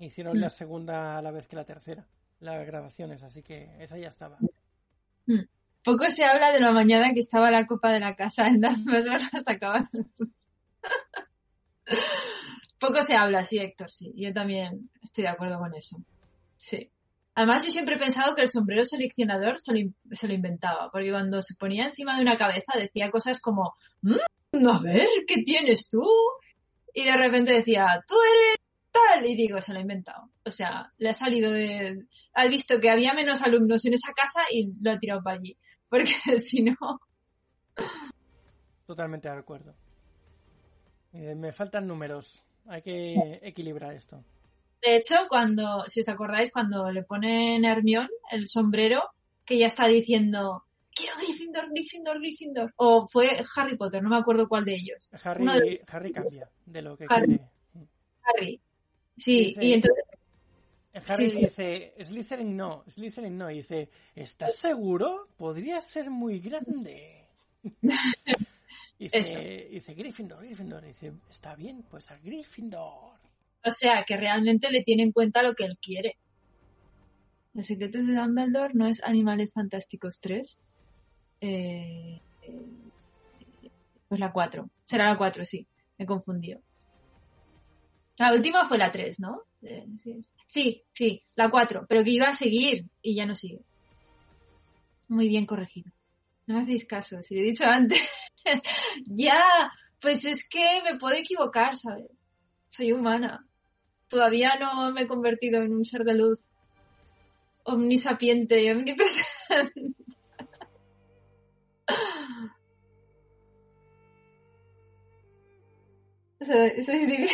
Hicieron 0.00 0.36
Mm. 0.36 0.40
la 0.40 0.50
segunda 0.50 1.16
a 1.18 1.22
la 1.22 1.30
vez 1.30 1.46
que 1.46 1.56
la 1.56 1.64
tercera, 1.64 2.04
las 2.40 2.66
grabaciones, 2.66 3.22
así 3.22 3.42
que 3.42 3.70
esa 3.80 3.96
ya 3.98 4.08
estaba. 4.08 4.38
Poco 5.84 6.08
se 6.10 6.24
habla 6.24 6.50
de 6.50 6.60
la 6.60 6.72
mañana 6.72 7.12
que 7.12 7.20
estaba 7.20 7.50
la 7.50 7.66
copa 7.66 7.92
de 7.92 8.00
la 8.00 8.16
casa 8.16 8.46
en 8.46 8.60
las 8.62 8.78
acaban. 9.48 9.88
Poco 12.78 13.02
se 13.02 13.14
habla, 13.16 13.42
sí, 13.42 13.58
Héctor, 13.58 13.90
sí. 13.90 14.12
Yo 14.16 14.32
también 14.32 14.90
estoy 15.02 15.24
de 15.24 15.30
acuerdo 15.30 15.58
con 15.58 15.74
eso. 15.74 15.96
Sí. 16.56 16.90
Además, 17.34 17.64
yo 17.64 17.70
siempre 17.70 17.96
he 17.96 17.98
pensado 17.98 18.34
que 18.34 18.42
el 18.42 18.48
sombrero 18.48 18.84
seleccionador 18.84 19.58
se 19.58 19.72
lo, 19.72 19.78
in- 19.78 19.96
se 20.12 20.28
lo 20.28 20.34
inventaba, 20.34 20.90
porque 20.90 21.10
cuando 21.10 21.42
se 21.42 21.54
ponía 21.56 21.86
encima 21.86 22.16
de 22.16 22.22
una 22.22 22.38
cabeza 22.38 22.72
decía 22.78 23.10
cosas 23.10 23.40
como, 23.40 23.74
"Mm, 24.02 24.68
a 24.68 24.80
ver, 24.80 25.08
¿qué 25.26 25.42
tienes 25.42 25.88
tú? 25.90 26.04
Y 26.92 27.04
de 27.04 27.16
repente 27.16 27.52
decía, 27.52 27.86
tú 28.06 28.14
eres 28.14 28.53
tal, 29.14 29.26
y 29.26 29.34
digo, 29.34 29.60
se 29.60 29.72
lo 29.72 29.78
ha 29.78 29.82
inventado. 29.82 30.30
O 30.44 30.50
sea, 30.50 30.92
le 30.98 31.10
ha 31.10 31.14
salido 31.14 31.50
de... 31.52 32.04
Ha 32.34 32.46
visto 32.48 32.80
que 32.80 32.90
había 32.90 33.14
menos 33.14 33.42
alumnos 33.42 33.84
en 33.86 33.94
esa 33.94 34.12
casa 34.12 34.40
y 34.50 34.72
lo 34.80 34.92
ha 34.92 34.98
tirado 34.98 35.22
para 35.22 35.38
allí. 35.38 35.56
Porque 35.88 36.12
si 36.38 36.62
no... 36.62 36.76
Totalmente 38.86 39.28
de 39.28 39.36
acuerdo. 39.38 39.74
Eh, 41.12 41.34
me 41.34 41.52
faltan 41.52 41.86
números, 41.86 42.42
hay 42.66 42.82
que 42.82 43.38
equilibrar 43.42 43.94
esto. 43.94 44.22
De 44.82 44.96
hecho, 44.96 45.14
cuando, 45.28 45.84
si 45.86 46.00
os 46.00 46.08
acordáis, 46.08 46.52
cuando 46.52 46.90
le 46.90 47.02
ponen 47.04 47.64
a 47.64 47.72
Hermione 47.72 48.08
el 48.30 48.46
sombrero, 48.46 49.02
que 49.46 49.56
ya 49.58 49.66
está 49.66 49.86
diciendo, 49.86 50.64
quiero 50.94 51.16
Gryffindor, 51.16 51.70
Gryffindor, 51.70 52.18
Gryffindor. 52.18 52.72
O 52.76 53.06
fue 53.08 53.42
Harry 53.56 53.76
Potter, 53.76 54.02
no 54.02 54.10
me 54.10 54.18
acuerdo 54.18 54.48
cuál 54.48 54.64
de 54.66 54.74
ellos. 54.74 55.08
Harry, 55.22 55.42
Uno 55.42 55.54
de- 55.54 55.82
Harry 55.88 56.12
cambia 56.12 56.50
de 56.66 56.82
lo 56.82 56.96
que 56.98 57.06
Harry. 57.08 57.26
quiere. 57.38 57.44
Harry. 58.24 58.60
Sí, 59.16 59.44
Dice- 59.46 59.64
y 59.64 59.72
entonces, 59.74 60.04
Harry 61.08 61.28
Sí, 61.28 61.36
sí. 61.36 61.40
dice, 61.44 61.94
Slytherin 62.04 62.56
no, 62.56 62.84
Slytherin 62.88 63.36
no, 63.36 63.50
y 63.50 63.56
dice, 63.56 63.88
¿estás 64.14 64.56
seguro? 64.56 65.28
Podría 65.36 65.80
ser 65.80 66.10
muy 66.10 66.38
grande. 66.40 67.26
dice, 68.98 69.18
Eso. 69.18 69.40
dice, 69.70 69.94
Gryffindor, 69.94 70.44
Gryffindor, 70.44 70.84
y 70.84 70.88
dice, 70.88 71.12
está 71.30 71.54
bien, 71.56 71.84
pues 71.90 72.10
a 72.10 72.16
Gryffindor. 72.18 73.14
o 73.64 73.70
sea, 73.70 74.04
que 74.06 74.16
realmente 74.16 74.70
le 74.70 74.82
tiene 74.82 75.02
en 75.04 75.12
cuenta 75.12 75.42
lo 75.42 75.54
que 75.54 75.64
él 75.64 75.78
quiere. 75.78 76.16
Los 77.54 77.66
secretos 77.66 78.06
de 78.06 78.14
Dumbledore 78.14 78.74
no 78.74 78.86
es 78.86 79.02
Animales 79.02 79.52
Fantásticos 79.52 80.18
3. 80.20 80.60
Eh, 81.40 82.20
eh, 82.42 82.60
pues 84.08 84.20
la 84.20 84.32
4. 84.32 84.68
Será 84.84 85.06
la 85.08 85.16
4, 85.16 85.44
sí. 85.44 85.66
Me 85.98 86.04
he 86.04 86.06
confundido. 86.06 86.60
La 88.18 88.32
última 88.32 88.66
fue 88.66 88.78
la 88.78 88.92
3, 88.92 89.18
¿no? 89.20 89.42
Eh, 89.62 89.86
sí, 90.46 90.84
sí, 90.92 91.22
la 91.34 91.50
4. 91.50 91.86
Pero 91.88 92.04
que 92.04 92.10
iba 92.10 92.28
a 92.28 92.34
seguir 92.34 92.86
y 93.02 93.14
ya 93.16 93.26
no 93.26 93.34
sigue. 93.34 93.60
Muy 95.08 95.28
bien 95.28 95.46
corregido. 95.46 95.90
No 96.46 96.56
me 96.56 96.62
hacéis 96.62 96.84
caso, 96.86 97.22
si 97.22 97.34
lo 97.34 97.40
he 97.40 97.44
dicho 97.44 97.64
antes. 97.64 98.00
ya, 99.06 99.42
pues 100.00 100.24
es 100.24 100.48
que 100.48 100.82
me 100.84 100.98
puedo 100.98 101.16
equivocar, 101.16 101.76
¿sabes? 101.76 102.06
Soy 102.68 102.92
humana. 102.92 103.46
Todavía 104.08 104.50
no 104.60 104.92
me 104.92 105.02
he 105.02 105.06
convertido 105.08 105.62
en 105.62 105.72
un 105.72 105.84
ser 105.84 106.04
de 106.04 106.14
luz 106.14 106.50
omnisapiente 107.64 108.62
y 108.62 108.70
omnipresente. 108.70 109.94
Soy, 116.44 116.82
soy 116.82 117.06
divina. 117.06 117.30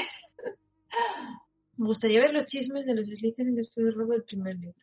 Me 1.76 1.86
gustaría 1.86 2.20
ver 2.20 2.34
los 2.34 2.46
chismes 2.46 2.86
de 2.86 2.94
los 2.94 3.06
Slytherin 3.06 3.54
después 3.54 3.86
del 3.86 3.94
robo 3.94 4.12
del 4.12 4.24
primer 4.24 4.56
libro. 4.56 4.80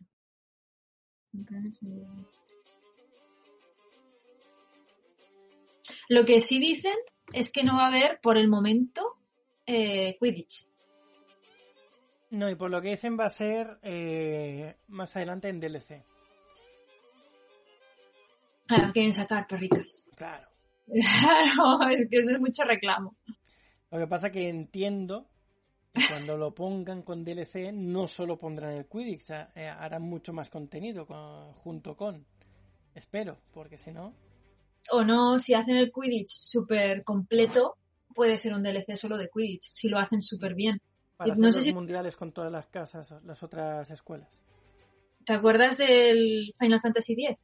Lo 6.09 6.25
que 6.25 6.39
sí 6.39 6.59
dicen 6.59 6.95
es 7.33 7.51
que 7.51 7.63
no 7.63 7.75
va 7.75 7.85
a 7.85 7.87
haber, 7.87 8.19
por 8.21 8.37
el 8.37 8.47
momento, 8.47 9.17
eh, 9.65 10.17
Quidditch. 10.19 10.67
No, 12.31 12.49
y 12.49 12.55
por 12.55 12.71
lo 12.71 12.81
que 12.81 12.89
dicen 12.89 13.17
va 13.17 13.25
a 13.25 13.29
ser 13.29 13.77
eh, 13.83 14.75
más 14.87 15.15
adelante 15.15 15.49
en 15.49 15.59
DLC. 15.59 16.03
Claro, 18.65 18.91
quieren 18.91 19.13
sacar 19.13 19.47
perricas. 19.47 20.09
Claro. 20.15 20.47
Claro, 20.87 21.89
es 21.91 22.07
que 22.09 22.17
eso 22.17 22.31
es 22.31 22.39
mucho 22.39 22.63
reclamo. 22.63 23.15
Lo 23.91 23.99
que 23.99 24.07
pasa 24.07 24.31
que 24.31 24.47
entiendo 24.47 25.27
cuando 26.09 26.37
lo 26.37 26.53
pongan 26.53 27.01
con 27.01 27.23
DLC 27.23 27.71
no 27.73 28.07
solo 28.07 28.37
pondrán 28.37 28.73
el 28.73 28.85
Quidditch, 28.87 29.21
o 29.21 29.25
sea, 29.25 29.51
eh, 29.55 29.67
harán 29.67 30.03
mucho 30.03 30.33
más 30.33 30.49
contenido 30.49 31.05
con- 31.05 31.53
junto 31.53 31.95
con. 31.95 32.25
Espero, 32.95 33.37
porque 33.53 33.77
si 33.77 33.91
no... 33.91 34.13
O 34.91 35.03
no, 35.03 35.37
si 35.39 35.53
hacen 35.53 35.75
el 35.75 35.91
Quidditch 35.91 36.29
súper 36.29 37.03
completo, 37.03 37.77
puede 38.15 38.37
ser 38.37 38.53
un 38.53 38.63
DLC 38.63 38.95
solo 38.95 39.17
de 39.17 39.29
Quidditch, 39.29 39.63
si 39.63 39.89
lo 39.89 39.99
hacen 39.99 40.21
súper 40.21 40.55
bien. 40.55 40.81
Para 41.17 41.29
No 41.35 41.47
hacer 41.47 41.51
sé 41.51 41.57
los 41.59 41.65
si- 41.65 41.73
mundiales 41.73 42.15
con 42.15 42.31
todas 42.31 42.51
las 42.51 42.67
casas, 42.67 43.13
las 43.23 43.43
otras 43.43 43.89
escuelas. 43.91 44.29
¿Te 45.25 45.33
acuerdas 45.33 45.77
del 45.77 46.53
Final 46.57 46.79
Fantasy 46.79 47.13
X? 47.13 47.37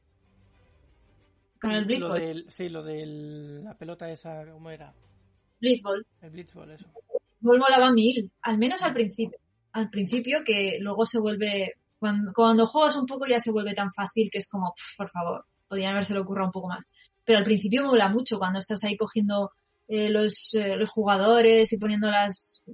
Con 1.60 1.72
el 1.72 1.80
Lo 1.82 1.86
Blitzball. 1.86 2.20
del, 2.20 2.50
sí, 2.50 2.68
lo 2.68 2.82
de 2.82 3.06
la 3.62 3.74
pelota 3.76 4.10
esa, 4.10 4.44
¿cómo 4.50 4.70
era? 4.70 4.94
Blitzball. 5.60 6.06
El 6.22 6.30
Blitzball, 6.30 6.70
eso. 6.72 6.88
Blitzball 7.44 7.58
molaba 7.58 7.92
mil, 7.92 8.30
al 8.42 8.58
menos 8.58 8.82
al 8.82 8.94
principio. 8.94 9.38
Al 9.72 9.90
principio 9.90 10.44
que 10.44 10.78
luego 10.80 11.04
se 11.04 11.18
vuelve, 11.18 11.74
cuando, 11.98 12.66
juegas 12.66 12.96
un 12.96 13.06
poco 13.06 13.26
ya 13.26 13.40
se 13.40 13.50
vuelve 13.50 13.74
tan 13.74 13.92
fácil 13.92 14.28
que 14.30 14.38
es 14.38 14.48
como, 14.48 14.72
"Pf, 14.74 14.96
por 14.96 15.10
favor, 15.10 15.44
podrían 15.68 15.92
haberse 15.92 16.14
le 16.14 16.20
ocurra 16.20 16.46
un 16.46 16.52
poco 16.52 16.68
más. 16.68 16.90
Pero 17.24 17.38
al 17.38 17.44
principio 17.44 17.84
mola 17.84 18.08
mucho 18.08 18.38
cuando 18.38 18.58
estás 18.60 18.82
ahí 18.84 18.96
cogiendo 18.96 19.50
eh, 19.88 20.08
los, 20.10 20.54
eh, 20.54 20.76
los 20.76 20.88
jugadores 20.88 21.72
y 21.72 21.78
poniéndolas, 21.78 22.64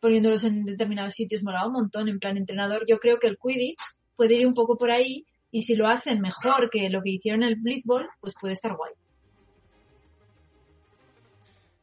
poniéndolos 0.00 0.44
en 0.44 0.64
determinados 0.64 1.14
sitios 1.14 1.42
molaba 1.42 1.66
un 1.66 1.72
montón. 1.72 2.08
En 2.08 2.18
plan 2.18 2.36
entrenador, 2.36 2.84
yo 2.86 2.98
creo 2.98 3.18
que 3.18 3.26
el 3.28 3.38
Quidditch 3.38 3.80
puede 4.14 4.34
ir 4.34 4.46
un 4.46 4.54
poco 4.54 4.76
por 4.76 4.90
ahí 4.90 5.24
y 5.50 5.62
si 5.62 5.74
lo 5.74 5.88
hacen 5.88 6.20
mejor 6.20 6.70
que 6.70 6.90
lo 6.90 7.02
que 7.02 7.10
hicieron 7.10 7.42
el 7.42 7.56
Blitzball, 7.56 8.08
pues 8.20 8.34
puede 8.40 8.54
estar 8.54 8.76
guay. 8.76 8.92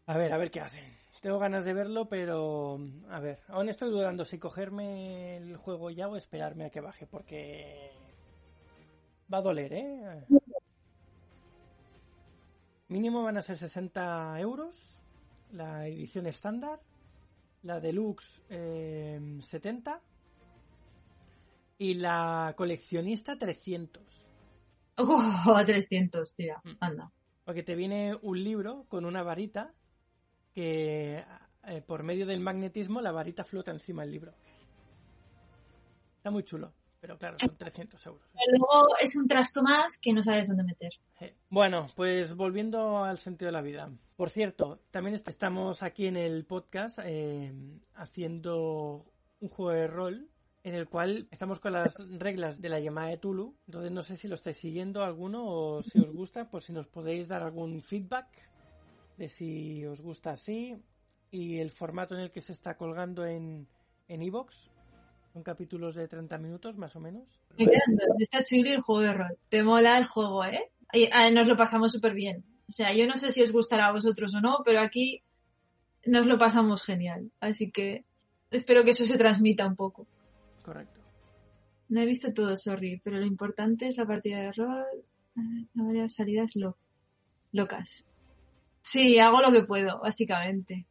A 0.06 0.18
ver, 0.18 0.32
a 0.34 0.38
ver 0.38 0.52
qué 0.52 0.60
hacen. 0.60 0.93
Tengo 1.24 1.40
ganas 1.40 1.64
de 1.64 1.74
verlo, 1.74 2.10
pero 2.10 2.78
a 3.10 3.22
ver, 3.22 3.40
aún 3.48 3.70
estoy 3.70 3.90
dudando 3.90 4.26
si 4.26 4.38
cogerme 4.38 5.38
el 5.38 5.56
juego 5.56 5.90
ya 5.90 6.10
o 6.10 6.18
esperarme 6.18 6.66
a 6.66 6.70
que 6.70 6.82
baje, 6.82 7.08
porque 7.08 7.90
va 9.34 9.38
a 9.38 9.42
doler, 9.42 9.72
¿eh? 9.72 10.26
Mínimo 12.90 13.24
van 13.24 13.38
a 13.38 13.42
ser 13.42 13.56
60 13.56 14.38
euros 14.42 15.00
la 15.54 15.88
edición 15.88 16.28
estándar, 16.28 16.82
la 17.62 17.80
deluxe 17.80 18.44
eh, 18.50 19.40
70 19.40 20.02
y 21.78 21.94
la 21.94 22.54
coleccionista 22.58 23.38
300. 23.38 24.28
Oh, 24.98 25.62
300, 25.66 26.36
tira, 26.36 26.62
anda. 26.82 27.14
Porque 27.46 27.64
te 27.64 27.76
viene 27.76 28.14
un 28.22 28.44
libro 28.44 28.84
con 28.90 29.06
una 29.06 29.24
varita 29.24 29.74
que 30.54 31.24
eh, 31.68 31.82
por 31.86 32.04
medio 32.04 32.26
del 32.26 32.40
magnetismo 32.40 33.02
la 33.02 33.12
varita 33.12 33.44
flota 33.44 33.72
encima 33.72 34.04
del 34.04 34.12
libro. 34.12 34.34
Está 36.18 36.32
muy 36.32 36.44
chulo, 36.44 36.72
pero 37.00 37.18
claro, 37.18 37.36
son 37.40 37.58
300 37.58 38.06
euros. 38.06 38.22
Luego 38.48 38.88
es 39.02 39.16
un 39.16 39.28
trasto 39.28 39.62
más 39.62 39.98
que 40.00 40.14
no 40.14 40.24
sabes 40.24 40.48
dónde 40.48 40.64
meter. 40.64 40.92
Eh, 41.20 41.36
Bueno, 41.50 41.88
pues 41.96 42.36
volviendo 42.36 43.04
al 43.04 43.18
sentido 43.18 43.48
de 43.48 43.52
la 43.54 43.62
vida. 43.62 43.90
Por 44.16 44.30
cierto, 44.30 44.80
también 44.92 45.16
est- 45.16 45.28
estamos 45.28 45.84
aquí 45.84 46.06
en 46.08 46.16
el 46.16 46.46
podcast 46.46 47.00
eh, 47.04 47.52
haciendo 47.96 49.06
un 49.42 49.50
juego 49.50 49.72
de 49.72 49.88
rol 49.88 50.30
en 50.64 50.76
el 50.76 50.88
cual 50.88 51.28
estamos 51.30 51.60
con 51.60 51.74
las 51.74 51.94
reglas 52.20 52.62
de 52.62 52.70
la 52.70 52.80
llamada 52.80 53.10
de 53.10 53.18
Tulu. 53.18 53.54
Entonces 53.68 53.92
no 53.92 54.02
sé 54.02 54.16
si 54.16 54.30
lo 54.30 54.36
estáis 54.36 54.56
siguiendo 54.58 55.04
alguno 55.04 55.44
o 55.46 55.82
si 55.84 56.00
os 56.00 56.10
gusta, 56.12 56.50
pues 56.50 56.64
si 56.66 56.72
nos 56.72 56.88
podéis 56.88 57.28
dar 57.28 57.44
algún 57.44 57.82
feedback 57.82 58.28
de 59.18 59.28
si 59.28 59.86
os 59.86 60.02
gusta 60.02 60.32
así 60.32 60.76
y 61.32 61.60
el 61.60 61.70
formato 61.70 62.16
en 62.16 62.22
el 62.22 62.32
que 62.32 62.42
se 62.42 62.52
está 62.52 62.76
colgando 62.78 63.26
en 63.26 63.68
en 64.08 64.22
Evox. 64.22 64.70
Son 65.32 65.42
capítulos 65.44 65.96
de 65.96 66.08
30 66.08 66.38
minutos 66.38 66.78
más 66.78 66.96
o 66.96 67.00
menos. 67.00 67.40
Me. 67.58 67.66
Está 68.20 68.44
chulo 68.44 68.70
el 68.70 68.82
juego 68.82 69.02
de 69.02 69.14
rol. 69.14 69.38
Te 69.50 69.64
mola 69.64 69.98
el 69.98 70.06
juego, 70.06 70.44
¿eh? 70.46 70.72
Ah, 71.12 71.32
nos 71.32 71.48
lo 71.48 71.58
pasamos 71.58 71.92
súper 71.92 72.14
bien. 72.14 72.44
O 72.70 72.72
sea, 72.72 72.96
yo 72.96 73.08
no 73.08 73.16
sé 73.16 73.32
si 73.32 73.42
os 73.42 73.52
gustará 73.52 73.88
a 73.88 73.92
vosotros 73.94 74.34
o 74.36 74.42
no, 74.42 74.60
pero 74.64 74.80
aquí 74.80 75.24
nos 76.06 76.28
lo 76.28 76.38
pasamos 76.38 76.84
genial. 76.84 77.32
Así 77.40 77.72
que 77.72 78.06
espero 78.52 78.84
que 78.84 78.92
eso 78.92 79.06
se 79.06 79.18
transmita 79.18 79.66
un 79.66 79.76
poco. 79.76 80.06
Correcto. 80.64 81.00
No 81.90 82.02
he 82.02 82.06
visto 82.06 82.32
todo, 82.34 82.56
sorry, 82.56 83.02
pero 83.04 83.18
lo 83.18 83.26
importante 83.26 83.88
es 83.88 83.98
la 83.98 84.06
partida 84.06 84.40
de 84.42 84.52
rol. 84.52 84.86
eh, 85.38 85.66
No 85.74 85.86
varias 85.88 86.14
salidas 86.14 86.56
lo- 86.56 86.78
locas. 87.52 88.06
Sí, 88.84 89.18
hago 89.18 89.42
lo 89.42 89.52
que 89.52 89.64
puedo, 89.64 90.00
básicamente. 90.02 90.86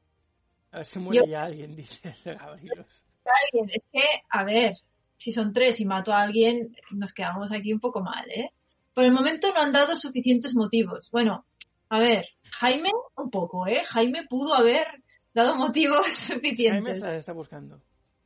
A 0.73 0.79
ver 0.79 0.87
si 0.87 0.99
muere 0.99 1.21
Yo- 1.21 1.31
ya 1.31 1.45
alguien, 1.45 1.77
dice. 1.77 2.15
Alguien, 2.25 3.69
es 3.71 3.83
que, 3.93 4.03
a 4.31 4.45
ver, 4.45 4.75
si 5.17 5.31
son 5.33 5.53
tres 5.53 5.79
y 5.81 5.85
mato 5.85 6.13
a 6.13 6.23
alguien, 6.23 6.75
nos 6.93 7.13
quedamos 7.13 7.53
aquí 7.53 7.73
un 7.73 7.81
poco 7.81 8.01
mal, 8.03 8.29
¿eh? 8.31 8.51
Por 8.95 9.05
el 9.05 9.13
momento 9.13 9.53
no 9.53 9.61
han 9.61 9.73
dado 9.73 9.95
suficientes 9.97 10.55
motivos. 10.55 11.11
Bueno, 11.13 11.45
a 11.89 11.99
ver, 12.01 12.27
Jaime, 12.59 12.91
un 13.17 13.31
poco, 13.31 13.67
¿eh? 13.67 13.83
Jaime 13.85 14.25
pudo 14.29 14.55
haber 14.55 14.87
dado 15.35 15.55
motivos 15.55 16.07
Jaime 16.29 16.41
suficientes. 16.41 16.97
se 17.01 17.07
la 17.07 17.17
está 17.17 17.33
buscando. 17.33 17.81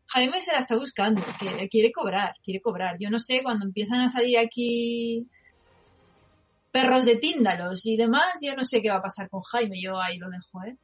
Jaime 0.08 0.40
se 0.40 0.52
la 0.52 0.60
está 0.60 0.76
buscando, 0.76 1.20
que 1.40 1.68
quiere 1.68 1.90
cobrar, 1.92 2.34
quiere 2.42 2.60
cobrar. 2.60 2.96
Yo 3.00 3.10
no 3.10 3.18
sé, 3.18 3.42
cuando 3.42 3.64
empiezan 3.66 4.02
a 4.02 4.08
salir 4.08 4.38
aquí 4.38 5.26
perros 6.76 7.06
de 7.06 7.16
tíndalos 7.16 7.86
y 7.86 7.96
demás, 7.96 8.34
yo 8.42 8.54
no 8.54 8.62
sé 8.62 8.82
qué 8.82 8.90
va 8.90 8.98
a 8.98 9.02
pasar 9.02 9.30
con 9.30 9.40
Jaime, 9.40 9.80
yo 9.80 9.98
ahí 9.98 10.18
lo 10.18 10.28
dejo, 10.28 10.62
¿eh? 10.62 10.76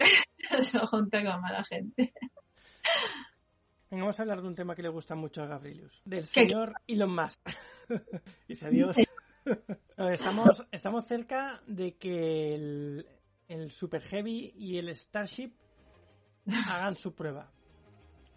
se 0.60 0.78
junta 0.80 1.22
con 1.24 1.40
mala 1.40 1.62
gente. 1.62 2.12
Venga, 3.88 4.02
vamos 4.02 4.18
a 4.18 4.22
hablar 4.22 4.42
de 4.42 4.48
un 4.48 4.56
tema 4.56 4.74
que 4.74 4.82
le 4.82 4.88
gusta 4.88 5.14
mucho 5.14 5.44
a 5.44 5.46
Gabrielius. 5.46 6.02
Del 6.04 6.24
¿Qué? 6.24 6.48
señor 6.48 6.72
Elon 6.88 7.14
Musk. 7.14 7.38
Dice 8.48 8.66
adiós. 8.66 8.96
Estamos, 9.96 10.66
estamos 10.72 11.06
cerca 11.06 11.62
de 11.68 11.94
que 11.94 12.54
el, 12.56 13.06
el 13.46 13.70
Super 13.70 14.02
Heavy 14.02 14.52
y 14.56 14.78
el 14.78 14.94
Starship 14.96 15.52
hagan 16.68 16.96
su 16.96 17.14
prueba. 17.14 17.48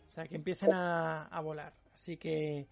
O 0.09 0.11
sea, 0.11 0.25
que 0.25 0.35
empiecen 0.35 0.73
a, 0.75 1.23
a 1.23 1.41
volar. 1.41 1.73
Así 1.95 2.17
que 2.17 2.67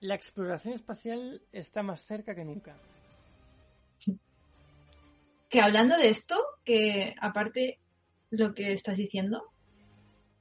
la 0.00 0.16
exploración 0.16 0.74
espacial 0.74 1.40
está 1.52 1.84
más 1.84 2.00
cerca 2.00 2.34
que 2.34 2.44
nunca. 2.44 2.76
Que 5.48 5.60
hablando 5.60 5.96
de 5.96 6.08
esto, 6.08 6.36
que 6.64 7.14
aparte 7.20 7.78
lo 8.30 8.54
que 8.54 8.72
estás 8.72 8.96
diciendo, 8.96 9.44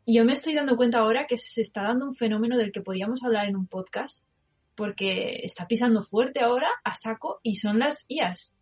yo 0.08 0.24
me 0.26 0.34
estoy 0.34 0.54
dando 0.54 0.78
cuenta 0.78 1.00
ahora 1.00 1.26
que 1.28 1.38
se 1.38 1.62
está 1.62 1.84
dando 1.84 2.06
un 2.06 2.16
fenómeno 2.16 2.58
del 2.58 2.72
que 2.72 2.82
podíamos 2.82 3.24
hablar 3.24 3.48
en 3.48 3.56
un 3.56 3.68
podcast, 3.68 4.28
porque 4.76 5.42
está 5.44 5.68
pisando 5.68 6.04
fuerte 6.04 6.42
ahora 6.42 6.68
a 6.84 6.94
saco 6.94 7.40
y 7.42 7.56
son 7.56 7.80
las 7.80 8.06
IAS, 8.08 8.56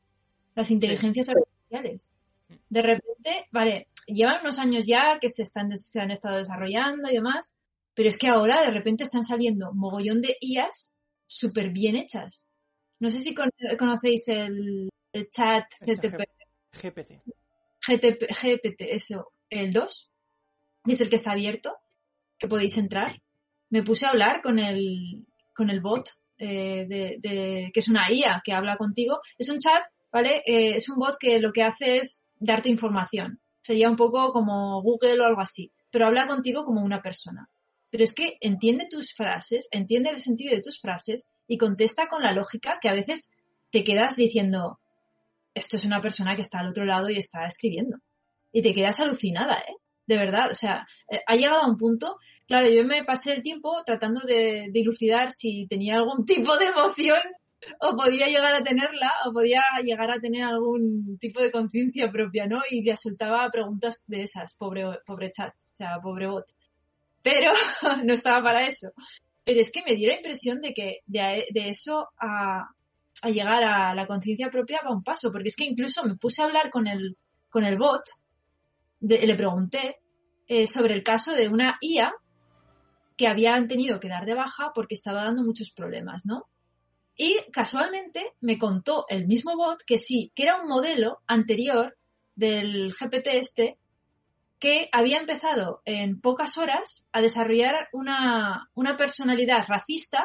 las 0.56 0.72
inteligencias 0.72 1.30
artificiales. 1.30 2.14
De 2.70 2.82
repente, 2.82 3.48
vale, 3.52 3.88
llevan 4.06 4.41
unos 4.41 4.60
años 4.60 4.86
ya 4.86 5.20
que 5.20 5.30
se, 5.30 5.44
están, 5.44 5.76
se 5.78 6.00
han 6.00 6.12
estado 6.12 6.38
desarrollando 6.38 7.10
y 7.10 7.16
demás, 7.16 7.58
pero 7.94 8.10
es 8.10 8.18
que 8.18 8.28
ahora 8.28 8.62
de 8.62 8.72
repente 8.72 9.04
están 9.04 9.24
saliendo 9.24 9.74
mogollón 9.74 10.22
de 10.22 10.38
IAS 10.39 10.94
súper 11.26 11.72
bien 11.72 11.96
hechas. 11.96 12.48
No 13.04 13.10
sé 13.10 13.20
si 13.22 13.34
con- 13.36 13.49
conocéis 13.78 14.30
el, 14.30 14.89
el 15.12 15.28
chat 15.28 15.66
CTP, 15.86 16.24
GPT. 16.82 17.22
GTP, 17.86 18.22
GPT, 18.41 18.82
eso, 18.95 19.34
el 19.49 19.72
2, 19.72 20.10
y 20.86 20.93
es 20.93 21.01
el 21.01 21.10
que 21.10 21.18
está 21.18 21.34
abierto, 21.34 21.76
que 22.39 22.47
podéis 22.47 22.78
entrar. 22.78 23.22
Me 23.70 23.84
puse 23.84 24.06
a 24.06 24.12
hablar 24.12 24.41
con 24.41 24.58
el, 24.58 25.26
con 25.54 25.70
el 25.70 25.82
bot, 25.82 26.08
eh, 26.38 26.86
de, 26.88 27.18
de- 27.20 27.72
que 27.74 27.80
es 27.82 27.89
una 27.89 28.10
IA 28.10 28.41
que 28.41 28.54
habla 28.54 28.78
contigo. 28.78 29.20
Es 29.38 29.49
un 29.49 29.60
chat, 29.60 29.84
¿vale? 30.10 30.41
Eh, 30.45 30.76
es 30.78 30.88
un 30.88 30.95
bot 30.95 31.18
que 31.20 31.39
lo 31.39 31.51
que 31.51 31.64
hace 31.64 31.97
es 31.97 32.24
darte 32.39 32.70
información. 32.70 33.41
Sería 33.60 33.89
un 33.89 33.97
poco 33.97 34.32
como 34.32 34.82
Google 34.82 35.20
o 35.20 35.26
algo 35.26 35.41
así, 35.41 35.74
pero 35.91 36.06
habla 36.08 36.26
contigo 36.26 36.64
como 36.64 36.82
una 36.82 37.01
persona. 37.01 37.49
Pero 37.89 38.06
es 38.06 38.16
que 38.16 38.38
entiende 38.39 38.88
tus 38.89 39.14
frases, 39.14 39.68
entiende 39.72 40.10
el 40.10 40.22
sentido 40.22 40.56
de 40.56 40.62
tus 40.62 40.80
frases 40.80 41.26
y 41.48 41.58
contesta 41.58 42.08
con 42.08 42.24
la 42.24 42.32
lógica 42.32 42.80
que 42.82 42.89
a 42.89 42.94
veces 42.94 43.32
te 43.72 43.84
quedas 43.84 44.16
diciendo, 44.16 44.80
esto 45.54 45.76
es 45.76 45.86
una 45.86 46.02
persona 46.02 46.36
que 46.36 46.41
está 46.41 46.60
al 46.60 46.70
otro 46.70 46.86
lado 46.86 47.10
y 47.10 47.18
está 47.18 47.46
escribiendo. 47.46 47.98
Y 48.52 48.62
te 48.62 48.74
quedas 48.74 49.00
alucinada, 49.00 49.60
¿eh? 49.60 49.76
De 50.06 50.18
verdad, 50.18 50.52
o 50.52 50.56
sea, 50.56 50.86
eh, 51.10 51.22
ha 51.26 51.36
llegado 51.36 51.62
a 51.62 51.68
un 51.68 51.78
punto, 51.78 52.18
claro, 52.48 52.70
yo 52.70 52.84
me 52.84 53.04
pasé 53.04 53.34
el 53.34 53.41
tiempo 53.41 53.84
tratando 53.86 54.22
de 54.22 54.68
dilucidar 54.72 55.32
si 55.32 55.66
tenía 55.68 55.96
algún 55.96 56.26
tipo 56.26 56.58
de 56.58 56.66
emoción 56.66 57.20
o 57.80 57.96
podía 57.96 58.28
llegar 58.28 58.54
a 58.54 58.64
tenerla 58.64 59.12
o 59.26 59.32
podía 59.32 59.62
llegar 59.84 60.12
a 60.12 60.20
tener 60.20 60.44
algún 60.44 61.18
tipo 61.18 61.41
de 61.41 61.52
conciencia 61.52 62.12
propia, 62.12 62.46
¿no? 62.46 62.62
Y 62.70 62.84
le 62.84 62.96
soltaba 62.98 63.50
preguntas 63.50 64.04
de 64.08 64.24
esas, 64.24 64.56
pobre, 64.56 64.84
pobre 65.06 65.32
chat, 65.32 65.54
o 65.54 65.76
sea, 65.76 66.00
pobre 66.02 66.28
bot. 66.28 66.46
Pero 67.22 67.54
no 68.04 68.14
estaba 68.14 68.44
para 68.44 68.68
eso. 68.68 68.91
Pero 69.44 69.60
es 69.60 69.72
que 69.72 69.84
me 69.86 69.96
dio 69.96 70.10
la 70.10 70.18
impresión 70.18 70.62
de 70.62 70.74
que 70.74 71.00
de, 71.06 71.48
de 71.52 71.70
eso 71.70 72.10
a, 72.20 72.70
a 73.22 73.30
llegar 73.30 73.64
a 73.64 73.94
la 73.94 74.08
conciencia 74.08 74.50
propia 74.50 74.82
va 74.86 74.96
un 74.96 75.04
paso, 75.04 75.32
porque 75.32 75.50
es 75.50 75.56
que 75.56 75.66
incluso 75.66 76.04
me 76.04 76.16
puse 76.16 76.41
a 76.41 76.46
hablar 76.46 76.70
con 76.70 76.88
el, 76.88 77.18
con 77.50 77.64
el 77.64 77.78
bot, 77.78 78.04
le 79.02 79.36
pregunté 79.36 79.98
eh, 80.48 80.68
sobre 80.68 80.94
el 80.94 81.04
caso 81.04 81.34
de 81.34 81.50
una 81.50 81.78
IA 81.82 82.14
que 83.18 83.28
habían 83.28 83.68
tenido 83.68 84.00
que 84.00 84.10
dar 84.10 84.26
de 84.26 84.34
baja 84.34 84.72
porque 84.74 84.96
estaba 84.96 85.24
dando 85.24 85.44
muchos 85.44 85.72
problemas, 85.72 86.26
¿no? 86.26 86.48
Y 87.16 87.38
casualmente 87.52 88.34
me 88.41 88.58
contó 88.58 89.06
el 89.08 89.28
mismo 89.28 89.56
bot 89.56 89.84
que 89.86 90.00
sí, 90.00 90.32
que 90.36 90.44
era 90.44 90.62
un 90.62 90.68
modelo 90.68 91.20
anterior 91.28 91.96
del 92.36 92.91
GPT 92.94 93.28
este 93.34 93.78
que 94.64 94.88
había 94.93 95.18
empezado 95.18 95.82
en 95.84 96.22
pocas 96.22 96.57
horas 96.57 97.09
a 97.11 97.20
desarrollar 97.20 97.89
una, 97.91 98.70
una 98.76 98.95
personalidad 98.95 99.68
racista 99.68 100.24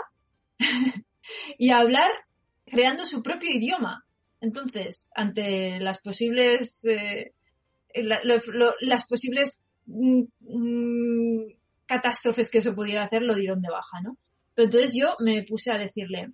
y 1.59 1.71
a 1.71 1.79
hablar 1.79 2.09
creando 2.65 3.05
su 3.05 3.21
propio 3.21 3.51
idioma. 3.51 4.05
Entonces, 4.41 5.11
ante 5.17 5.81
las 5.81 6.01
posibles 6.01 6.85
eh, 6.85 7.33
las 7.95 9.07
posibles 9.09 9.65
mm, 9.87 10.23
mm, 10.39 11.47
catástrofes 11.87 12.49
que 12.49 12.59
eso 12.59 12.77
pudiera 12.77 13.03
hacer, 13.03 13.23
lo 13.23 13.35
dieron 13.35 13.61
de 13.61 13.71
baja, 13.71 14.01
¿no? 14.05 14.19
Pero 14.55 14.67
entonces 14.67 14.95
yo 14.95 15.17
me 15.19 15.43
puse 15.43 15.73
a 15.73 15.79
decirle, 15.79 16.31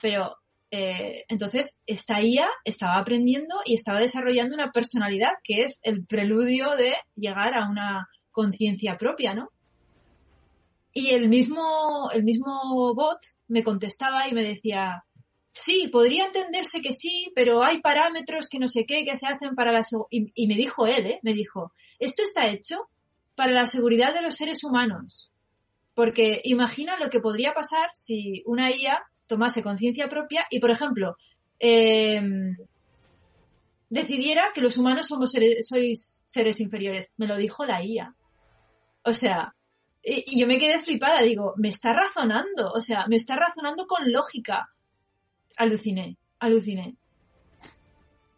pero 0.00 0.36
Eh, 0.70 1.24
entonces, 1.28 1.80
esta 1.86 2.20
IA 2.20 2.48
estaba 2.64 2.98
aprendiendo 2.98 3.56
y 3.64 3.74
estaba 3.74 4.00
desarrollando 4.00 4.54
una 4.54 4.72
personalidad 4.72 5.32
que 5.42 5.62
es 5.62 5.80
el 5.82 6.04
preludio 6.04 6.76
de 6.76 6.94
llegar 7.14 7.54
a 7.54 7.68
una 7.68 8.08
conciencia 8.30 8.96
propia, 8.98 9.34
¿no? 9.34 9.50
Y 10.92 11.10
el 11.10 11.28
mismo, 11.28 12.10
el 12.12 12.24
mismo 12.24 12.94
bot 12.94 13.18
me 13.48 13.64
contestaba 13.64 14.28
y 14.28 14.32
me 14.32 14.42
decía, 14.42 15.04
sí, 15.50 15.88
podría 15.88 16.26
entenderse 16.26 16.80
que 16.80 16.92
sí, 16.92 17.32
pero 17.34 17.64
hay 17.64 17.80
parámetros 17.80 18.48
que 18.48 18.58
no 18.58 18.68
sé 18.68 18.84
qué 18.86 19.04
que 19.04 19.16
se 19.16 19.26
hacen 19.26 19.54
para 19.54 19.72
la 19.72 19.82
y, 20.10 20.30
y 20.34 20.46
me 20.46 20.54
dijo 20.54 20.86
él, 20.86 21.06
¿eh? 21.06 21.20
me 21.22 21.32
dijo, 21.32 21.72
esto 21.98 22.22
está 22.22 22.48
hecho 22.48 22.88
para 23.34 23.52
la 23.52 23.66
seguridad 23.66 24.14
de 24.14 24.22
los 24.22 24.34
seres 24.36 24.64
humanos. 24.64 25.30
Porque 25.94 26.40
imagina 26.44 26.96
lo 26.98 27.08
que 27.08 27.20
podría 27.20 27.54
pasar 27.54 27.90
si 27.92 28.42
una 28.46 28.70
IA 28.70 29.00
tomase 29.26 29.62
conciencia 29.62 30.08
propia 30.08 30.46
y, 30.50 30.60
por 30.60 30.70
ejemplo, 30.70 31.16
eh, 31.58 32.20
decidiera 33.88 34.50
que 34.54 34.60
los 34.60 34.76
humanos 34.76 35.06
somos 35.06 35.32
sois 35.62 36.22
seres 36.24 36.60
inferiores. 36.60 37.12
Me 37.16 37.26
lo 37.26 37.36
dijo 37.36 37.64
la 37.64 37.84
IA. 37.84 38.14
O 39.04 39.12
sea, 39.12 39.54
y, 40.02 40.40
yo 40.40 40.46
me 40.46 40.58
quedé 40.58 40.80
flipada. 40.80 41.22
Digo, 41.22 41.54
me 41.56 41.68
está 41.68 41.92
razonando. 41.92 42.72
O 42.72 42.80
sea, 42.80 43.06
me 43.08 43.16
está 43.16 43.36
razonando 43.36 43.86
con 43.86 44.12
lógica. 44.12 44.68
Aluciné, 45.56 46.16
aluciné. 46.40 46.96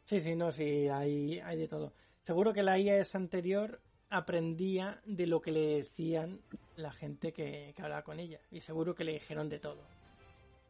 Sí, 0.04 0.20
sí, 0.20 0.36
no, 0.36 0.52
sí, 0.52 0.88
hay, 0.88 1.40
hay 1.40 1.56
de 1.56 1.66
todo. 1.66 1.92
Seguro 2.22 2.52
que 2.52 2.62
la 2.62 2.78
IA 2.78 2.98
es 2.98 3.14
anterior 3.14 3.80
aprendía 4.08 5.00
de 5.04 5.26
lo 5.26 5.40
que 5.40 5.50
le 5.50 5.76
decían 5.78 6.40
la 6.76 6.92
gente 6.92 7.32
que, 7.32 7.74
hablaba 7.78 8.02
con 8.02 8.20
ella. 8.20 8.40
Y 8.50 8.60
seguro 8.60 8.94
que 8.94 9.04
le 9.04 9.14
dijeron 9.14 9.48
de 9.48 9.58
todo. 9.58 9.82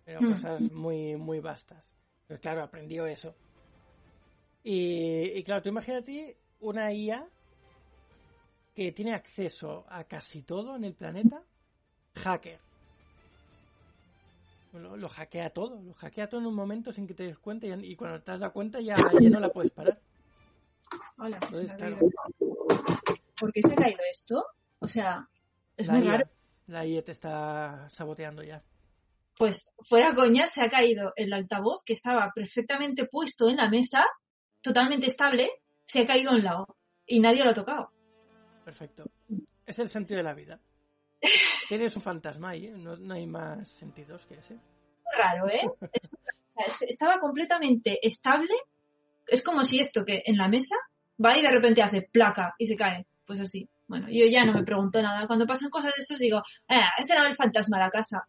Pero 0.06 0.20
hmm. 0.20 0.32
cosas 0.32 0.60
muy, 0.72 1.16
muy 1.16 1.40
vastas. 1.40 1.92
Pero 2.26 2.40
claro, 2.40 2.62
aprendió 2.62 3.06
eso. 3.06 3.34
Y, 4.62 5.42
claro, 5.44 5.62
tú 5.62 5.68
imagínate 5.68 6.38
una 6.60 6.92
IA 6.92 7.28
que 8.74 8.92
tiene 8.92 9.14
acceso 9.14 9.84
a 9.88 10.04
casi 10.04 10.42
todo 10.42 10.76
en 10.76 10.84
el 10.84 10.94
planeta. 10.94 11.42
Hacker. 12.14 12.58
Lo, 14.72 15.08
hackea 15.08 15.50
todo, 15.50 15.80
lo 15.80 15.94
hackea 15.94 16.28
todo 16.28 16.40
en 16.40 16.48
un 16.48 16.54
momento 16.54 16.92
sin 16.92 17.06
que 17.06 17.14
te 17.14 17.22
des 17.24 17.38
cuenta 17.38 17.66
y, 17.66 17.96
cuando 17.96 18.20
te 18.20 18.30
das 18.30 18.40
la 18.40 18.50
cuenta 18.50 18.78
ya, 18.80 18.96
ya 19.20 19.30
no 19.30 19.40
la 19.40 19.50
puedes 19.50 19.72
parar. 19.72 19.98
Hola, 21.18 21.40
¿por 21.40 21.50
qué 23.52 23.62
se 23.62 23.72
ha 23.72 23.76
caído 23.76 24.00
esto? 24.10 24.46
O 24.78 24.86
sea, 24.86 25.28
es 25.76 25.88
muy 25.88 26.02
raro. 26.02 26.28
La 26.66 26.84
IA 26.84 27.02
te 27.02 27.12
está 27.12 27.88
saboteando 27.88 28.42
ya. 28.42 28.62
Pues 29.36 29.70
fuera 29.80 30.14
coña, 30.14 30.46
se 30.46 30.62
ha 30.62 30.70
caído 30.70 31.12
el 31.16 31.32
altavoz 31.32 31.82
que 31.84 31.92
estaba 31.92 32.30
perfectamente 32.34 33.06
puesto 33.06 33.48
en 33.50 33.56
la 33.56 33.68
mesa, 33.68 34.04
totalmente 34.62 35.06
estable, 35.06 35.50
se 35.84 36.00
ha 36.00 36.06
caído 36.06 36.30
a 36.30 36.34
un 36.34 36.44
lado 36.44 36.76
y 37.06 37.20
nadie 37.20 37.44
lo 37.44 37.50
ha 37.50 37.54
tocado. 37.54 37.92
Perfecto. 38.64 39.04
Es 39.66 39.78
el 39.78 39.88
sentido 39.88 40.18
de 40.18 40.24
la 40.24 40.34
vida. 40.34 40.58
Tienes 41.68 41.94
un 41.96 42.02
fantasma 42.02 42.50
ahí, 42.50 42.66
¿eh? 42.66 42.74
no, 42.76 43.14
hay 43.14 43.26
más 43.26 43.68
sentidos 43.68 44.24
que 44.26 44.34
ese. 44.34 44.58
Raro, 45.16 45.48
¿eh? 45.48 45.62
estaba 46.88 47.20
completamente 47.20 47.98
estable. 48.06 48.54
Es 49.26 49.42
como 49.42 49.64
si 49.64 49.80
esto 49.80 50.04
que 50.04 50.22
en 50.24 50.36
la 50.36 50.48
mesa 50.48 50.76
va 51.22 51.36
y 51.36 51.42
de 51.42 51.50
repente 51.50 51.82
hace 51.82 52.02
placa 52.02 52.54
y 52.58 52.66
se 52.66 52.76
cae 52.76 53.06
pues 53.26 53.40
así. 53.40 53.68
Bueno, 53.88 54.06
yo 54.08 54.26
ya 54.26 54.44
no 54.44 54.52
me 54.52 54.64
pregunto 54.64 55.02
nada. 55.02 55.26
Cuando 55.26 55.46
pasan 55.46 55.70
cosas 55.70 55.92
de 55.96 56.02
esas 56.02 56.18
digo, 56.18 56.42
ah, 56.68 56.90
ese 56.98 57.12
era 57.12 57.26
el 57.26 57.34
fantasma 57.34 57.78
de 57.78 57.84
la 57.84 57.90
casa. 57.90 58.28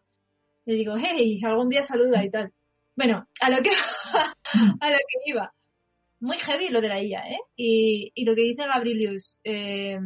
Le 0.68 0.74
digo, 0.74 0.96
hey, 0.98 1.40
algún 1.44 1.70
día 1.70 1.82
saluda 1.82 2.22
y 2.22 2.30
tal. 2.30 2.52
Bueno, 2.94 3.26
a 3.40 3.48
lo 3.48 3.62
que, 3.62 3.70
a 4.80 4.90
lo 4.90 4.96
que 4.98 5.30
iba. 5.30 5.50
Muy 6.20 6.36
heavy 6.36 6.68
lo 6.68 6.82
de 6.82 6.88
la 6.90 7.02
IA, 7.02 7.20
¿eh? 7.20 7.38
Y, 7.56 8.12
y 8.14 8.24
lo 8.26 8.34
que 8.34 8.42
dice 8.42 8.66
Gabrielius, 8.66 9.40
eh, 9.44 9.96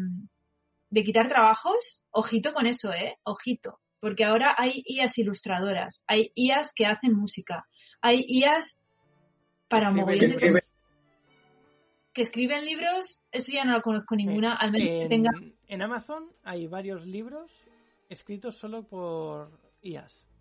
de 0.88 1.02
quitar 1.02 1.26
trabajos, 1.26 2.04
ojito 2.12 2.52
con 2.52 2.68
eso, 2.68 2.92
¿eh? 2.92 3.18
Ojito. 3.24 3.80
Porque 3.98 4.22
ahora 4.22 4.54
hay 4.56 4.84
IAs 4.86 5.18
ilustradoras, 5.18 6.04
hay 6.06 6.30
IAs 6.36 6.72
que 6.76 6.86
hacen 6.86 7.14
música, 7.16 7.66
hay 8.00 8.24
IAs 8.28 8.78
para 9.66 9.90
mogollón 9.90 10.30
de 10.30 10.62
que 12.12 12.22
escriben 12.22 12.64
libros, 12.64 13.24
eso 13.32 13.50
ya 13.50 13.64
no 13.64 13.72
lo 13.72 13.82
conozco 13.82 14.14
ninguna, 14.14 14.54
al 14.54 14.70
menos 14.70 14.90
en, 14.90 15.00
que 15.00 15.08
tenga. 15.08 15.30
En 15.66 15.82
Amazon 15.82 16.30
hay 16.44 16.68
varios 16.68 17.04
libros 17.04 17.50
escritos 18.08 18.54
solo 18.58 18.84
por 18.84 19.50
IAS. 19.82 20.31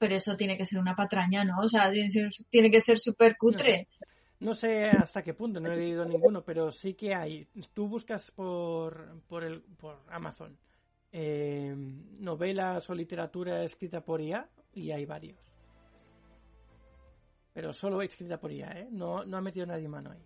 Pero 0.00 0.16
eso 0.16 0.34
tiene 0.34 0.56
que 0.56 0.64
ser 0.64 0.78
una 0.78 0.96
patraña, 0.96 1.44
¿no? 1.44 1.58
O 1.60 1.68
sea, 1.68 1.92
tiene, 2.48 2.70
que 2.70 2.80
ser 2.80 2.98
súper 2.98 3.36
cutre. 3.36 3.86
No 4.38 4.54
sé. 4.54 4.86
hasta 4.88 5.22
qué 5.22 5.34
punto, 5.34 5.60
no 5.60 5.70
he 5.70 5.76
leído 5.76 6.06
ninguno, 6.06 6.42
pero 6.42 6.70
sí 6.70 6.94
que 6.94 7.14
hay. 7.14 7.46
Tú 7.74 7.86
buscas 7.86 8.30
por, 8.30 9.20
por, 9.28 9.44
el, 9.44 9.60
por 9.60 9.98
Amazon 10.08 10.56
eh, 11.12 11.74
novelas 12.20 12.88
o 12.88 12.94
literatura 12.94 13.62
escrita 13.62 14.02
por 14.02 14.22
IA 14.22 14.48
y 14.72 14.90
hay 14.90 15.04
varios. 15.04 15.56
Pero 17.52 17.74
solo 17.74 18.00
escrita 18.00 18.40
por 18.40 18.50
IA, 18.50 18.70
¿eh? 18.78 18.88
No, 18.90 19.22
no 19.26 19.36
ha 19.36 19.42
metido 19.42 19.66
nadie 19.66 19.86
mano 19.86 20.12
ahí. 20.12 20.24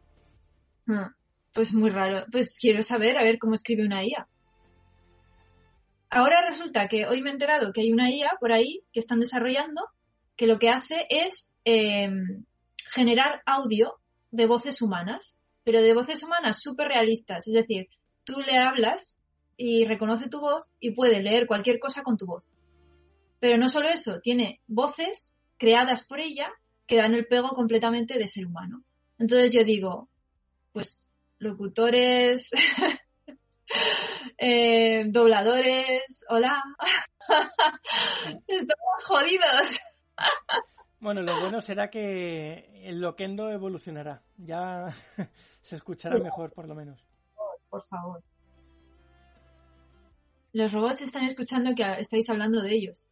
Hmm. 0.86 1.10
Pues 1.52 1.72
muy 1.72 1.90
raro. 1.90 2.26
Pues 2.30 2.56
quiero 2.56 2.80
saber 2.82 3.18
a 3.18 3.24
ver 3.24 3.38
cómo 3.40 3.54
escribe 3.54 3.84
una 3.84 4.04
IA. 4.04 4.28
Ahora 6.14 6.46
resulta 6.48 6.86
que 6.86 7.06
hoy 7.06 7.22
me 7.22 7.30
he 7.30 7.32
enterado 7.32 7.72
que 7.72 7.80
hay 7.80 7.92
una 7.92 8.08
IA 8.08 8.36
por 8.38 8.52
ahí 8.52 8.84
que 8.92 9.00
están 9.00 9.18
desarrollando 9.18 9.82
que 10.36 10.46
lo 10.46 10.60
que 10.60 10.68
hace 10.68 11.08
es 11.10 11.56
em, 11.64 12.44
generar 12.92 13.42
audio 13.46 13.96
de 14.30 14.46
voces 14.46 14.80
humanas, 14.80 15.36
pero 15.64 15.82
de 15.82 15.92
voces 15.92 16.22
humanas 16.22 16.62
súper 16.62 16.86
realistas. 16.86 17.48
Es 17.48 17.54
decir, 17.54 17.88
tú 18.22 18.40
le 18.42 18.58
hablas 18.58 19.18
y 19.56 19.86
reconoce 19.86 20.28
tu 20.28 20.38
voz 20.38 20.64
y 20.78 20.92
puede 20.92 21.20
leer 21.20 21.48
cualquier 21.48 21.80
cosa 21.80 22.04
con 22.04 22.16
tu 22.16 22.26
voz. 22.26 22.48
Pero 23.40 23.58
no 23.58 23.68
solo 23.68 23.88
eso, 23.88 24.20
tiene 24.20 24.60
voces 24.68 25.36
creadas 25.58 26.06
por 26.06 26.20
ella 26.20 26.48
que 26.86 26.94
dan 26.94 27.14
el 27.14 27.26
pego 27.26 27.48
completamente 27.56 28.18
de 28.18 28.28
ser 28.28 28.46
humano. 28.46 28.84
Entonces 29.18 29.52
yo 29.52 29.64
digo, 29.64 30.08
pues 30.72 31.08
locutores, 31.40 32.52
eh, 34.38 35.04
dobladores, 35.08 36.24
hola, 36.28 36.62
estamos 38.46 39.04
jodidos. 39.04 39.80
bueno, 41.00 41.22
lo 41.22 41.40
bueno 41.40 41.60
será 41.60 41.90
que 41.90 42.82
el 42.84 43.00
loquendo 43.00 43.50
evolucionará, 43.50 44.22
ya 44.36 44.88
se 45.60 45.76
escuchará 45.76 46.18
mejor 46.18 46.52
por 46.52 46.68
lo 46.68 46.74
menos. 46.74 47.06
Por 47.68 47.84
favor. 47.86 48.22
Los 50.52 50.72
robots 50.72 51.02
están 51.02 51.24
escuchando 51.24 51.74
que 51.74 51.82
estáis 51.98 52.30
hablando 52.30 52.62
de 52.62 52.72
ellos. 52.72 53.08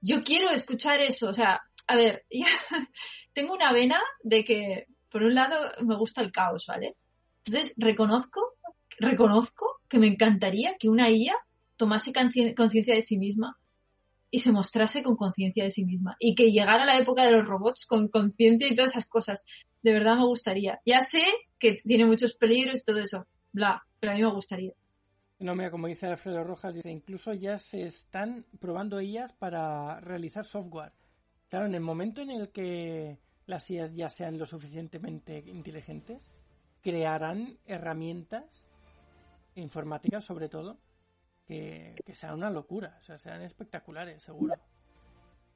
Yo 0.00 0.22
quiero 0.22 0.50
escuchar 0.50 1.00
eso, 1.00 1.28
o 1.28 1.32
sea, 1.32 1.62
a 1.86 1.96
ver, 1.96 2.24
tengo 3.32 3.54
una 3.54 3.72
vena 3.72 4.00
de 4.22 4.44
que, 4.44 4.86
por 5.10 5.22
un 5.22 5.34
lado, 5.34 5.56
me 5.82 5.96
gusta 5.96 6.20
el 6.20 6.30
caos, 6.30 6.66
¿vale? 6.68 6.96
Entonces, 7.44 7.74
reconozco, 7.76 8.54
reconozco 8.98 9.80
que 9.88 9.98
me 9.98 10.06
encantaría 10.06 10.76
que 10.78 10.88
una 10.88 11.10
IA 11.10 11.34
tomase 11.76 12.12
conciencia 12.56 12.94
de 12.94 13.02
sí 13.02 13.18
misma 13.18 13.58
y 14.30 14.40
se 14.40 14.52
mostrase 14.52 15.02
con 15.02 15.16
conciencia 15.16 15.64
de 15.64 15.70
sí 15.70 15.84
misma 15.84 16.16
y 16.18 16.34
que 16.34 16.50
llegara 16.50 16.84
la 16.84 16.98
época 16.98 17.24
de 17.24 17.32
los 17.32 17.46
robots 17.46 17.86
con 17.86 18.08
conciencia 18.08 18.68
y 18.68 18.74
todas 18.74 18.90
esas 18.90 19.06
cosas. 19.06 19.44
De 19.82 19.92
verdad 19.92 20.16
me 20.16 20.26
gustaría. 20.26 20.80
Ya 20.84 21.00
sé 21.00 21.22
que 21.58 21.78
tiene 21.84 22.06
muchos 22.06 22.34
peligros 22.34 22.80
y 22.80 22.84
todo 22.84 22.98
eso, 22.98 23.26
bla, 23.52 23.84
pero 24.00 24.12
a 24.12 24.16
mí 24.16 24.22
me 24.22 24.32
gustaría. 24.32 24.72
No, 25.38 25.54
mira, 25.54 25.70
como 25.70 25.88
dice 25.88 26.06
Alfredo 26.06 26.42
Rojas, 26.42 26.74
dice, 26.74 26.90
incluso 26.90 27.32
ya 27.32 27.58
se 27.58 27.82
están 27.82 28.44
probando 28.60 29.00
IAs 29.00 29.32
para 29.32 30.00
realizar 30.00 30.44
software. 30.44 30.92
Claro, 31.48 31.66
en 31.66 31.74
el 31.74 31.80
momento 31.80 32.22
en 32.22 32.30
el 32.30 32.48
que 32.48 33.18
las 33.46 33.70
IAs 33.70 33.94
ya 33.94 34.08
sean 34.08 34.38
lo 34.38 34.46
suficientemente 34.46 35.44
inteligentes, 35.46 36.22
crearán 36.82 37.58
herramientas 37.66 38.63
informáticas 39.56 40.24
sobre 40.24 40.48
todo 40.48 40.78
que, 41.46 41.94
sean 42.12 42.34
una 42.34 42.50
locura, 42.50 42.96
o 42.98 43.02
sea, 43.02 43.18
serán 43.18 43.42
espectaculares, 43.42 44.22
seguro. 44.22 44.54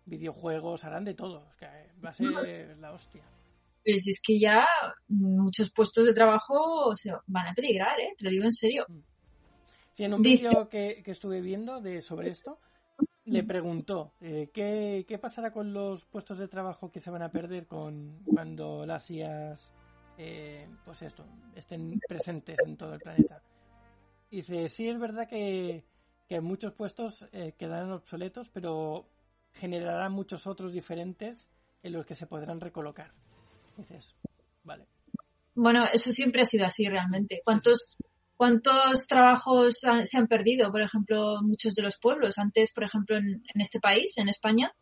Videojuegos, 0.05 0.84
harán 0.84 1.05
de 1.05 1.14
todo, 1.14 1.46
va 2.05 2.11
a 2.11 2.12
ser 2.12 2.76
la 2.78 2.92
hostia. 2.92 3.22
Pero 3.82 3.99
si 3.99 4.11
es 4.11 4.20
que 4.24 4.38
ya 4.38 4.66
muchos 5.09 5.70
puestos 5.70 6.07
de 6.07 6.14
trabajo 6.14 6.94
se 6.96 7.11
van 7.26 7.49
a 7.49 7.55
peligrar, 7.55 7.99
¿eh? 8.01 8.14
Te 8.16 8.24
lo 8.24 8.30
digo 8.30 8.44
en 8.44 8.53
serio. 8.53 8.86
Mm. 8.88 8.99
Sí, 9.94 10.05
en 10.05 10.14
un 10.14 10.22
vídeo 10.22 10.68
que, 10.68 11.03
estuve 11.07 11.40
viendo 11.40 11.80
de 11.80 12.03
sobre 12.03 12.30
esto, 12.30 12.59
le 13.24 13.42
preguntó 13.42 14.14
eh, 14.20 14.51
¿qué, 14.55 15.05
¿qué, 15.07 15.18
pasará 15.18 15.53
con 15.53 15.74
los 15.74 16.07
puestos 16.07 16.38
de 16.38 16.49
trabajo 16.49 16.90
que 16.90 17.01
se 17.01 17.11
van 17.11 17.22
a 17.22 17.30
perder 17.30 17.66
con 17.66 18.22
cuando 18.24 18.86
las 18.86 19.11
IAS 19.11 19.72
eh, 20.20 20.68
pues 20.84 21.01
esto, 21.03 21.24
estén 21.55 22.01
presentes 22.09 22.59
en 22.66 22.76
todo 22.76 22.94
el 22.94 22.99
planeta. 22.99 23.40
Dice, 24.31 24.68
sí 24.68 24.89
es 24.89 24.99
verdad 24.99 25.29
que, 25.29 25.85
que 26.29 26.41
muchos 26.41 26.74
puestos 26.74 27.26
eh, 27.33 27.55
quedarán 27.59 27.93
obsoletos, 27.93 28.49
pero 28.51 29.09
generarán 29.55 30.12
muchos 30.12 30.47
otros 30.47 30.72
diferentes 30.72 31.49
en 31.83 31.93
los 31.93 32.07
que 32.07 32.14
se 32.14 32.26
podrán 32.26 32.61
recolocar. 32.61 33.12
Dices, 33.76 34.16
vale. 34.64 34.87
Bueno, 35.55 35.87
eso 35.93 36.11
siempre 36.11 36.43
ha 36.43 36.45
sido 36.45 36.66
así 36.66 36.87
realmente. 36.87 37.41
¿Cuántos, 37.45 37.97
cuántos 38.37 39.07
trabajos 39.07 39.79
se 39.81 40.18
han 40.18 40.29
perdido? 40.29 40.70
Por 40.70 40.83
ejemplo, 40.83 41.39
muchos 41.43 41.74
de 41.74 41.83
los 41.83 41.99
pueblos. 41.99 42.39
Antes, 42.39 42.72
por 42.72 42.85
ejemplo, 42.85 43.16
en, 43.16 43.43
este 43.55 43.81
país, 43.81 44.16
en 44.18 44.29
España, 44.29 44.72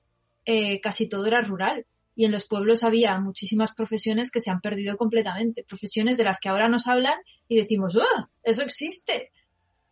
eh, 0.44 0.80
casi 0.80 1.08
todo 1.08 1.26
era 1.26 1.40
rural. 1.40 1.86
Y 2.14 2.24
en 2.24 2.32
los 2.32 2.46
pueblos 2.46 2.82
había 2.82 3.18
muchísimas 3.20 3.74
profesiones 3.74 4.30
que 4.30 4.40
se 4.40 4.50
han 4.50 4.60
perdido 4.60 4.96
completamente. 4.96 5.64
Profesiones 5.64 6.16
de 6.16 6.24
las 6.24 6.38
que 6.38 6.48
ahora 6.48 6.68
nos 6.68 6.86
hablan 6.86 7.18
y 7.46 7.56
decimos, 7.56 7.94
¡oh! 7.96 8.28
Eso 8.42 8.62
existe. 8.62 9.32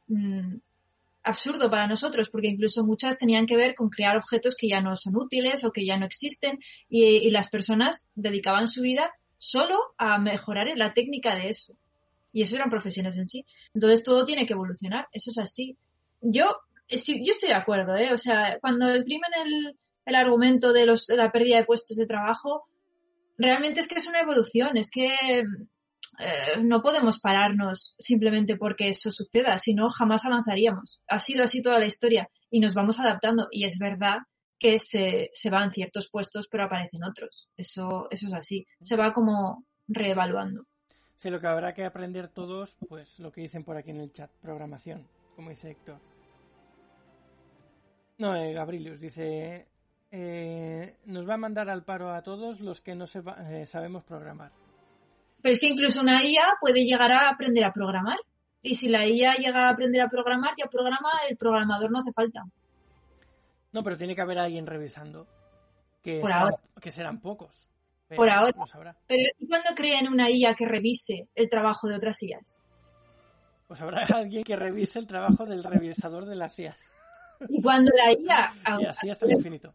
Mm, 0.09 0.57
absurdo 1.25 1.71
para 1.71 1.87
nosotros, 1.87 2.29
porque 2.29 2.49
incluso 2.49 2.85
muchas 2.85 3.17
tenían 3.19 3.47
que 3.47 3.57
ver 3.57 3.75
con 3.75 3.89
crear 3.89 4.17
objetos 4.17 4.55
que 4.55 4.69
ya 4.69 4.81
no 4.81 4.95
son 4.95 5.17
útiles 5.17 5.65
o 5.65 5.73
que 5.73 5.87
ya 5.87 5.97
no 5.97 6.05
existen 6.05 6.61
y, 6.89 7.31
las 7.31 7.49
personas 7.49 8.11
dedicaban 8.15 8.69
su 8.69 8.83
vida 8.83 9.11
solo 9.39 9.79
a 9.97 10.19
mejorar 10.19 10.67
la 10.77 10.93
técnica 10.93 11.35
de 11.35 11.49
eso. 11.49 11.75
Y 12.33 12.43
eso 12.43 12.57
eran 12.57 12.71
profesiones 12.71 13.17
en 13.17 13.27
sí. 13.27 13.47
Entonces 13.73 14.05
todo 14.05 14.25
tiene 14.25 14.47
que 14.47 14.53
evolucionar, 14.53 15.09
eso 15.13 15.31
es 15.31 15.39
así. 15.39 15.77
Yo, 16.21 16.57
eh, 16.89 16.99
yo 16.99 17.33
estoy 17.33 17.49
de 17.49 17.55
acuerdo, 17.55 17.97
¿eh? 17.97 18.13
O 18.13 18.19
sea, 18.19 18.59
cuando 18.61 18.91
exprimen 18.91 19.31
el, 19.45 19.79
el 20.05 20.15
argumento 20.15 20.73
de, 20.73 20.85
los, 20.85 21.07
de 21.07 21.17
la 21.17 21.33
pérdida 21.33 21.57
de 21.57 21.65
puestos 21.65 21.97
de 21.97 22.07
trabajo, 22.07 22.65
realmente 23.39 23.81
es 23.81 23.89
que 23.89 23.97
es 23.97 24.07
una 24.07 24.21
evolución, 24.21 24.77
es 24.77 24.91
que 24.91 25.45
eh, 26.19 26.63
no 26.63 26.83
podemos 26.83 27.21
pararnos 27.21 27.95
simplemente 27.99 28.57
porque 28.57 28.89
eso 28.89 29.11
suceda, 29.11 29.59
si 29.59 29.75
no 29.75 29.89
jamás 29.91 30.25
avanzaríamos. 30.25 31.03
Ha 31.09 31.19
sido 31.19 31.45
así 31.45 31.63
toda 31.63 31.79
la 31.79 31.87
historia 31.87 32.29
y 32.51 32.61
nos 32.61 32.75
vamos 32.75 32.99
adaptando 33.01 33.49
y 33.51 33.65
es 33.65 33.79
verdad 33.79 34.19
que 34.59 34.79
se, 34.79 35.31
se 35.33 35.51
van 35.51 35.73
ciertos 35.73 36.09
puestos 36.11 36.47
pero 36.51 36.65
aparecen 36.65 37.05
otros. 37.05 37.49
Eso, 37.57 38.09
eso 38.11 38.27
es 38.27 38.35
así. 38.35 38.67
Se 38.81 38.97
va 38.97 39.13
como 39.13 39.65
reevaluando. 39.89 40.65
Sí, 41.17 41.31
lo 41.31 41.41
que 41.41 41.47
habrá 41.47 41.75
que 41.75 41.85
aprender 41.85 42.29
todos, 42.29 42.77
pues 42.89 43.19
lo 43.19 43.33
que 43.33 43.41
dicen 43.41 43.65
por 43.65 43.77
aquí 43.77 43.91
en 43.91 44.01
el 44.01 44.13
chat, 44.13 44.31
programación, 44.43 45.07
como 45.35 45.51
dice 45.51 45.71
Héctor. 45.71 45.99
No, 48.19 48.37
eh, 48.37 48.53
Gabrielius 48.53 49.01
dice, 49.01 49.67
eh, 50.11 50.97
nos 51.07 51.29
va 51.29 51.35
a 51.35 51.39
mandar 51.39 51.69
al 51.69 51.85
paro 51.85 52.11
a 52.11 52.23
todos 52.23 52.61
los 52.61 52.81
que 52.81 52.95
no 52.95 53.05
eh, 53.05 53.67
sabemos 53.67 54.05
programar. 54.05 54.53
Pero 55.45 55.53
es 55.53 55.61
que 55.61 55.67
incluso 55.67 56.01
una 56.01 56.25
IA 56.25 56.57
puede 56.59 56.87
llegar 56.87 57.13
a 57.13 57.29
aprender 57.29 57.65
a 57.65 57.71
programar. 57.71 58.17
Y 58.63 58.77
si 58.77 58.89
la 58.89 59.07
IA 59.07 59.35
llega 59.35 59.67
a 59.67 59.73
aprender 59.73 60.01
a 60.01 60.09
programar, 60.09 60.55
ya 60.57 60.69
programa, 60.69 61.11
el 61.29 61.37
programador 61.37 61.91
no 61.91 61.99
hace 61.99 62.15
falta. 62.15 62.45
No, 63.71 63.85
pero 63.85 63.99
tiene 63.99 64.15
que 64.15 64.23
haber 64.23 64.39
alguien 64.39 64.67
revisando. 64.67 65.27
Que, 66.03 66.21
Por 66.21 66.31
serán, 66.31 66.43
ahora. 66.45 66.57
que 66.81 66.91
serán 66.91 67.21
pocos. 67.21 67.71
Por 68.17 68.31
ahora. 68.31 68.97
Pero 69.07 69.23
¿y 69.39 69.47
cuándo 69.47 69.69
creen 69.77 70.09
una 70.09 70.31
IA 70.31 70.55
que 70.55 70.65
revise 70.65 71.29
el 71.35 71.51
trabajo 71.51 71.89
de 71.89 71.97
otras 71.97 72.23
IAs? 72.23 72.63
Pues 73.69 73.83
habrá 73.83 73.99
alguien 74.17 74.45
que 74.45 74.57
revise 74.57 74.99
el 74.99 75.07
trabajo 75.07 75.45
del 75.45 75.63
revisador 75.63 76.25
de 76.25 76.37
las 76.37 76.59
IAs. 76.59 76.79
Y 77.51 77.61
cuando 77.61 77.93
la 77.95 78.13
IA... 78.13 78.51
y 78.81 78.87
así 78.87 79.11
hasta 79.11 79.27
el 79.27 79.33
infinito. 79.33 79.75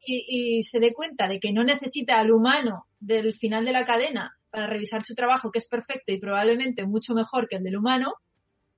Y, 0.00 0.58
y 0.58 0.62
se 0.62 0.78
dé 0.78 0.94
cuenta 0.94 1.26
de 1.26 1.40
que 1.40 1.52
no 1.52 1.64
necesita 1.64 2.20
al 2.20 2.30
humano 2.30 2.86
del 3.00 3.34
final 3.34 3.64
de 3.64 3.72
la 3.72 3.84
cadena 3.84 4.37
para 4.50 4.66
revisar 4.66 5.02
su 5.02 5.14
trabajo, 5.14 5.50
que 5.50 5.58
es 5.58 5.68
perfecto 5.68 6.12
y 6.12 6.18
probablemente 6.18 6.86
mucho 6.86 7.14
mejor 7.14 7.48
que 7.48 7.56
el 7.56 7.64
del 7.64 7.76
humano, 7.76 8.14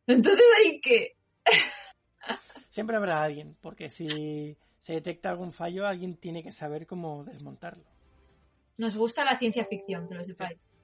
entonces 0.07 0.45
hay 0.59 0.81
que... 0.81 1.13
Siempre 2.71 2.97
habrá 2.97 3.23
alguien, 3.23 3.57
porque 3.61 3.89
si 3.89 4.57
se 4.81 4.95
detecta 4.95 5.31
algún 5.31 5.53
fallo, 5.53 5.87
alguien 5.87 6.17
tiene 6.17 6.43
que 6.43 6.53
saber 6.53 6.87
cómo 6.87 7.25
desmontarlo. 7.25 7.85
Nos 8.77 8.97
gusta 8.97 9.25
la 9.25 9.39
ciencia 9.39 9.67
ficción, 9.67 10.09
que 10.09 10.15
lo 10.15 10.25
sepáis. 10.25 10.75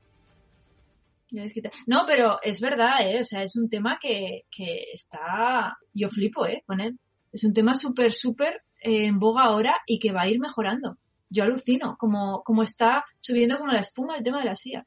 No, 1.87 2.05
pero 2.07 2.39
es 2.43 2.61
verdad, 2.61 3.01
¿eh? 3.01 3.20
O 3.20 3.24
sea, 3.24 3.43
es 3.43 3.57
un 3.57 3.68
tema 3.68 3.99
que, 4.01 4.43
que 4.51 4.93
está... 4.93 5.76
Yo 5.93 6.09
flipo, 6.09 6.47
¿eh? 6.47 6.62
Con 6.66 6.80
él. 6.80 6.99
Es 7.32 7.45
un 7.45 7.53
tema 7.53 7.74
súper, 7.74 8.12
súper 8.12 8.62
eh, 8.80 9.07
en 9.07 9.18
boga 9.18 9.45
ahora 9.45 9.76
y 9.87 9.99
que 9.99 10.12
va 10.12 10.22
a 10.22 10.28
ir 10.28 10.39
mejorando 10.39 10.99
yo 11.29 11.45
alucino, 11.45 11.97
como, 11.99 12.43
como 12.43 12.62
está 12.62 13.05
subiendo 13.20 13.59
como 13.59 13.72
la 13.72 13.81
espuma 13.81 14.16
el 14.16 14.24
tema 14.24 14.39
de 14.39 14.47
las 14.47 14.64
IAs. 14.66 14.87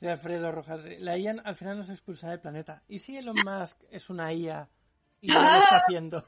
De 0.00 0.10
Alfredo 0.10 0.50
Rojas, 0.50 0.80
la 0.98 1.18
IA 1.18 1.36
al 1.44 1.56
final 1.56 1.76
nos 1.76 1.90
expulsa 1.90 2.30
del 2.30 2.40
planeta. 2.40 2.82
¿Y 2.88 2.98
si 3.00 3.16
Elon 3.16 3.36
Musk 3.44 3.78
es 3.90 4.08
una 4.10 4.32
IA 4.32 4.68
y 5.20 5.28
lo 5.32 5.40
está 5.40 5.76
haciendo? 5.78 6.24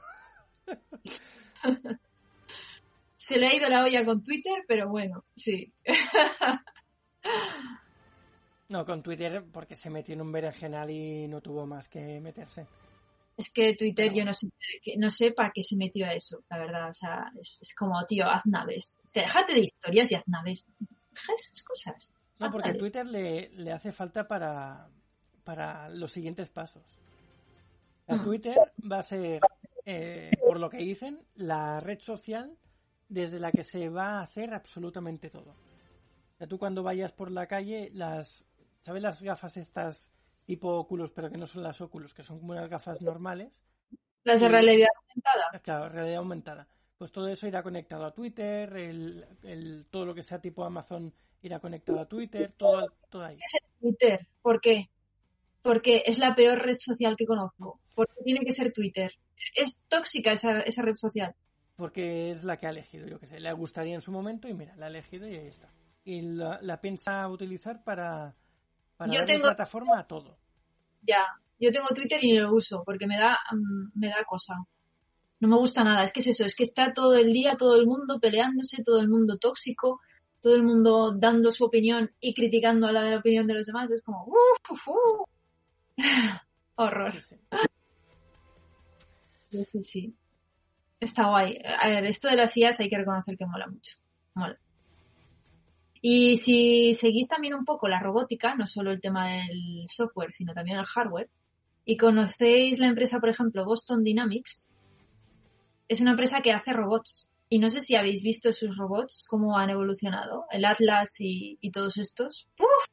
Se 3.15 3.37
le 3.37 3.47
ha 3.47 3.55
ido 3.55 3.69
la 3.69 3.83
olla 3.83 4.03
con 4.05 4.21
Twitter, 4.21 4.65
pero 4.67 4.89
bueno, 4.89 5.23
sí. 5.33 5.71
no, 8.67 8.85
con 8.85 9.01
Twitter 9.01 9.45
porque 9.49 9.77
se 9.77 9.89
metió 9.89 10.13
en 10.13 10.19
un 10.21 10.31
berenjenal 10.33 10.89
y 10.91 11.25
no 11.29 11.39
tuvo 11.39 11.65
más 11.65 11.87
que 11.87 12.19
meterse. 12.19 12.67
Es 13.35 13.51
que 13.51 13.75
Twitter 13.75 14.13
yo 14.13 14.23
no 14.23 14.33
sé, 14.33 14.47
no 14.97 15.09
sé 15.09 15.31
para 15.31 15.51
qué 15.53 15.63
se 15.63 15.75
metió 15.75 16.05
a 16.05 16.13
eso, 16.13 16.43
la 16.49 16.59
verdad. 16.59 16.89
O 16.89 16.93
sea, 16.93 17.31
es, 17.39 17.73
como, 17.77 18.03
tío, 18.05 18.29
haz 18.29 18.45
naves. 18.45 19.01
O 19.03 19.07
sea, 19.07 19.23
déjate 19.23 19.53
de 19.53 19.61
historias 19.61 20.11
y 20.11 20.15
haz 20.15 20.23
naves. 20.27 20.67
Deja 20.79 21.33
esas 21.33 21.63
cosas. 21.63 22.13
No, 22.39 22.51
porque 22.51 22.73
Twitter 22.73 23.05
le, 23.05 23.49
le, 23.49 23.71
hace 23.71 23.91
falta 23.91 24.27
para, 24.27 24.89
para 25.43 25.89
los 25.89 26.11
siguientes 26.11 26.49
pasos. 26.49 26.99
Mm. 28.07 28.23
Twitter 28.23 28.55
va 28.91 28.99
a 28.99 29.03
ser, 29.03 29.39
eh, 29.85 30.31
por 30.45 30.59
lo 30.59 30.69
que 30.69 30.77
dicen, 30.77 31.25
la 31.35 31.79
red 31.79 31.99
social 31.99 32.57
desde 33.07 33.39
la 33.39 33.51
que 33.51 33.63
se 33.63 33.89
va 33.89 34.19
a 34.19 34.23
hacer 34.23 34.53
absolutamente 34.53 35.29
todo. 35.29 35.51
O 35.51 36.37
sea, 36.37 36.47
tú 36.47 36.57
cuando 36.57 36.83
vayas 36.83 37.13
por 37.13 37.31
la 37.31 37.47
calle, 37.47 37.89
las, 37.93 38.45
¿sabes 38.81 39.01
las 39.01 39.21
gafas 39.21 39.57
estas 39.57 40.11
tipo 40.45 40.69
óculos, 40.69 41.11
pero 41.11 41.29
que 41.29 41.37
no 41.37 41.45
son 41.45 41.63
las 41.63 41.81
óculos, 41.81 42.13
que 42.13 42.23
son 42.23 42.39
como 42.39 42.53
unas 42.53 42.69
gafas 42.69 43.01
normales. 43.01 43.51
Las 44.23 44.39
de 44.39 44.47
realidad 44.47 44.87
aumentada. 45.01 45.59
Claro, 45.61 45.89
realidad 45.89 46.17
aumentada. 46.17 46.67
Pues 46.97 47.11
todo 47.11 47.27
eso 47.27 47.47
irá 47.47 47.61
conectado 47.63 48.05
a 48.05 48.13
Twitter, 48.13 48.75
el, 48.77 49.25
el, 49.43 49.85
todo 49.89 50.05
lo 50.05 50.15
que 50.15 50.23
sea 50.23 50.39
tipo 50.39 50.63
Amazon 50.63 51.13
irá 51.41 51.59
conectado 51.59 51.99
a 51.99 52.07
Twitter, 52.07 52.53
todo, 52.55 52.93
todo 53.09 53.23
ahí. 53.23 53.35
¿Es 53.35 53.61
Twitter? 53.79 54.27
¿Por 54.41 54.61
qué? 54.61 54.89
Porque 55.61 56.03
es 56.05 56.17
la 56.19 56.35
peor 56.35 56.59
red 56.59 56.77
social 56.77 57.15
que 57.17 57.25
conozco. 57.25 57.79
Porque 57.95 58.23
tiene 58.23 58.45
que 58.45 58.53
ser 58.53 58.71
Twitter. 58.71 59.11
Es 59.55 59.85
tóxica 59.89 60.31
esa, 60.31 60.61
esa 60.61 60.81
red 60.81 60.95
social. 60.95 61.35
Porque 61.75 62.31
es 62.31 62.43
la 62.43 62.57
que 62.57 62.67
ha 62.67 62.69
elegido, 62.69 63.07
yo 63.07 63.19
que 63.19 63.25
sé. 63.25 63.39
Le 63.39 63.51
gustaría 63.53 63.95
en 63.95 64.01
su 64.01 64.11
momento 64.11 64.47
y 64.47 64.53
mira, 64.53 64.75
la 64.77 64.85
ha 64.85 64.89
elegido 64.89 65.27
y 65.27 65.35
ahí 65.35 65.47
está. 65.47 65.69
Y 66.05 66.21
la, 66.21 66.59
la 66.61 66.79
piensa 66.79 67.27
utilizar 67.27 67.83
para 67.83 68.35
yo 69.09 69.25
tengo 69.25 69.43
plataforma 69.43 69.99
a 69.99 70.07
todo. 70.07 70.37
Ya, 71.01 71.25
yo 71.59 71.71
tengo 71.71 71.87
Twitter 71.89 72.19
y 72.23 72.37
lo 72.37 72.53
uso 72.53 72.83
porque 72.85 73.07
me 73.07 73.17
da 73.17 73.37
mm, 73.51 73.99
me 73.99 74.09
da 74.09 74.23
cosa. 74.25 74.55
No 75.39 75.47
me 75.49 75.57
gusta 75.57 75.83
nada, 75.83 76.03
es 76.03 76.13
que 76.13 76.21
es 76.21 76.27
eso, 76.27 76.45
es 76.45 76.55
que 76.55 76.63
está 76.63 76.93
todo 76.93 77.15
el 77.15 77.33
día 77.33 77.57
todo 77.57 77.77
el 77.77 77.85
mundo 77.85 78.19
peleándose, 78.19 78.81
todo 78.81 79.01
el 79.01 79.09
mundo 79.09 79.37
tóxico, 79.37 79.99
todo 80.41 80.55
el 80.55 80.63
mundo 80.63 81.13
dando 81.13 81.51
su 81.51 81.65
opinión 81.65 82.11
y 82.19 82.33
criticando 82.33 82.91
la 82.91 83.17
opinión 83.17 83.45
de 83.47 83.55
los 83.55 83.65
demás, 83.65 83.91
es 83.91 84.01
como 84.01 84.25
uh, 84.25 85.25
horror. 86.75 87.13
Sí, 89.49 89.63
sí, 89.65 89.83
sí. 89.83 90.15
Está 90.99 91.27
guay. 91.27 91.61
A 91.81 91.89
ver, 91.89 92.05
esto 92.05 92.27
de 92.29 92.35
las 92.35 92.55
IAS 92.57 92.79
hay 92.79 92.89
que 92.89 92.97
reconocer 92.97 93.37
que 93.37 93.45
mola 93.45 93.67
mucho. 93.67 93.97
Mola. 94.33 94.57
Y 96.05 96.35
si 96.35 96.93
seguís 96.95 97.29
también 97.29 97.53
un 97.53 97.63
poco 97.63 97.87
la 97.87 98.01
robótica, 98.01 98.55
no 98.55 98.67
solo 98.67 98.91
el 98.91 99.01
tema 99.01 99.29
del 99.29 99.83
software, 99.85 100.33
sino 100.33 100.53
también 100.53 100.77
el 100.77 100.83
hardware, 100.83 101.29
y 101.85 101.95
conocéis 101.95 102.77
la 102.77 102.87
empresa, 102.87 103.21
por 103.21 103.29
ejemplo, 103.29 103.63
Boston 103.63 104.03
Dynamics, 104.03 104.67
es 105.87 106.01
una 106.01 106.11
empresa 106.11 106.41
que 106.41 106.51
hace 106.51 106.73
robots. 106.73 107.31
Y 107.47 107.59
no 107.59 107.69
sé 107.69 107.79
si 107.79 107.95
habéis 107.95 108.21
visto 108.21 108.51
sus 108.51 108.75
robots, 108.75 109.25
cómo 109.29 109.57
han 109.57 109.69
evolucionado, 109.69 110.43
el 110.51 110.65
Atlas 110.65 111.15
y, 111.19 111.57
todos 111.71 111.95
estos. 111.95 112.49
¡Uf! 112.59 112.85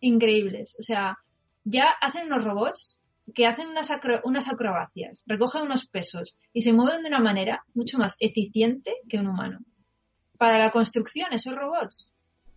Increíbles. 0.00 0.74
O 0.80 0.82
sea, 0.82 1.18
ya 1.62 1.90
hacen 2.00 2.26
unos 2.26 2.44
robots 2.44 3.00
que 3.32 3.46
hacen 3.46 3.68
unas, 3.68 3.90
unas 4.24 4.48
acrobacias, 4.48 5.22
recogen 5.24 5.62
unos 5.62 5.86
pesos 5.86 6.36
y 6.52 6.62
se 6.62 6.72
mueven 6.72 7.02
de 7.02 7.10
una 7.10 7.20
manera 7.20 7.64
mucho 7.74 7.96
más 7.98 8.16
eficiente 8.18 8.96
que 9.08 9.18
un 9.18 9.28
humano. 9.28 9.60
Para 10.36 10.58
la 10.58 10.72
construcción, 10.72 11.32
esos 11.32 11.54
robots 11.54 12.12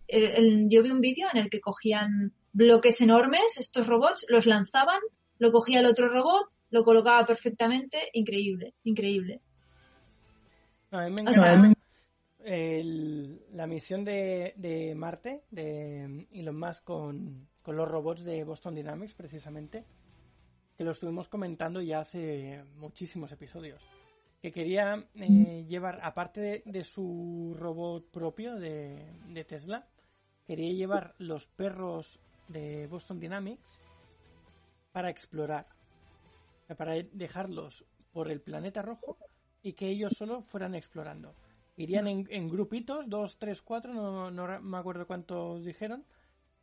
yo 0.08 0.82
vi 0.82 0.90
un 0.90 1.00
vídeo 1.00 1.28
en 1.32 1.40
el 1.40 1.50
que 1.50 1.60
cogían 1.60 2.32
bloques 2.52 3.00
enormes, 3.00 3.58
estos 3.58 3.86
robots, 3.86 4.26
los 4.28 4.46
lanzaban, 4.46 5.00
lo 5.38 5.52
cogía 5.52 5.80
el 5.80 5.86
otro 5.86 6.08
robot, 6.08 6.46
lo 6.70 6.84
colocaba 6.84 7.26
perfectamente, 7.26 7.98
increíble, 8.12 8.74
increíble. 8.84 9.40
a 10.90 11.08
mí 11.08 11.10
me 11.10 11.74
la 12.44 13.66
misión 13.66 14.04
de, 14.04 14.92
Marte, 14.96 15.44
de 15.50 16.26
Elon 16.32 16.58
Musk 16.58 16.84
con, 16.84 17.48
con 17.62 17.76
los 17.76 17.88
robots 17.88 18.22
de 18.22 18.44
Boston 18.44 18.74
Dynamics, 18.74 19.14
precisamente, 19.14 19.84
que 20.76 20.84
lo 20.84 20.90
estuvimos 20.90 21.28
comentando 21.28 21.80
ya 21.80 22.00
hace 22.00 22.62
muchísimos 22.76 23.32
episodios. 23.32 23.88
que 24.42 24.52
quería 24.52 25.06
eh, 25.14 25.64
llevar, 25.66 26.00
aparte 26.02 26.62
de, 26.66 26.84
su 26.84 27.56
robot 27.58 28.10
propio 28.10 28.56
de, 28.56 29.10
de 29.32 29.44
Tesla, 29.44 29.86
quería 30.46 30.72
llevar 30.72 31.14
los 31.18 31.46
perros 31.48 32.20
de 32.48 32.86
Boston 32.86 33.20
Dynamics 33.20 33.80
para 34.92 35.10
explorar, 35.10 35.66
para 36.76 36.94
dejarlos 36.94 37.84
por 38.12 38.30
el 38.30 38.40
planeta 38.40 38.82
rojo 38.82 39.18
y 39.62 39.72
que 39.72 39.88
ellos 39.88 40.12
solo 40.16 40.42
fueran 40.42 40.74
explorando. 40.74 41.34
Irían 41.76 42.06
en, 42.06 42.48
grupitos, 42.48 43.08
dos, 43.08 43.36
tres, 43.38 43.60
cuatro, 43.60 43.92
no, 43.92 44.30
no, 44.30 44.60
me 44.60 44.78
acuerdo 44.78 45.06
cuántos 45.06 45.64
dijeron, 45.64 46.04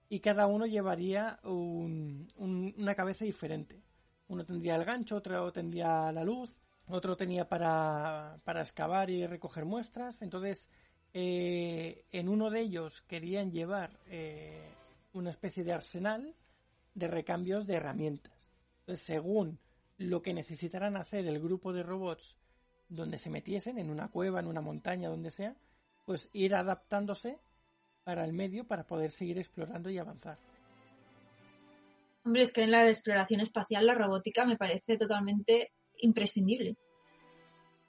y 0.07 0.21
cada 0.21 0.47
uno 0.47 0.65
llevaría 0.65 1.39
una 1.43 2.95
cabeza 2.95 3.25
diferente. 3.25 3.81
Uno 4.27 4.45
tendría 4.45 4.75
el 4.75 4.85
gancho, 4.85 5.17
otro 5.17 5.51
tendría 5.51 6.11
la 6.13 6.23
luz, 6.23 6.55
otro 6.87 7.17
tenía 7.17 7.49
para, 7.49 8.39
para 8.45 8.61
excavar 8.61 9.09
y 9.09 9.27
recoger 9.27 9.65
muestras. 9.65 10.21
Entonces, 10.21 10.69
eh, 11.13 12.03
en 12.11 12.29
uno 12.29 12.49
de 12.49 12.61
ellos 12.61 13.01
querían 13.01 13.51
llevar 13.51 13.91
eh, 14.07 14.69
una 15.13 15.29
especie 15.29 15.63
de 15.63 15.73
arsenal 15.73 16.33
de 16.93 17.07
recambios 17.07 17.67
de 17.67 17.75
herramientas. 17.75 18.33
Según 18.93 19.59
lo 19.97 20.21
que 20.21 20.33
necesitaran 20.33 20.97
hacer 20.97 21.27
el 21.27 21.39
grupo 21.39 21.73
de 21.73 21.83
robots 21.83 22.37
donde 22.89 23.17
se 23.17 23.29
metiesen, 23.29 23.77
en 23.77 23.89
una 23.89 24.09
cueva, 24.09 24.39
en 24.39 24.47
una 24.47 24.61
montaña, 24.61 25.09
donde 25.09 25.31
sea, 25.31 25.55
pues 26.05 26.29
ir 26.33 26.55
adaptándose 26.55 27.39
para 28.03 28.25
el 28.25 28.33
medio 28.33 28.65
para 28.65 28.83
poder 28.83 29.11
seguir 29.11 29.37
explorando 29.37 29.89
y 29.89 29.97
avanzar. 29.97 30.37
Hombre, 32.25 32.43
es 32.43 32.51
que 32.51 32.63
en 32.63 32.71
la 32.71 32.87
exploración 32.87 33.39
espacial 33.41 33.85
la 33.85 33.95
robótica 33.95 34.45
me 34.45 34.57
parece 34.57 34.97
totalmente 34.97 35.71
imprescindible. 35.99 36.75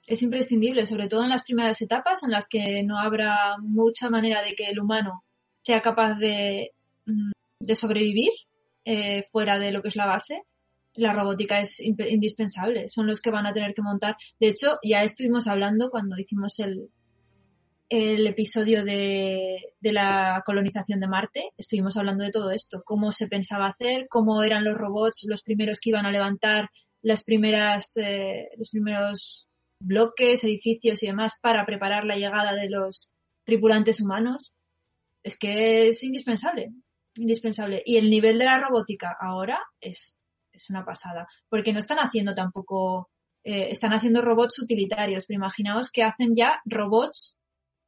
Es 0.05 0.21
imprescindible, 0.21 0.85
sobre 0.85 1.07
todo 1.07 1.23
en 1.23 1.29
las 1.29 1.43
primeras 1.43 1.81
etapas 1.81 2.23
en 2.23 2.31
las 2.31 2.47
que 2.47 2.83
no 2.83 2.99
habrá 2.99 3.57
mucha 3.59 4.09
manera 4.09 4.41
de 4.41 4.53
que 4.55 4.67
el 4.67 4.79
humano 4.79 5.23
sea 5.61 5.81
capaz 5.81 6.15
de, 6.15 6.71
mm, 7.05 7.31
de 7.59 7.75
sobrevivir 7.75 8.31
eh, 8.85 9.23
fuera 9.31 9.57
de 9.59 9.71
lo 9.71 9.81
que 9.81 9.87
es 9.87 9.95
la 9.95 10.07
base, 10.07 10.43
la 10.95 11.13
robótica 11.13 11.59
es 11.59 11.79
indispensable. 11.79 12.89
Son 12.89 13.07
los 13.07 13.21
que 13.21 13.31
van 13.31 13.45
a 13.45 13.53
tener 13.53 13.73
que 13.73 13.81
montar. 13.81 14.15
De 14.39 14.49
hecho, 14.49 14.77
ya 14.83 15.03
estuvimos 15.03 15.47
hablando 15.47 15.89
cuando 15.89 16.17
hicimos 16.17 16.59
el, 16.59 16.89
el 17.89 18.27
episodio 18.27 18.83
de, 18.83 19.73
de, 19.79 19.91
la 19.91 20.43
colonización 20.45 20.99
de 20.99 21.07
Marte, 21.07 21.49
estuvimos 21.57 21.97
hablando 21.97 22.23
de 22.23 22.31
todo 22.31 22.51
esto, 22.51 22.83
cómo 22.85 23.11
se 23.11 23.27
pensaba 23.27 23.67
hacer, 23.67 24.07
cómo 24.09 24.43
eran 24.43 24.63
los 24.63 24.75
robots 24.75 25.25
los 25.27 25.41
primeros 25.43 25.79
que 25.79 25.91
iban 25.91 26.05
a 26.05 26.11
levantar 26.11 26.69
las 27.01 27.23
primeras, 27.23 27.97
eh, 27.97 28.49
los 28.57 28.69
primeros 28.69 29.49
bloques, 29.83 30.43
edificios 30.43 31.03
y 31.03 31.07
demás 31.07 31.39
para 31.41 31.65
preparar 31.65 32.05
la 32.05 32.15
llegada 32.15 32.53
de 32.53 32.69
los 32.69 33.13
tripulantes 33.43 34.01
humanos. 34.01 34.53
Es 35.23 35.37
que 35.37 35.89
es 35.89 36.03
indispensable 36.03 36.71
indispensable. 37.15 37.81
Y 37.85 37.97
el 37.97 38.09
nivel 38.09 38.39
de 38.39 38.45
la 38.45 38.59
robótica 38.59 39.15
ahora 39.19 39.59
es, 39.79 40.23
es 40.51 40.69
una 40.69 40.85
pasada, 40.85 41.27
porque 41.49 41.73
no 41.73 41.79
están 41.79 41.99
haciendo 41.99 42.33
tampoco, 42.35 43.09
eh, 43.43 43.69
están 43.69 43.93
haciendo 43.93 44.21
robots 44.21 44.59
utilitarios, 44.59 45.25
pero 45.25 45.37
imaginaos 45.37 45.91
que 45.91 46.03
hacen 46.03 46.33
ya 46.35 46.61
robots 46.65 47.39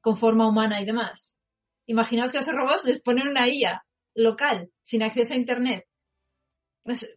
con 0.02 0.18
forma 0.18 0.48
humana 0.48 0.82
y 0.82 0.86
demás. 0.86 1.42
Imaginaos 1.88 2.32
que 2.32 2.38
a 2.38 2.42
esos 2.42 2.56
robots 2.56 2.86
les 2.86 3.02
ponen 3.02 3.28
una 3.28 3.48
IA 3.48 3.84
local, 4.16 4.70
sin 4.84 5.04
acceso 5.04 5.34
a 5.34 5.38
Internet. 5.38 5.86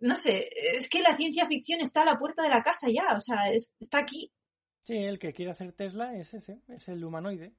No 0.00 0.16
sé, 0.16 0.48
es 0.76 0.88
que 0.88 1.02
la 1.02 1.14
ciencia 1.14 1.46
ficción 1.46 1.80
está 1.80 2.00
a 2.00 2.06
la 2.06 2.18
puerta 2.18 2.42
de 2.42 2.48
la 2.48 2.62
casa 2.62 2.88
ya, 2.88 3.14
o 3.14 3.20
sea, 3.20 3.52
está 3.52 3.98
aquí. 3.98 4.32
Sí, 4.88 4.96
el 4.96 5.18
que 5.18 5.34
quiere 5.34 5.50
hacer 5.50 5.72
Tesla 5.72 6.16
es 6.16 6.32
ese, 6.32 6.62
es 6.66 6.88
el 6.88 7.04
humanoide. 7.04 7.52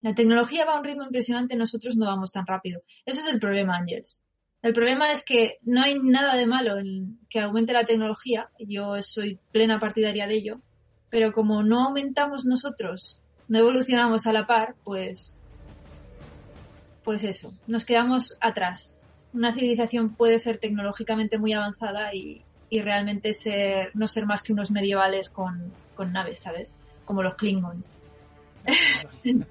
La 0.00 0.14
tecnología 0.14 0.64
va 0.64 0.76
a 0.76 0.78
un 0.78 0.84
ritmo 0.84 1.04
impresionante, 1.04 1.56
nosotros 1.56 1.94
no 1.98 2.06
vamos 2.06 2.32
tan 2.32 2.46
rápido. 2.46 2.80
Ese 3.04 3.20
es 3.20 3.26
el 3.26 3.38
problema, 3.38 3.76
Ángels. 3.76 4.22
El 4.62 4.72
problema 4.72 5.12
es 5.12 5.22
que 5.22 5.58
no 5.60 5.82
hay 5.82 5.98
nada 6.02 6.36
de 6.36 6.46
malo 6.46 6.78
en 6.78 7.18
que 7.28 7.40
aumente 7.40 7.74
la 7.74 7.84
tecnología, 7.84 8.48
yo 8.58 9.02
soy 9.02 9.38
plena 9.52 9.78
partidaria 9.78 10.26
de 10.26 10.36
ello, 10.36 10.62
pero 11.10 11.34
como 11.34 11.62
no 11.62 11.84
aumentamos 11.84 12.46
nosotros, 12.46 13.20
no 13.46 13.58
evolucionamos 13.58 14.26
a 14.26 14.32
la 14.32 14.46
par, 14.46 14.74
pues 14.84 15.38
pues 17.02 17.24
eso, 17.24 17.52
nos 17.66 17.84
quedamos 17.84 18.38
atrás. 18.40 18.96
Una 19.34 19.52
civilización 19.52 20.14
puede 20.16 20.38
ser 20.38 20.56
tecnológicamente 20.56 21.36
muy 21.36 21.52
avanzada 21.52 22.14
y, 22.14 22.42
realmente 22.70 23.32
ser, 23.32 23.90
no 23.94 24.06
ser 24.06 24.26
más 24.26 24.42
que 24.42 24.52
unos 24.52 24.70
medievales 24.70 25.28
con, 25.30 25.72
con 25.94 26.12
naves, 26.12 26.40
¿sabes? 26.40 26.78
Como 27.04 27.22
los 27.22 27.34
Klingon. 27.34 27.84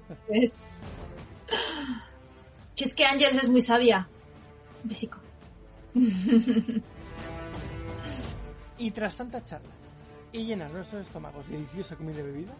Si 2.74 2.84
es 2.84 2.94
que 2.94 3.04
Ángels 3.04 3.36
es 3.36 3.48
muy 3.48 3.62
sabia. 3.62 4.08
Un 4.82 4.88
besico. 4.88 5.20
y 8.78 8.90
tras 8.90 9.14
tanta 9.16 9.44
charla 9.44 9.70
y 10.32 10.44
llenar 10.44 10.72
nuestros 10.72 11.06
estómagos 11.06 11.46
de 11.46 11.54
deliciosa 11.54 11.94
comida 11.94 12.18
y 12.18 12.24
bebida, 12.24 12.52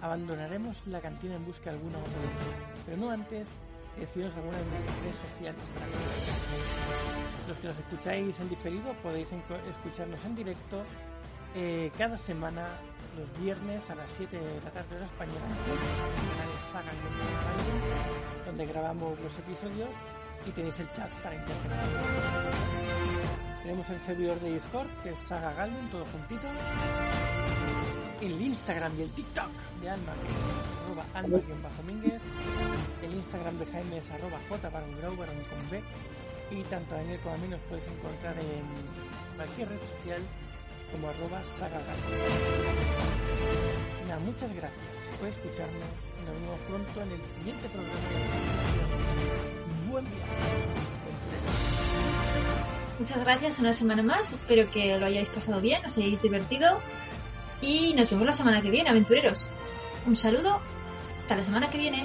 abandonaremos 0.00 0.86
la 0.86 1.00
cantina 1.00 1.34
en 1.34 1.44
busca 1.44 1.70
de 1.70 1.76
alguna 1.76 1.98
otra 1.98 2.12
Pero 2.86 2.96
no 2.96 3.10
antes 3.10 3.48
deciros 3.98 4.34
alguna 4.36 4.58
de 4.58 4.64
nuestras 4.64 4.98
redes 5.00 5.16
sociales 5.16 5.62
para 5.74 5.86
Los 7.48 7.58
que 7.58 7.66
nos 7.68 7.78
escucháis 7.78 8.40
en 8.40 8.48
diferido 8.48 8.92
podéis 9.02 9.28
escucharnos 9.68 10.24
en 10.24 10.34
directo 10.34 10.82
eh, 11.54 11.90
cada 11.98 12.16
semana 12.16 12.78
los 13.18 13.42
viernes 13.42 13.88
a 13.90 13.94
las 13.96 14.08
7 14.16 14.38
de 14.38 14.60
la 14.62 14.70
tarde 14.70 14.96
hora 14.96 15.04
española 15.04 15.40
en 15.46 16.72
Saga 16.72 16.92
donde 18.46 18.66
grabamos 18.66 19.18
los 19.18 19.36
episodios 19.38 19.90
y 20.46 20.50
tenéis 20.50 20.78
el 20.80 20.90
chat 20.92 21.10
para 21.22 21.34
interpretar. 21.34 21.88
Tenemos 23.62 23.90
el 23.90 24.00
servidor 24.00 24.40
de 24.40 24.54
Discord, 24.54 24.88
que 25.02 25.10
es 25.10 25.18
Saga 25.18 25.52
Galvin, 25.52 25.90
todo 25.90 26.06
juntito. 26.06 26.46
El 28.20 28.40
Instagram 28.40 28.98
y 28.98 29.02
el 29.02 29.12
TikTok 29.12 29.50
de 29.80 29.90
Alma, 29.90 30.14
que 30.14 30.28
es 30.28 30.34
arroba 30.84 31.04
alma-mínguez. 31.14 32.20
El 33.02 33.14
Instagram 33.14 33.58
de 33.58 33.66
Jaime 33.66 33.98
es 33.98 34.10
arroba 34.10 34.40
j 34.48 34.70
con 34.70 35.70
B. 35.70 35.82
Y 36.50 36.62
tanto 36.64 36.94
a 36.94 36.98
Daniel 36.98 37.20
como 37.20 37.34
a 37.34 37.38
mí 37.38 37.48
nos 37.48 37.60
podéis 37.60 37.86
encontrar 37.86 38.36
en 38.38 38.64
cualquier 39.36 39.68
red 39.68 39.78
social 39.78 40.22
como 40.90 41.08
arroba 41.08 41.40
Nada, 44.08 44.20
muchas 44.20 44.52
gracias 44.52 44.86
por 45.18 45.28
escucharnos 45.28 46.10
y 46.20 46.24
nos 46.24 46.34
vemos 46.34 46.60
pronto 46.66 47.02
en 47.02 47.12
el 47.12 47.22
siguiente 47.22 47.68
programa 47.68 48.00
Buen 49.90 50.04
viaje. 50.04 50.30
Muchas 53.00 53.20
gracias 53.20 53.58
una 53.58 53.72
semana 53.72 54.02
más. 54.02 54.32
Espero 54.32 54.70
que 54.70 54.96
lo 54.98 55.06
hayáis 55.06 55.30
pasado 55.30 55.60
bien, 55.60 55.84
os 55.84 55.96
hayáis 55.96 56.22
divertido. 56.22 56.78
Y 57.60 57.94
nos 57.94 58.10
vemos 58.10 58.26
la 58.26 58.32
semana 58.32 58.62
que 58.62 58.70
viene, 58.70 58.90
aventureros. 58.90 59.48
Un 60.06 60.16
saludo. 60.16 60.60
Hasta 61.18 61.36
la 61.36 61.44
semana 61.44 61.70
que 61.70 61.78
viene. 61.78 62.04